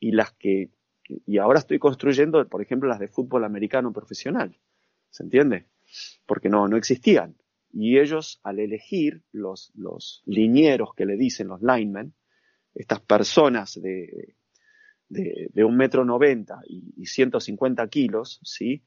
Y 0.00 0.12
las 0.12 0.32
que, 0.32 0.70
y 1.04 1.38
ahora 1.38 1.58
estoy 1.58 1.78
construyendo, 1.78 2.46
por 2.48 2.62
ejemplo, 2.62 2.88
las 2.88 3.00
de 3.00 3.08
fútbol 3.08 3.44
americano 3.44 3.92
profesional. 3.92 4.58
¿Se 5.10 5.22
entiende? 5.22 5.66
Porque 6.26 6.48
no, 6.48 6.68
no 6.68 6.76
existían. 6.76 7.36
Y 7.70 7.98
ellos, 7.98 8.40
al 8.42 8.60
elegir 8.60 9.22
los, 9.32 9.72
los 9.74 10.22
linieros 10.24 10.94
que 10.94 11.06
le 11.06 11.16
dicen 11.16 11.48
los 11.48 11.60
linemen, 11.60 12.14
estas 12.74 13.00
personas 13.00 13.80
de, 13.80 14.36
de, 15.08 15.64
un 15.64 15.76
metro 15.76 16.04
noventa 16.04 16.60
y, 16.66 17.06
150 17.06 17.86
kilos, 17.88 18.40
¿sí? 18.42 18.82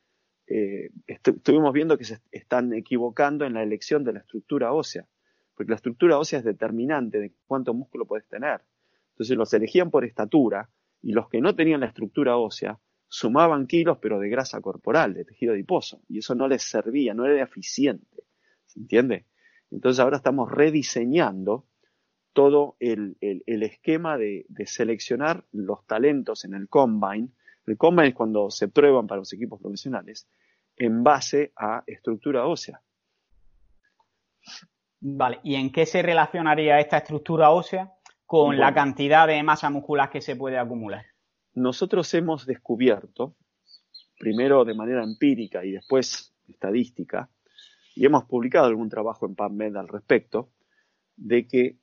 eh, 0.47 0.89
estuvimos 1.07 1.73
viendo 1.73 1.97
que 1.97 2.03
se 2.03 2.19
están 2.31 2.73
equivocando 2.73 3.45
en 3.45 3.53
la 3.53 3.63
elección 3.63 4.03
de 4.03 4.13
la 4.13 4.19
estructura 4.19 4.73
ósea, 4.73 5.07
porque 5.55 5.69
la 5.69 5.75
estructura 5.75 6.17
ósea 6.17 6.39
es 6.39 6.45
determinante 6.45 7.19
de 7.19 7.33
cuánto 7.45 7.73
músculo 7.73 8.05
puedes 8.05 8.27
tener. 8.27 8.61
Entonces 9.11 9.37
los 9.37 9.53
elegían 9.53 9.91
por 9.91 10.05
estatura 10.05 10.69
y 11.01 11.13
los 11.13 11.29
que 11.29 11.41
no 11.41 11.55
tenían 11.55 11.79
la 11.81 11.87
estructura 11.87 12.37
ósea 12.37 12.79
sumaban 13.07 13.67
kilos 13.67 13.97
pero 14.01 14.19
de 14.19 14.29
grasa 14.29 14.61
corporal, 14.61 15.13
de 15.13 15.25
tejido 15.25 15.53
adiposo, 15.53 16.01
y 16.07 16.19
eso 16.19 16.35
no 16.35 16.47
les 16.47 16.63
servía, 16.63 17.13
no 17.13 17.25
era 17.25 17.43
eficiente, 17.43 18.23
¿se 18.65 18.79
entiende? 18.79 19.25
Entonces 19.69 19.99
ahora 19.99 20.17
estamos 20.17 20.51
rediseñando 20.51 21.65
todo 22.33 22.75
el, 22.79 23.17
esquema 23.45 24.17
de, 24.17 24.45
seleccionar 24.65 25.45
los 25.51 25.85
talentos 25.85 26.45
en 26.45 26.53
el 26.53 26.67
combine. 26.69 27.29
El 27.65 27.77
combine 27.77 28.09
es 28.09 28.15
cuando 28.15 28.49
se 28.49 28.67
prueban 28.67 29.07
para 29.07 29.19
los 29.19 29.33
equipos 29.33 29.61
profesionales 29.61 30.27
en 30.77 31.03
base 31.03 31.51
a 31.55 31.83
estructura 31.85 32.45
ósea. 32.45 32.81
Vale, 34.99 35.39
¿y 35.43 35.55
en 35.55 35.71
qué 35.71 35.85
se 35.85 36.01
relacionaría 36.01 36.79
esta 36.79 36.97
estructura 36.97 37.51
ósea 37.51 37.91
con 38.25 38.57
la 38.57 38.73
cantidad 38.73 39.27
de 39.27 39.41
masa 39.43 39.69
muscular 39.69 40.09
que 40.09 40.21
se 40.21 40.35
puede 40.35 40.57
acumular? 40.57 41.05
Nosotros 41.53 42.13
hemos 42.13 42.45
descubierto, 42.45 43.35
primero 44.17 44.63
de 44.63 44.73
manera 44.73 45.03
empírica 45.03 45.65
y 45.65 45.71
después 45.71 46.33
estadística, 46.47 47.29
y 47.95 48.05
hemos 48.05 48.23
publicado 48.25 48.67
algún 48.67 48.89
trabajo 48.89 49.25
en 49.25 49.35
PubMed 49.35 49.75
al 49.75 49.87
respecto, 49.87 50.51
de 51.17 51.47
que 51.47 51.80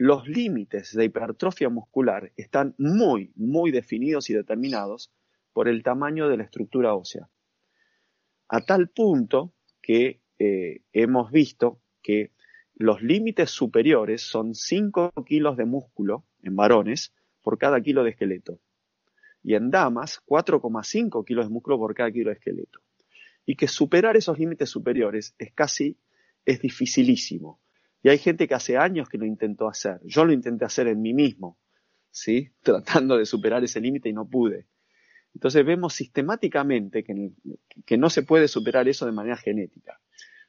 los 0.00 0.26
límites 0.26 0.94
de 0.94 1.04
hipertrofia 1.04 1.68
muscular 1.68 2.32
están 2.34 2.74
muy, 2.78 3.32
muy 3.36 3.70
definidos 3.70 4.30
y 4.30 4.32
determinados 4.32 5.12
por 5.52 5.68
el 5.68 5.82
tamaño 5.82 6.26
de 6.30 6.38
la 6.38 6.44
estructura 6.44 6.94
ósea. 6.94 7.28
A 8.48 8.62
tal 8.62 8.88
punto 8.88 9.52
que 9.82 10.22
eh, 10.38 10.80
hemos 10.94 11.30
visto 11.30 11.82
que 12.00 12.32
los 12.76 13.02
límites 13.02 13.50
superiores 13.50 14.22
son 14.22 14.54
5 14.54 15.12
kilos 15.26 15.58
de 15.58 15.66
músculo 15.66 16.24
en 16.42 16.56
varones 16.56 17.12
por 17.42 17.58
cada 17.58 17.78
kilo 17.82 18.02
de 18.02 18.12
esqueleto. 18.12 18.58
Y 19.42 19.54
en 19.54 19.70
damas, 19.70 20.22
4,5 20.24 21.26
kilos 21.26 21.44
de 21.44 21.52
músculo 21.52 21.76
por 21.76 21.92
cada 21.92 22.10
kilo 22.10 22.30
de 22.30 22.36
esqueleto. 22.36 22.80
Y 23.44 23.54
que 23.54 23.68
superar 23.68 24.16
esos 24.16 24.38
límites 24.38 24.70
superiores 24.70 25.34
es 25.38 25.52
casi, 25.52 25.98
es 26.46 26.62
dificilísimo. 26.62 27.60
Y 28.02 28.08
hay 28.08 28.18
gente 28.18 28.48
que 28.48 28.54
hace 28.54 28.76
años 28.76 29.08
que 29.08 29.18
lo 29.18 29.26
intentó 29.26 29.68
hacer. 29.68 30.00
Yo 30.04 30.24
lo 30.24 30.32
intenté 30.32 30.64
hacer 30.64 30.88
en 30.88 31.02
mí 31.02 31.12
mismo, 31.12 31.58
¿sí? 32.10 32.50
Tratando 32.62 33.16
de 33.18 33.26
superar 33.26 33.62
ese 33.62 33.80
límite 33.80 34.08
y 34.08 34.12
no 34.12 34.28
pude. 34.28 34.66
Entonces 35.34 35.64
vemos 35.64 35.94
sistemáticamente 35.94 37.04
que, 37.04 37.32
que 37.86 37.98
no 37.98 38.10
se 38.10 38.22
puede 38.22 38.48
superar 38.48 38.88
eso 38.88 39.06
de 39.06 39.12
manera 39.12 39.36
genética. 39.36 40.00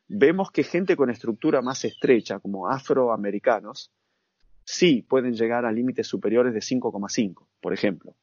Vemos 0.08 0.52
que 0.52 0.64
gente 0.64 0.96
con 0.96 1.10
estructura 1.10 1.62
más 1.62 1.86
estrecha, 1.86 2.40
como 2.40 2.68
afroamericanos, 2.68 3.94
sí 4.64 5.04
pueden 5.04 5.34
llegar 5.34 5.66
a 5.66 5.72
límites 5.72 6.08
superiores 6.08 6.54
de 6.54 6.60
5,5, 6.62 7.48
por 7.62 7.74
ejemplo. 7.74 8.16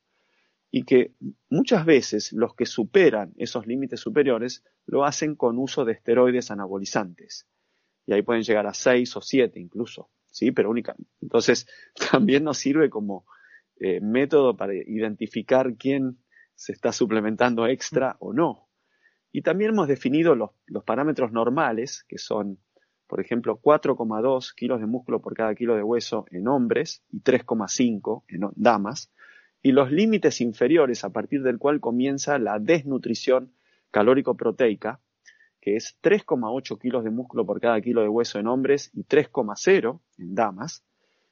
Y 0.71 0.83
que 0.83 1.15
muchas 1.49 1.87
veces 1.87 2.33
los 2.33 2.55
que 2.55 2.67
superan 2.67 3.33
esos 3.37 3.67
límites 3.67 4.01
superiores 4.01 4.65
lo 4.85 5.05
hacen 5.05 5.37
con 5.37 5.59
uso 5.59 5.85
de 5.85 5.93
esteroides 5.93 6.51
anabolizantes 6.51 7.47
y 8.09 8.15
ahí 8.15 8.23
pueden 8.23 8.43
llegar 8.43 8.67
a 8.67 8.73
seis 8.73 9.15
o 9.17 9.21
siete 9.21 9.61
incluso, 9.61 10.09
¿sí? 10.31 10.51
Pero 10.51 10.71
única. 10.71 10.97
Entonces, 11.21 11.69
también 12.11 12.43
nos 12.43 12.57
sirve 12.57 12.89
como 12.89 13.27
eh, 13.79 14.01
método 14.01 14.57
para 14.57 14.75
identificar 14.75 15.75
quién 15.77 16.17
se 16.55 16.73
está 16.73 16.91
suplementando 16.91 17.67
extra 17.67 18.17
o 18.19 18.33
no. 18.33 18.67
Y 19.31 19.43
también 19.43 19.73
hemos 19.73 19.89
definido 19.89 20.35
los, 20.35 20.53
los 20.65 20.85
parámetros 20.85 21.33
normales, 21.33 22.07
que 22.09 22.17
son, 22.17 22.59
por 23.07 23.21
ejemplo, 23.21 23.61
4,2 23.61 24.55
kilos 24.55 24.81
de 24.81 24.87
músculo 24.87 25.21
por 25.21 25.35
cada 25.35 25.55
kilo 25.55 25.77
de 25.77 25.83
hueso 25.83 26.25
en 26.31 26.49
hombres 26.49 27.05
y 27.11 27.21
3,5 27.21 28.25
en 28.29 28.49
damas, 28.57 29.13
y 29.61 29.73
los 29.73 29.93
límites 29.93 30.41
inferiores 30.41 31.05
a 31.05 31.11
partir 31.11 31.43
del 31.43 31.59
cual 31.59 31.79
comienza 31.79 32.39
la 32.39 32.59
desnutrición 32.59 33.53
calórico-proteica, 33.91 34.99
que 35.61 35.77
es 35.77 35.99
3,8 36.03 36.79
kilos 36.79 37.05
de 37.05 37.11
músculo 37.11 37.45
por 37.45 37.61
cada 37.61 37.81
kilo 37.81 38.03
de 38.03 38.09
hueso 38.09 38.39
en 38.39 38.47
hombres 38.47 38.91
y 38.95 39.05
3,0 39.05 40.01
en 40.19 40.35
damas, 40.35 40.85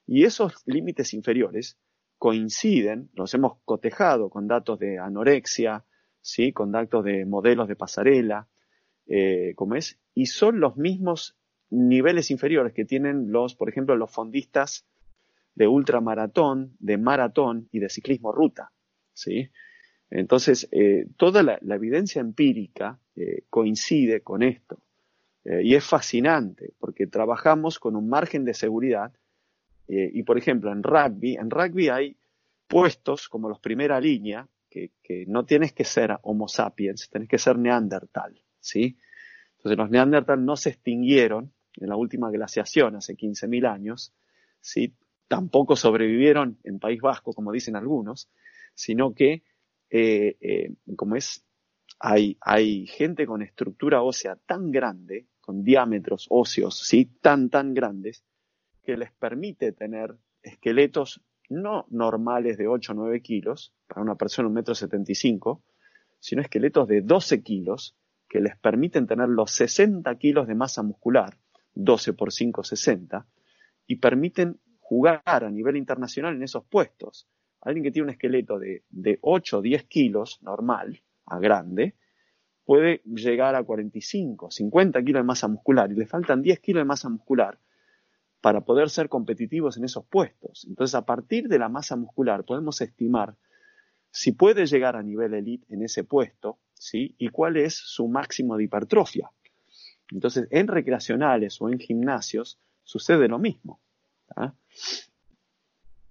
y 0.07 0.25
esos 0.25 0.63
límites 0.67 1.15
inferiores 1.15 1.79
coinciden, 2.19 3.11
los 3.15 3.35
hemos 3.35 3.59
cotejado 3.65 4.31
con 4.31 4.47
datos 4.47 4.79
de 4.79 4.99
anorexia, 4.99 5.85
¿sí? 6.21 6.53
con 6.53 6.73
datos 6.73 7.05
de 7.05 7.27
modelos 7.27 7.69
de 7.69 7.77
pasarela, 7.77 8.49
eh, 9.07 9.55
como 9.55 9.75
es, 9.75 9.99
y 10.15 10.27
son 10.27 10.61
los 10.61 10.77
mismos 10.77 11.37
niveles 11.71 12.31
inferiores 12.31 12.73
que 12.73 12.85
tienen 12.85 13.31
los, 13.31 13.55
por 13.55 13.69
ejemplo, 13.69 13.97
los 13.97 14.11
fondistas 14.11 14.87
de 15.55 15.67
ultramaratón, 15.67 16.77
de 16.79 16.99
maratón 16.99 17.69
y 17.73 17.81
de 17.81 17.89
ciclismo 17.89 18.33
ruta. 18.33 18.73
¿sí? 19.13 19.51
Entonces, 20.11 20.69
eh, 20.73 21.07
toda 21.17 21.43
la, 21.43 21.59
evidencia 21.75 22.21
empírica 22.21 22.99
eh, 23.17 23.43
coincide 23.51 24.21
con 24.21 24.43
esto. 24.43 24.79
Eh, 25.45 25.63
y 25.65 25.75
es 25.75 25.85
fascinante 25.85 26.73
porque 26.79 27.07
trabajamos 27.07 27.79
con 27.79 27.97
un 27.97 28.09
margen 28.09 28.45
de 28.45 28.55
seguridad. 28.55 29.13
y, 29.89 30.25
por 30.25 30.37
ejemplo, 30.37 30.73
en 30.73 30.83
rugby, 30.83 31.37
en 31.37 31.49
rugby 31.49 31.89
hay 31.91 32.17
puestos 32.67 33.29
como 33.29 33.49
los 33.49 33.61
primera 33.61 34.01
línea, 34.01 34.49
que, 34.69 35.25
no 35.27 35.45
tienes 35.45 35.73
que 35.73 35.85
ser 35.85 36.19
Homo 36.23 36.49
sapiens, 36.49 37.09
tienes 37.09 37.29
que 37.29 37.39
ser 37.39 37.57
Neandertal. 37.57 38.43
¿sí? 38.59 38.99
Entonces, 39.57 39.79
los 39.79 39.89
Neandertal 39.89 40.45
no 40.45 40.57
se 40.57 40.71
extinguieron 40.71 41.53
en 41.77 41.89
la 41.89 41.97
última 41.97 42.31
glaciación 42.31 42.97
hace 42.97 43.17
15.000 43.17 43.73
años. 43.73 44.13
¿sí? 44.61 44.93
Tampoco 45.29 45.77
sobrevivieron 45.77 46.59
en 46.65 46.79
País 46.79 47.01
Vasco, 47.01 47.33
como 47.33 47.53
dicen 47.53 47.77
algunos, 47.77 48.29
sino 48.75 49.15
que 49.15 49.43
eh, 49.91 50.37
eh, 50.41 50.75
como 50.97 51.17
es, 51.17 51.45
hay, 51.99 52.87
gente 52.87 53.27
con 53.27 53.43
estructura 53.43 54.03
ósea 54.03 54.37
tan 54.37 54.71
grande, 54.71 55.27
con 55.41 55.63
diámetros 55.63 56.27
óseos, 56.31 56.79
¿sí? 56.79 57.07
Tan, 57.21 57.49
tan 57.51 57.73
grandes, 57.75 58.25
que 58.83 58.97
les 58.97 59.13
permite 59.13 59.73
tener 59.73 60.17
esqueletos 60.43 61.23
no 61.49 61.87
normales 61.91 62.59
de 62.59 62.69
8 62.69 62.93
o 62.93 62.95
9 62.95 63.23
kilos, 63.23 63.73
para 63.87 64.03
una 64.03 64.17
persona 64.17 64.49
de 64.49 64.63
1,75 64.63 65.57
m, 65.57 65.63
sino 66.19 66.43
esqueletos 66.43 66.89
de 66.89 67.03
12 67.03 67.43
kilos, 67.43 67.97
que 68.29 68.41
les 68.41 68.57
permiten 68.59 69.07
tener 69.07 69.29
los 69.29 69.53
60 69.53 70.13
kilos 70.19 70.49
de 70.49 70.57
masa 70.57 70.83
muscular, 70.83 71.39
12 71.75 72.13
por 72.15 72.33
5, 72.33 72.65
60, 72.65 73.27
y 73.87 73.97
permiten 73.97 74.59
jugar 74.81 75.23
a 75.25 75.51
nivel 75.51 75.77
internacional 75.77 76.35
en 76.35 76.43
esos 76.43 76.65
puestos 76.65 77.29
alguien 77.67 77.85
que 77.85 77.91
tiene 77.91 78.05
un 78.05 78.11
esqueleto 78.11 78.59
de, 78.59 78.85
de 78.91 79.19
8 79.23 79.59
o 79.59 79.63
10 79.63 79.85
kilos, 79.85 80.39
normal, 80.43 81.03
a 81.27 81.39
grande, 81.39 81.97
puede 82.65 83.03
llegar 83.05 83.55
a 83.55 83.63
45, 83.63 84.51
50 84.51 85.03
kilos 85.03 85.21
de 85.21 85.25
masa 85.25 85.49
muscular 85.49 85.91
y 85.91 85.95
le 85.95 86.07
faltan 86.07 86.43
10 86.43 86.61
kilos 86.61 86.81
de 86.81 86.85
masa 86.85 87.09
muscular 87.09 87.59
para 88.41 88.61
poder 88.61 88.91
ser 88.91 89.09
competitivos 89.09 89.77
en 89.77 89.85
esos 89.85 90.05
puestos. 90.07 90.65
Entonces, 90.69 90.95
a 90.95 91.05
partir 91.05 91.49
de 91.49 91.59
la 91.59 91.69
masa 91.69 91.97
muscular 91.97 92.45
podemos 92.45 92.81
estimar 92.81 93.37
si 94.11 94.33
puede 94.33 94.67
llegar 94.67 94.97
a 94.97 95.03
nivel 95.03 95.35
elite 95.35 95.67
en 95.69 95.83
ese 95.83 96.05
puesto, 96.05 96.59
¿sí? 96.75 97.15
Y 97.19 97.29
cuál 97.29 97.57
es 97.57 97.75
su 97.75 98.09
máximo 98.09 98.57
de 98.57 98.65
hipertrofia. 98.65 99.31
Entonces, 100.11 100.47
en 100.51 100.69
recreacionales 100.69 101.61
o 101.61 101.69
en 101.69 101.79
gimnasios 101.79 102.61
sucede 102.85 103.29
lo 103.29 103.39
mismo. 103.39 103.81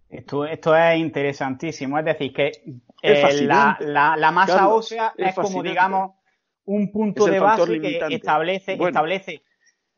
Esto, 0.09 0.45
esto 0.45 0.75
es 0.75 0.99
interesantísimo. 0.99 1.99
Es 1.99 2.05
decir, 2.05 2.33
que 2.33 2.51
eh, 3.01 3.41
la, 3.41 4.31
masa 4.33 4.69
ósea 4.69 5.13
es, 5.17 5.35
como, 5.35 5.61
digamos, 5.63 6.11
un 6.65 6.91
punto 6.91 7.25
de 7.25 7.39
base 7.39 7.79
que 7.79 7.99
establece, 8.09 8.73
establece 8.73 9.43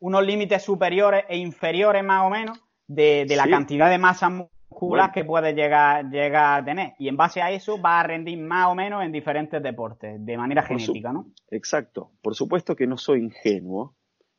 unos 0.00 0.24
límites 0.24 0.62
superiores 0.62 1.24
e 1.28 1.36
inferiores 1.36 2.04
más 2.04 2.26
o 2.26 2.30
menos 2.30 2.60
de, 2.86 3.26
la 3.36 3.48
cantidad 3.48 3.90
de 3.90 3.98
masa 3.98 4.28
muscular 4.28 5.12
que 5.12 5.24
puede 5.24 5.54
llegar, 5.54 6.08
llegar 6.10 6.60
a 6.60 6.64
tener. 6.64 6.94
Y 6.98 7.08
en 7.08 7.16
base 7.16 7.42
a 7.42 7.50
eso 7.50 7.80
va 7.80 8.00
a 8.00 8.02
rendir 8.02 8.38
más 8.38 8.68
o 8.68 8.74
menos 8.74 9.04
en 9.04 9.12
diferentes 9.12 9.62
deportes, 9.62 10.24
de 10.24 10.36
manera 10.36 10.62
genética, 10.62 11.12
¿no? 11.12 11.32
Exacto. 11.50 12.12
Por 12.22 12.34
supuesto 12.34 12.76
que 12.76 12.86
no 12.86 12.96
soy 12.96 13.20
ingenuo 13.20 13.96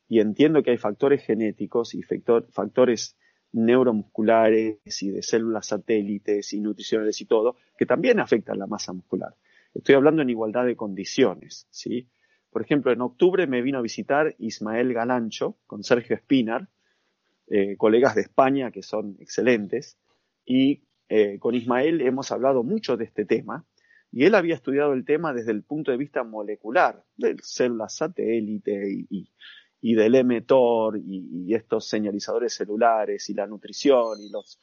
y 0.08 0.20
entiendo 0.20 0.62
que 0.62 0.70
hay 0.70 0.78
factores 0.78 1.24
genéticos 1.24 1.94
y 1.94 2.02
factores 2.02 3.16
neuromusculares 3.52 5.02
y 5.02 5.10
de 5.10 5.22
células 5.22 5.66
satélites 5.66 6.52
y 6.52 6.60
nutricionales 6.60 7.20
y 7.20 7.26
todo, 7.26 7.56
que 7.76 7.86
también 7.86 8.20
afectan 8.20 8.58
la 8.58 8.66
masa 8.66 8.92
muscular. 8.92 9.34
Estoy 9.74 9.94
hablando 9.94 10.22
en 10.22 10.30
igualdad 10.30 10.66
de 10.66 10.76
condiciones, 10.76 11.66
¿sí? 11.70 12.08
Por 12.50 12.62
ejemplo, 12.62 12.92
en 12.92 13.00
octubre 13.00 13.46
me 13.46 13.62
vino 13.62 13.78
a 13.78 13.82
visitar 13.82 14.34
Ismael 14.38 14.92
Galancho 14.92 15.56
con 15.66 15.84
Sergio 15.84 16.16
Espinar, 16.16 16.68
eh, 17.48 17.76
colegas 17.76 18.14
de 18.14 18.22
España 18.22 18.70
que 18.70 18.82
son 18.82 19.16
excelentes, 19.20 19.98
y 20.44 20.82
eh, 21.08 21.38
con 21.38 21.54
Ismael 21.54 22.00
hemos 22.00 22.30
hablado 22.32 22.62
mucho 22.62 22.96
de 22.96 23.04
este 23.04 23.24
tema 23.24 23.66
Y 24.12 24.24
él 24.24 24.34
había 24.34 24.54
estudiado 24.54 24.92
el 24.92 25.04
tema 25.04 25.32
desde 25.32 25.52
el 25.52 25.62
punto 25.62 25.90
de 25.90 25.96
vista 25.96 26.24
molecular, 26.24 27.04
de 27.16 27.36
células 27.42 27.94
satélite 27.94 28.90
y, 28.90 29.06
y, 29.10 29.30
del 29.82 30.24
mTOR 30.24 30.98
y, 30.98 31.46
y, 31.46 31.54
estos 31.54 31.88
señalizadores 31.88 32.54
celulares 32.54 33.28
y 33.30 33.34
la 33.34 33.46
nutrición 33.46 34.20
y 34.20 34.30
los 34.30 34.60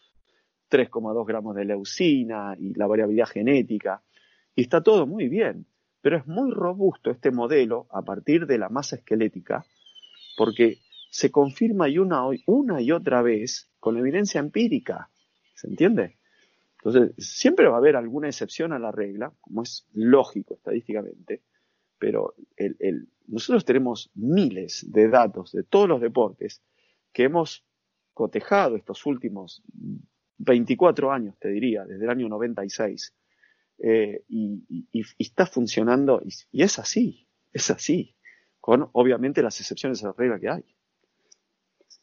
3,2 0.70 1.26
gramos 1.26 1.56
de 1.56 1.66
leucina 1.66 2.56
y 2.60 2.74
la 2.74 2.88
variabilidad 2.88 3.28
genética. 3.28 4.04
Y 4.56 4.62
está 4.62 4.82
todo 4.82 5.08
muy 5.08 5.28
bien, 5.28 5.66
pero 6.02 6.18
es 6.18 6.28
muy 6.28 6.52
robusto 6.52 7.10
este 7.10 7.32
modelo 7.32 7.88
a 7.92 8.04
partir 8.04 8.46
de 8.46 8.58
la 8.58 8.70
masa 8.70 8.98
esquelética 8.98 9.66
porque 10.38 10.78
se 11.10 11.32
confirma 11.32 11.90
y 11.90 11.98
una, 11.98 12.22
una 12.46 12.80
y 12.80 12.92
otra 12.92 13.22
vez 13.22 13.70
con 13.80 13.98
evidencia 13.98 14.40
empírica. 14.40 15.10
¿Se 15.56 15.68
entiende? 15.68 16.18
Entonces, 16.78 17.14
siempre 17.18 17.68
va 17.68 17.76
a 17.76 17.80
haber 17.80 17.96
alguna 17.96 18.28
excepción 18.28 18.72
a 18.72 18.80
la 18.80 18.92
regla, 18.92 19.34
como 19.42 19.64
es 19.64 19.88
lógico 19.94 20.54
estadísticamente, 20.54 21.42
pero 22.00 22.36
el, 22.56 23.08
nosotros 23.28 23.66
tenemos 23.66 24.10
miles 24.16 24.86
de 24.92 25.10
datos 25.10 25.52
de 25.52 25.64
todos 25.64 25.88
los 25.88 26.02
deportes 26.02 26.62
que 27.12 27.24
hemos 27.24 27.66
cotejado 28.14 28.76
estos 28.76 29.06
últimos 29.06 29.64
24 30.38 31.12
años, 31.12 31.36
te 31.40 31.50
diría, 31.50 31.84
desde 31.86 32.04
el 32.06 32.10
año 32.10 32.30
96, 32.30 33.14
eh, 33.80 34.24
y, 34.28 34.88
y, 34.92 35.06
está 35.20 35.46
funcionando, 35.46 36.22
y, 36.52 36.64
es 36.64 36.80
así, 36.80 37.28
es 37.54 37.70
así, 37.70 38.16
con 38.60 38.90
obviamente 38.94 39.42
las 39.42 39.60
excepciones 39.60 40.04
a 40.04 40.08
la 40.08 40.14
regla 40.18 40.40
que 40.40 40.50
hay. 40.50 40.64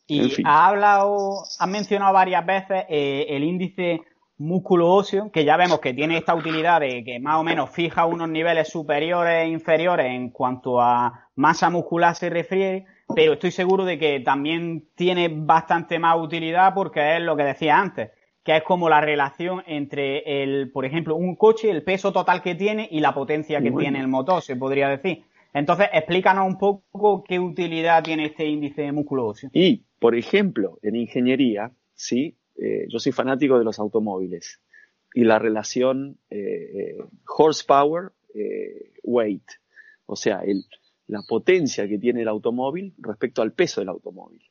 Y 0.06 0.42
ha 0.44 0.68
hablado, 0.68 1.44
ha 1.58 1.66
mencionado 1.66 2.12
varias 2.12 2.44
veces 2.44 2.84
eh, 2.88 3.26
el 3.30 3.42
índice 3.42 4.02
músculo 4.36 4.90
óseo, 4.90 5.30
que 5.30 5.44
ya 5.44 5.56
vemos 5.56 5.80
que 5.80 5.94
tiene 5.94 6.16
esta 6.16 6.34
utilidad 6.34 6.80
de 6.80 7.04
que 7.04 7.20
más 7.20 7.36
o 7.36 7.44
menos 7.44 7.70
fija 7.70 8.06
unos 8.06 8.28
niveles 8.28 8.68
superiores 8.68 9.44
e 9.44 9.48
inferiores 9.48 10.06
en 10.06 10.30
cuanto 10.30 10.80
a 10.80 11.28
masa 11.36 11.70
muscular 11.70 12.14
se 12.16 12.30
refiere, 12.30 12.86
pero 13.14 13.34
estoy 13.34 13.50
seguro 13.50 13.84
de 13.84 13.98
que 13.98 14.20
también 14.20 14.88
tiene 14.94 15.28
bastante 15.28 15.98
más 15.98 16.18
utilidad 16.18 16.74
porque 16.74 17.16
es 17.16 17.22
lo 17.22 17.36
que 17.36 17.44
decía 17.44 17.78
antes, 17.78 18.10
que 18.42 18.56
es 18.56 18.62
como 18.62 18.88
la 18.88 19.00
relación 19.00 19.62
entre 19.66 20.42
el, 20.42 20.70
por 20.72 20.84
ejemplo, 20.84 21.16
un 21.16 21.36
coche, 21.36 21.70
el 21.70 21.82
peso 21.82 22.12
total 22.12 22.42
que 22.42 22.54
tiene 22.54 22.88
y 22.90 23.00
la 23.00 23.14
potencia 23.14 23.60
que 23.60 23.70
tiene 23.70 24.00
el 24.00 24.08
motor, 24.08 24.42
se 24.42 24.56
podría 24.56 24.88
decir. 24.88 25.24
Entonces, 25.52 25.88
explícanos 25.92 26.46
un 26.46 26.58
poco 26.58 27.22
qué 27.22 27.38
utilidad 27.38 28.02
tiene 28.02 28.26
este 28.26 28.44
índice 28.46 28.82
de 28.82 28.92
músculo 28.92 29.28
óseo. 29.28 29.50
Y, 29.52 29.84
por 30.00 30.16
ejemplo, 30.16 30.78
en 30.82 30.96
ingeniería, 30.96 31.70
sí, 31.94 32.36
eh, 32.56 32.86
yo 32.88 32.98
soy 32.98 33.12
fanático 33.12 33.58
de 33.58 33.64
los 33.64 33.78
automóviles 33.78 34.60
y 35.12 35.24
la 35.24 35.38
relación 35.38 36.18
eh, 36.30 36.38
eh, 36.38 36.98
horsepower 37.26 38.12
weight, 39.04 39.48
o 40.06 40.16
sea, 40.16 40.42
la 41.06 41.22
potencia 41.22 41.86
que 41.86 41.98
tiene 41.98 42.22
el 42.22 42.28
automóvil 42.28 42.92
respecto 42.98 43.42
al 43.42 43.52
peso 43.52 43.80
del 43.80 43.90
automóvil. 43.90 44.42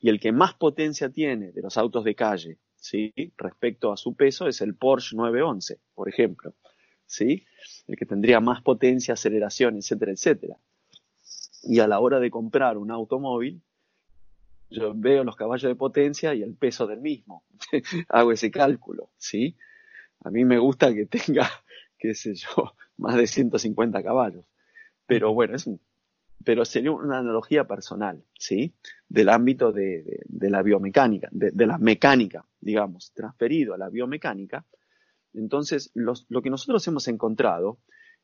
Y 0.00 0.10
el 0.10 0.20
que 0.20 0.32
más 0.32 0.52
potencia 0.52 1.08
tiene 1.08 1.52
de 1.52 1.62
los 1.62 1.78
autos 1.78 2.04
de 2.04 2.14
calle, 2.14 2.58
¿sí? 2.76 3.14
respecto 3.38 3.90
a 3.90 3.96
su 3.96 4.14
peso 4.14 4.46
es 4.48 4.60
el 4.60 4.74
Porsche 4.74 5.16
911, 5.16 5.80
por 5.94 6.10
ejemplo. 6.10 6.54
El 7.18 7.96
que 7.96 8.06
tendría 8.06 8.40
más 8.40 8.62
potencia, 8.62 9.14
aceleración, 9.14 9.76
etcétera, 9.76 10.12
etcétera. 10.12 10.58
Y 11.62 11.78
a 11.78 11.88
la 11.88 12.00
hora 12.00 12.20
de 12.20 12.30
comprar 12.30 12.76
un 12.76 12.90
automóvil, 12.90 13.62
yo 14.70 14.92
veo 14.94 15.24
los 15.24 15.36
caballos 15.36 15.68
de 15.68 15.74
potencia 15.74 16.34
y 16.34 16.42
el 16.42 16.54
peso 16.54 16.86
del 16.86 17.00
mismo. 17.00 17.44
Hago 18.08 18.32
ese 18.32 18.50
cálculo, 18.50 19.10
¿sí? 19.16 19.56
A 20.24 20.30
mí 20.30 20.44
me 20.44 20.58
gusta 20.58 20.92
que 20.94 21.06
tenga, 21.06 21.48
qué 21.98 22.14
sé 22.14 22.34
yo, 22.34 22.74
más 22.96 23.16
de 23.16 23.26
150 23.26 24.02
caballos. 24.02 24.44
Pero 25.06 25.32
bueno, 25.32 25.54
es 25.54 25.68
pero 26.44 26.64
sería 26.64 26.92
una 26.92 27.18
analogía 27.18 27.66
personal, 27.66 28.22
¿sí? 28.38 28.72
Del 29.08 29.30
ámbito 29.30 29.72
de, 29.72 30.22
la 30.28 30.62
biomecánica, 30.62 31.28
de, 31.32 31.66
la 31.66 31.76
mecánica, 31.78 32.46
digamos, 32.60 33.12
transferido 33.14 33.74
a 33.74 33.78
la 33.78 33.88
biomecánica. 33.88 34.64
Entonces, 35.34 35.90
lo 35.94 36.42
que 36.42 36.50
nosotros 36.50 36.86
hemos 36.86 37.08
encontrado 37.08 37.80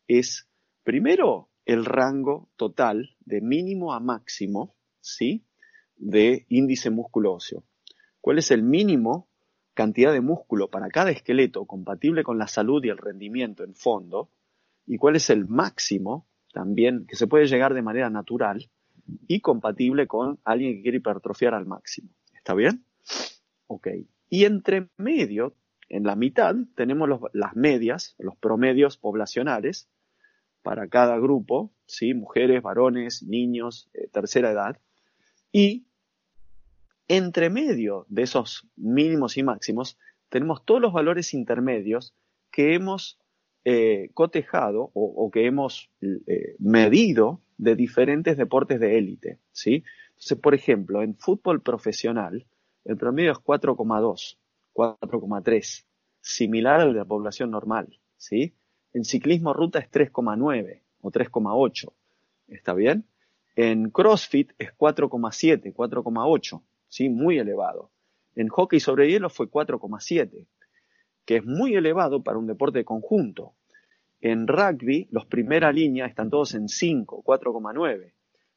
es, 0.07 0.49
primero, 0.85 1.51
el 1.65 1.85
rango 1.85 2.49
total 2.55 3.17
de 3.25 3.41
mínimo 3.41 3.93
a 3.93 3.99
máximo, 3.99 4.77
¿sí? 5.01 5.45
De 5.97 6.47
índice 6.49 6.91
músculo 6.91 7.35
óseo. 7.35 7.65
¿Cuál 8.21 8.39
es 8.39 8.51
el 8.51 8.63
mínimo 8.63 9.29
cantidad 9.75 10.13
de 10.13 10.21
músculo 10.21 10.69
para 10.69 10.89
cada 10.89 11.11
esqueleto 11.11 11.65
compatible 11.67 12.23
con 12.23 12.39
la 12.39 12.47
salud 12.47 12.85
y 12.85 12.89
el 12.89 12.99
rendimiento 12.99 13.65
en 13.65 13.75
fondo? 13.75 14.31
¿Y 14.87 14.97
cuál 14.97 15.17
es 15.17 15.31
el 15.31 15.47
máximo 15.47 16.27
también 16.53 17.07
que 17.07 17.17
se 17.17 17.27
puede 17.27 17.47
llegar 17.47 17.75
de 17.75 17.83
manera 17.83 18.11
natural 18.11 18.71
y 19.27 19.41
compatible 19.41 20.07
con 20.07 20.39
alguien 20.45 20.77
que 20.77 20.83
quiere 20.83 20.99
hipertrofiar 20.99 21.55
al 21.55 21.67
máximo? 21.67 22.11
¿Está 22.35 22.55
bien? 22.55 22.85
Ok. 23.67 23.89
Y 24.29 24.45
entre 24.45 24.89
medio, 24.97 25.55
en 25.89 26.05
la 26.05 26.17
mitad, 26.17 26.55
tenemos 26.75 27.09
las 27.33 27.55
medias, 27.55 28.15
los 28.19 28.37
promedios 28.37 28.97
poblacionales 28.97 29.89
para 30.63 30.89
cada 30.89 31.19
grupo, 31.19 31.73
¿sí? 31.87 32.15
mujeres, 32.15 32.63
varones, 32.63 33.23
niños, 33.23 33.91
eh, 33.95 34.09
tercera 34.09 34.53
edad. 34.53 34.79
Y 35.53 35.85
entre 37.09 37.51
medio 37.51 38.07
de 38.09 38.23
esos 38.23 38.67
mínimos 38.77 39.37
y 39.37 39.43
máximos, 39.43 39.99
tenemos 40.31 40.65
todos 40.65 40.81
los 40.81 40.95
valores 40.95 41.35
intermedios 41.35 42.15
que 42.51 42.75
hemos 42.75 43.19
eh, 43.65 44.11
cotejado 44.15 44.91
o, 44.95 45.31
que 45.31 45.47
hemos 45.47 45.91
eh, 46.01 46.57
medido 46.59 47.43
de 47.59 47.77
diferentes 47.77 48.37
deportes 48.37 48.81
de 48.81 48.99
élite. 48.99 49.39
¿sí? 49.53 49.85
Entonces, 50.09 50.39
por 50.39 50.55
ejemplo, 50.55 51.03
en 51.03 51.17
fútbol 51.17 51.63
profesional, 51.63 52.47
el 52.85 52.97
promedio 52.97 53.33
es 53.33 53.39
4,2, 53.39 54.39
4,3, 54.75 55.85
similar 56.21 56.81
al 56.81 56.93
de 56.93 56.99
la 57.01 57.05
población 57.05 57.51
normal. 57.51 58.01
¿sí? 58.17 58.55
En 58.95 59.05
ciclismo 59.05 59.53
ruta 59.53 59.79
es 59.79 59.91
3,9 59.91 60.81
o 61.03 61.11
3,8. 61.11 61.93
¿Está 62.49 62.75
bien? 62.75 63.05
En 63.55 63.91
CrossFit 63.91 64.53
es 64.59 64.71
4,7, 64.77 65.75
4,8, 65.75 66.63
¿sí? 66.89 67.11
Muy 67.11 67.39
elevado. 67.39 67.91
En 68.35 68.49
hockey 68.49 68.81
sobre 68.81 69.11
hielo 69.11 69.29
fue 69.29 69.51
4,7, 69.51 70.47
que 71.27 71.37
es 71.37 71.45
muy 71.45 71.75
elevado 71.75 72.23
para 72.23 72.39
un 72.39 72.47
deporte 72.47 72.79
de 72.79 72.85
conjunto. 72.87 73.55
En 74.23 74.47
rugby, 74.47 75.07
los 75.11 75.27
primera 75.27 75.71
línea 75.71 76.07
están 76.07 76.31
todos 76.31 76.55
en 76.55 76.69
5, 76.69 77.23
4,9, 77.25 78.13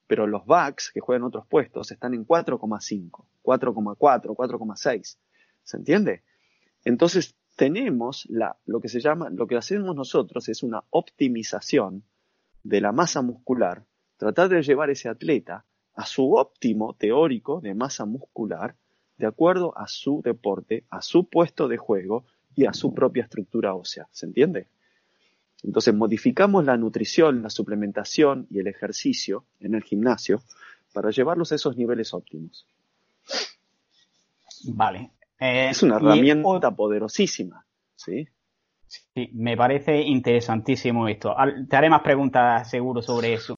pero 0.08 0.28
los 0.28 0.46
backs, 0.46 0.92
que 0.94 1.02
juegan 1.02 1.24
otros 1.24 1.46
puestos, 1.48 1.92
están 1.92 2.14
en 2.14 2.26
4,5, 2.26 3.26
4,4, 3.44 3.98
4,6. 3.98 5.18
¿Se 5.64 5.78
entiende? 5.78 6.24
Entonces, 6.86 7.36
tenemos 7.58 8.30
lo 8.66 8.80
que 8.80 8.88
se 8.88 9.02
llama, 9.02 9.30
lo 9.30 9.48
que 9.48 9.58
hacemos 9.58 9.94
nosotros 9.96 10.48
es 10.48 10.64
una 10.64 10.84
optimización 10.90 12.04
de 12.64 12.80
la 12.80 12.94
masa 12.94 13.22
muscular 13.22 13.84
tratar 14.18 14.50
de 14.50 14.62
llevar 14.62 14.90
ese 14.90 15.10
atleta 15.10 15.66
a 15.94 16.06
su 16.06 16.34
óptimo 16.34 16.94
teórico 16.94 17.62
de 17.62 17.74
masa 17.74 18.06
muscular 18.06 18.76
de 19.18 19.28
acuerdo 19.28 19.78
a 19.78 19.88
su 19.88 20.22
deporte, 20.22 20.84
a 20.90 21.02
su 21.02 21.30
puesto 21.30 21.68
de 21.68 21.78
juego 21.78 22.26
y 22.54 22.66
a 22.66 22.74
su 22.74 22.94
propia 22.94 23.24
estructura 23.24 23.74
ósea. 23.74 24.08
¿Se 24.12 24.26
entiende? 24.26 24.68
Entonces 25.64 25.94
modificamos 25.94 26.66
la 26.66 26.78
nutrición, 26.78 27.42
la 27.42 27.50
suplementación 27.50 28.48
y 28.50 28.60
el 28.60 28.68
ejercicio 28.68 29.46
en 29.60 29.74
el 29.74 29.84
gimnasio 29.84 30.42
para 30.94 31.10
llevarlos 31.10 31.52
a 31.52 31.56
esos 31.56 31.76
niveles 31.78 32.14
óptimos. 32.14 32.68
Vale. 34.68 35.12
Eh, 35.40 35.70
es 35.70 35.84
una 35.84 35.98
herramienta 35.98 36.72
poderosísima, 36.76 37.66
¿sí? 37.96 38.28
Sí, 38.88 39.30
me 39.34 39.58
parece 39.58 40.02
interesantísimo 40.02 41.08
esto. 41.08 41.36
Te 41.70 41.76
haré 41.76 41.90
más 41.90 42.02
preguntas 42.02 42.70
seguro 42.70 43.02
sobre 43.02 43.34
eso. 43.34 43.58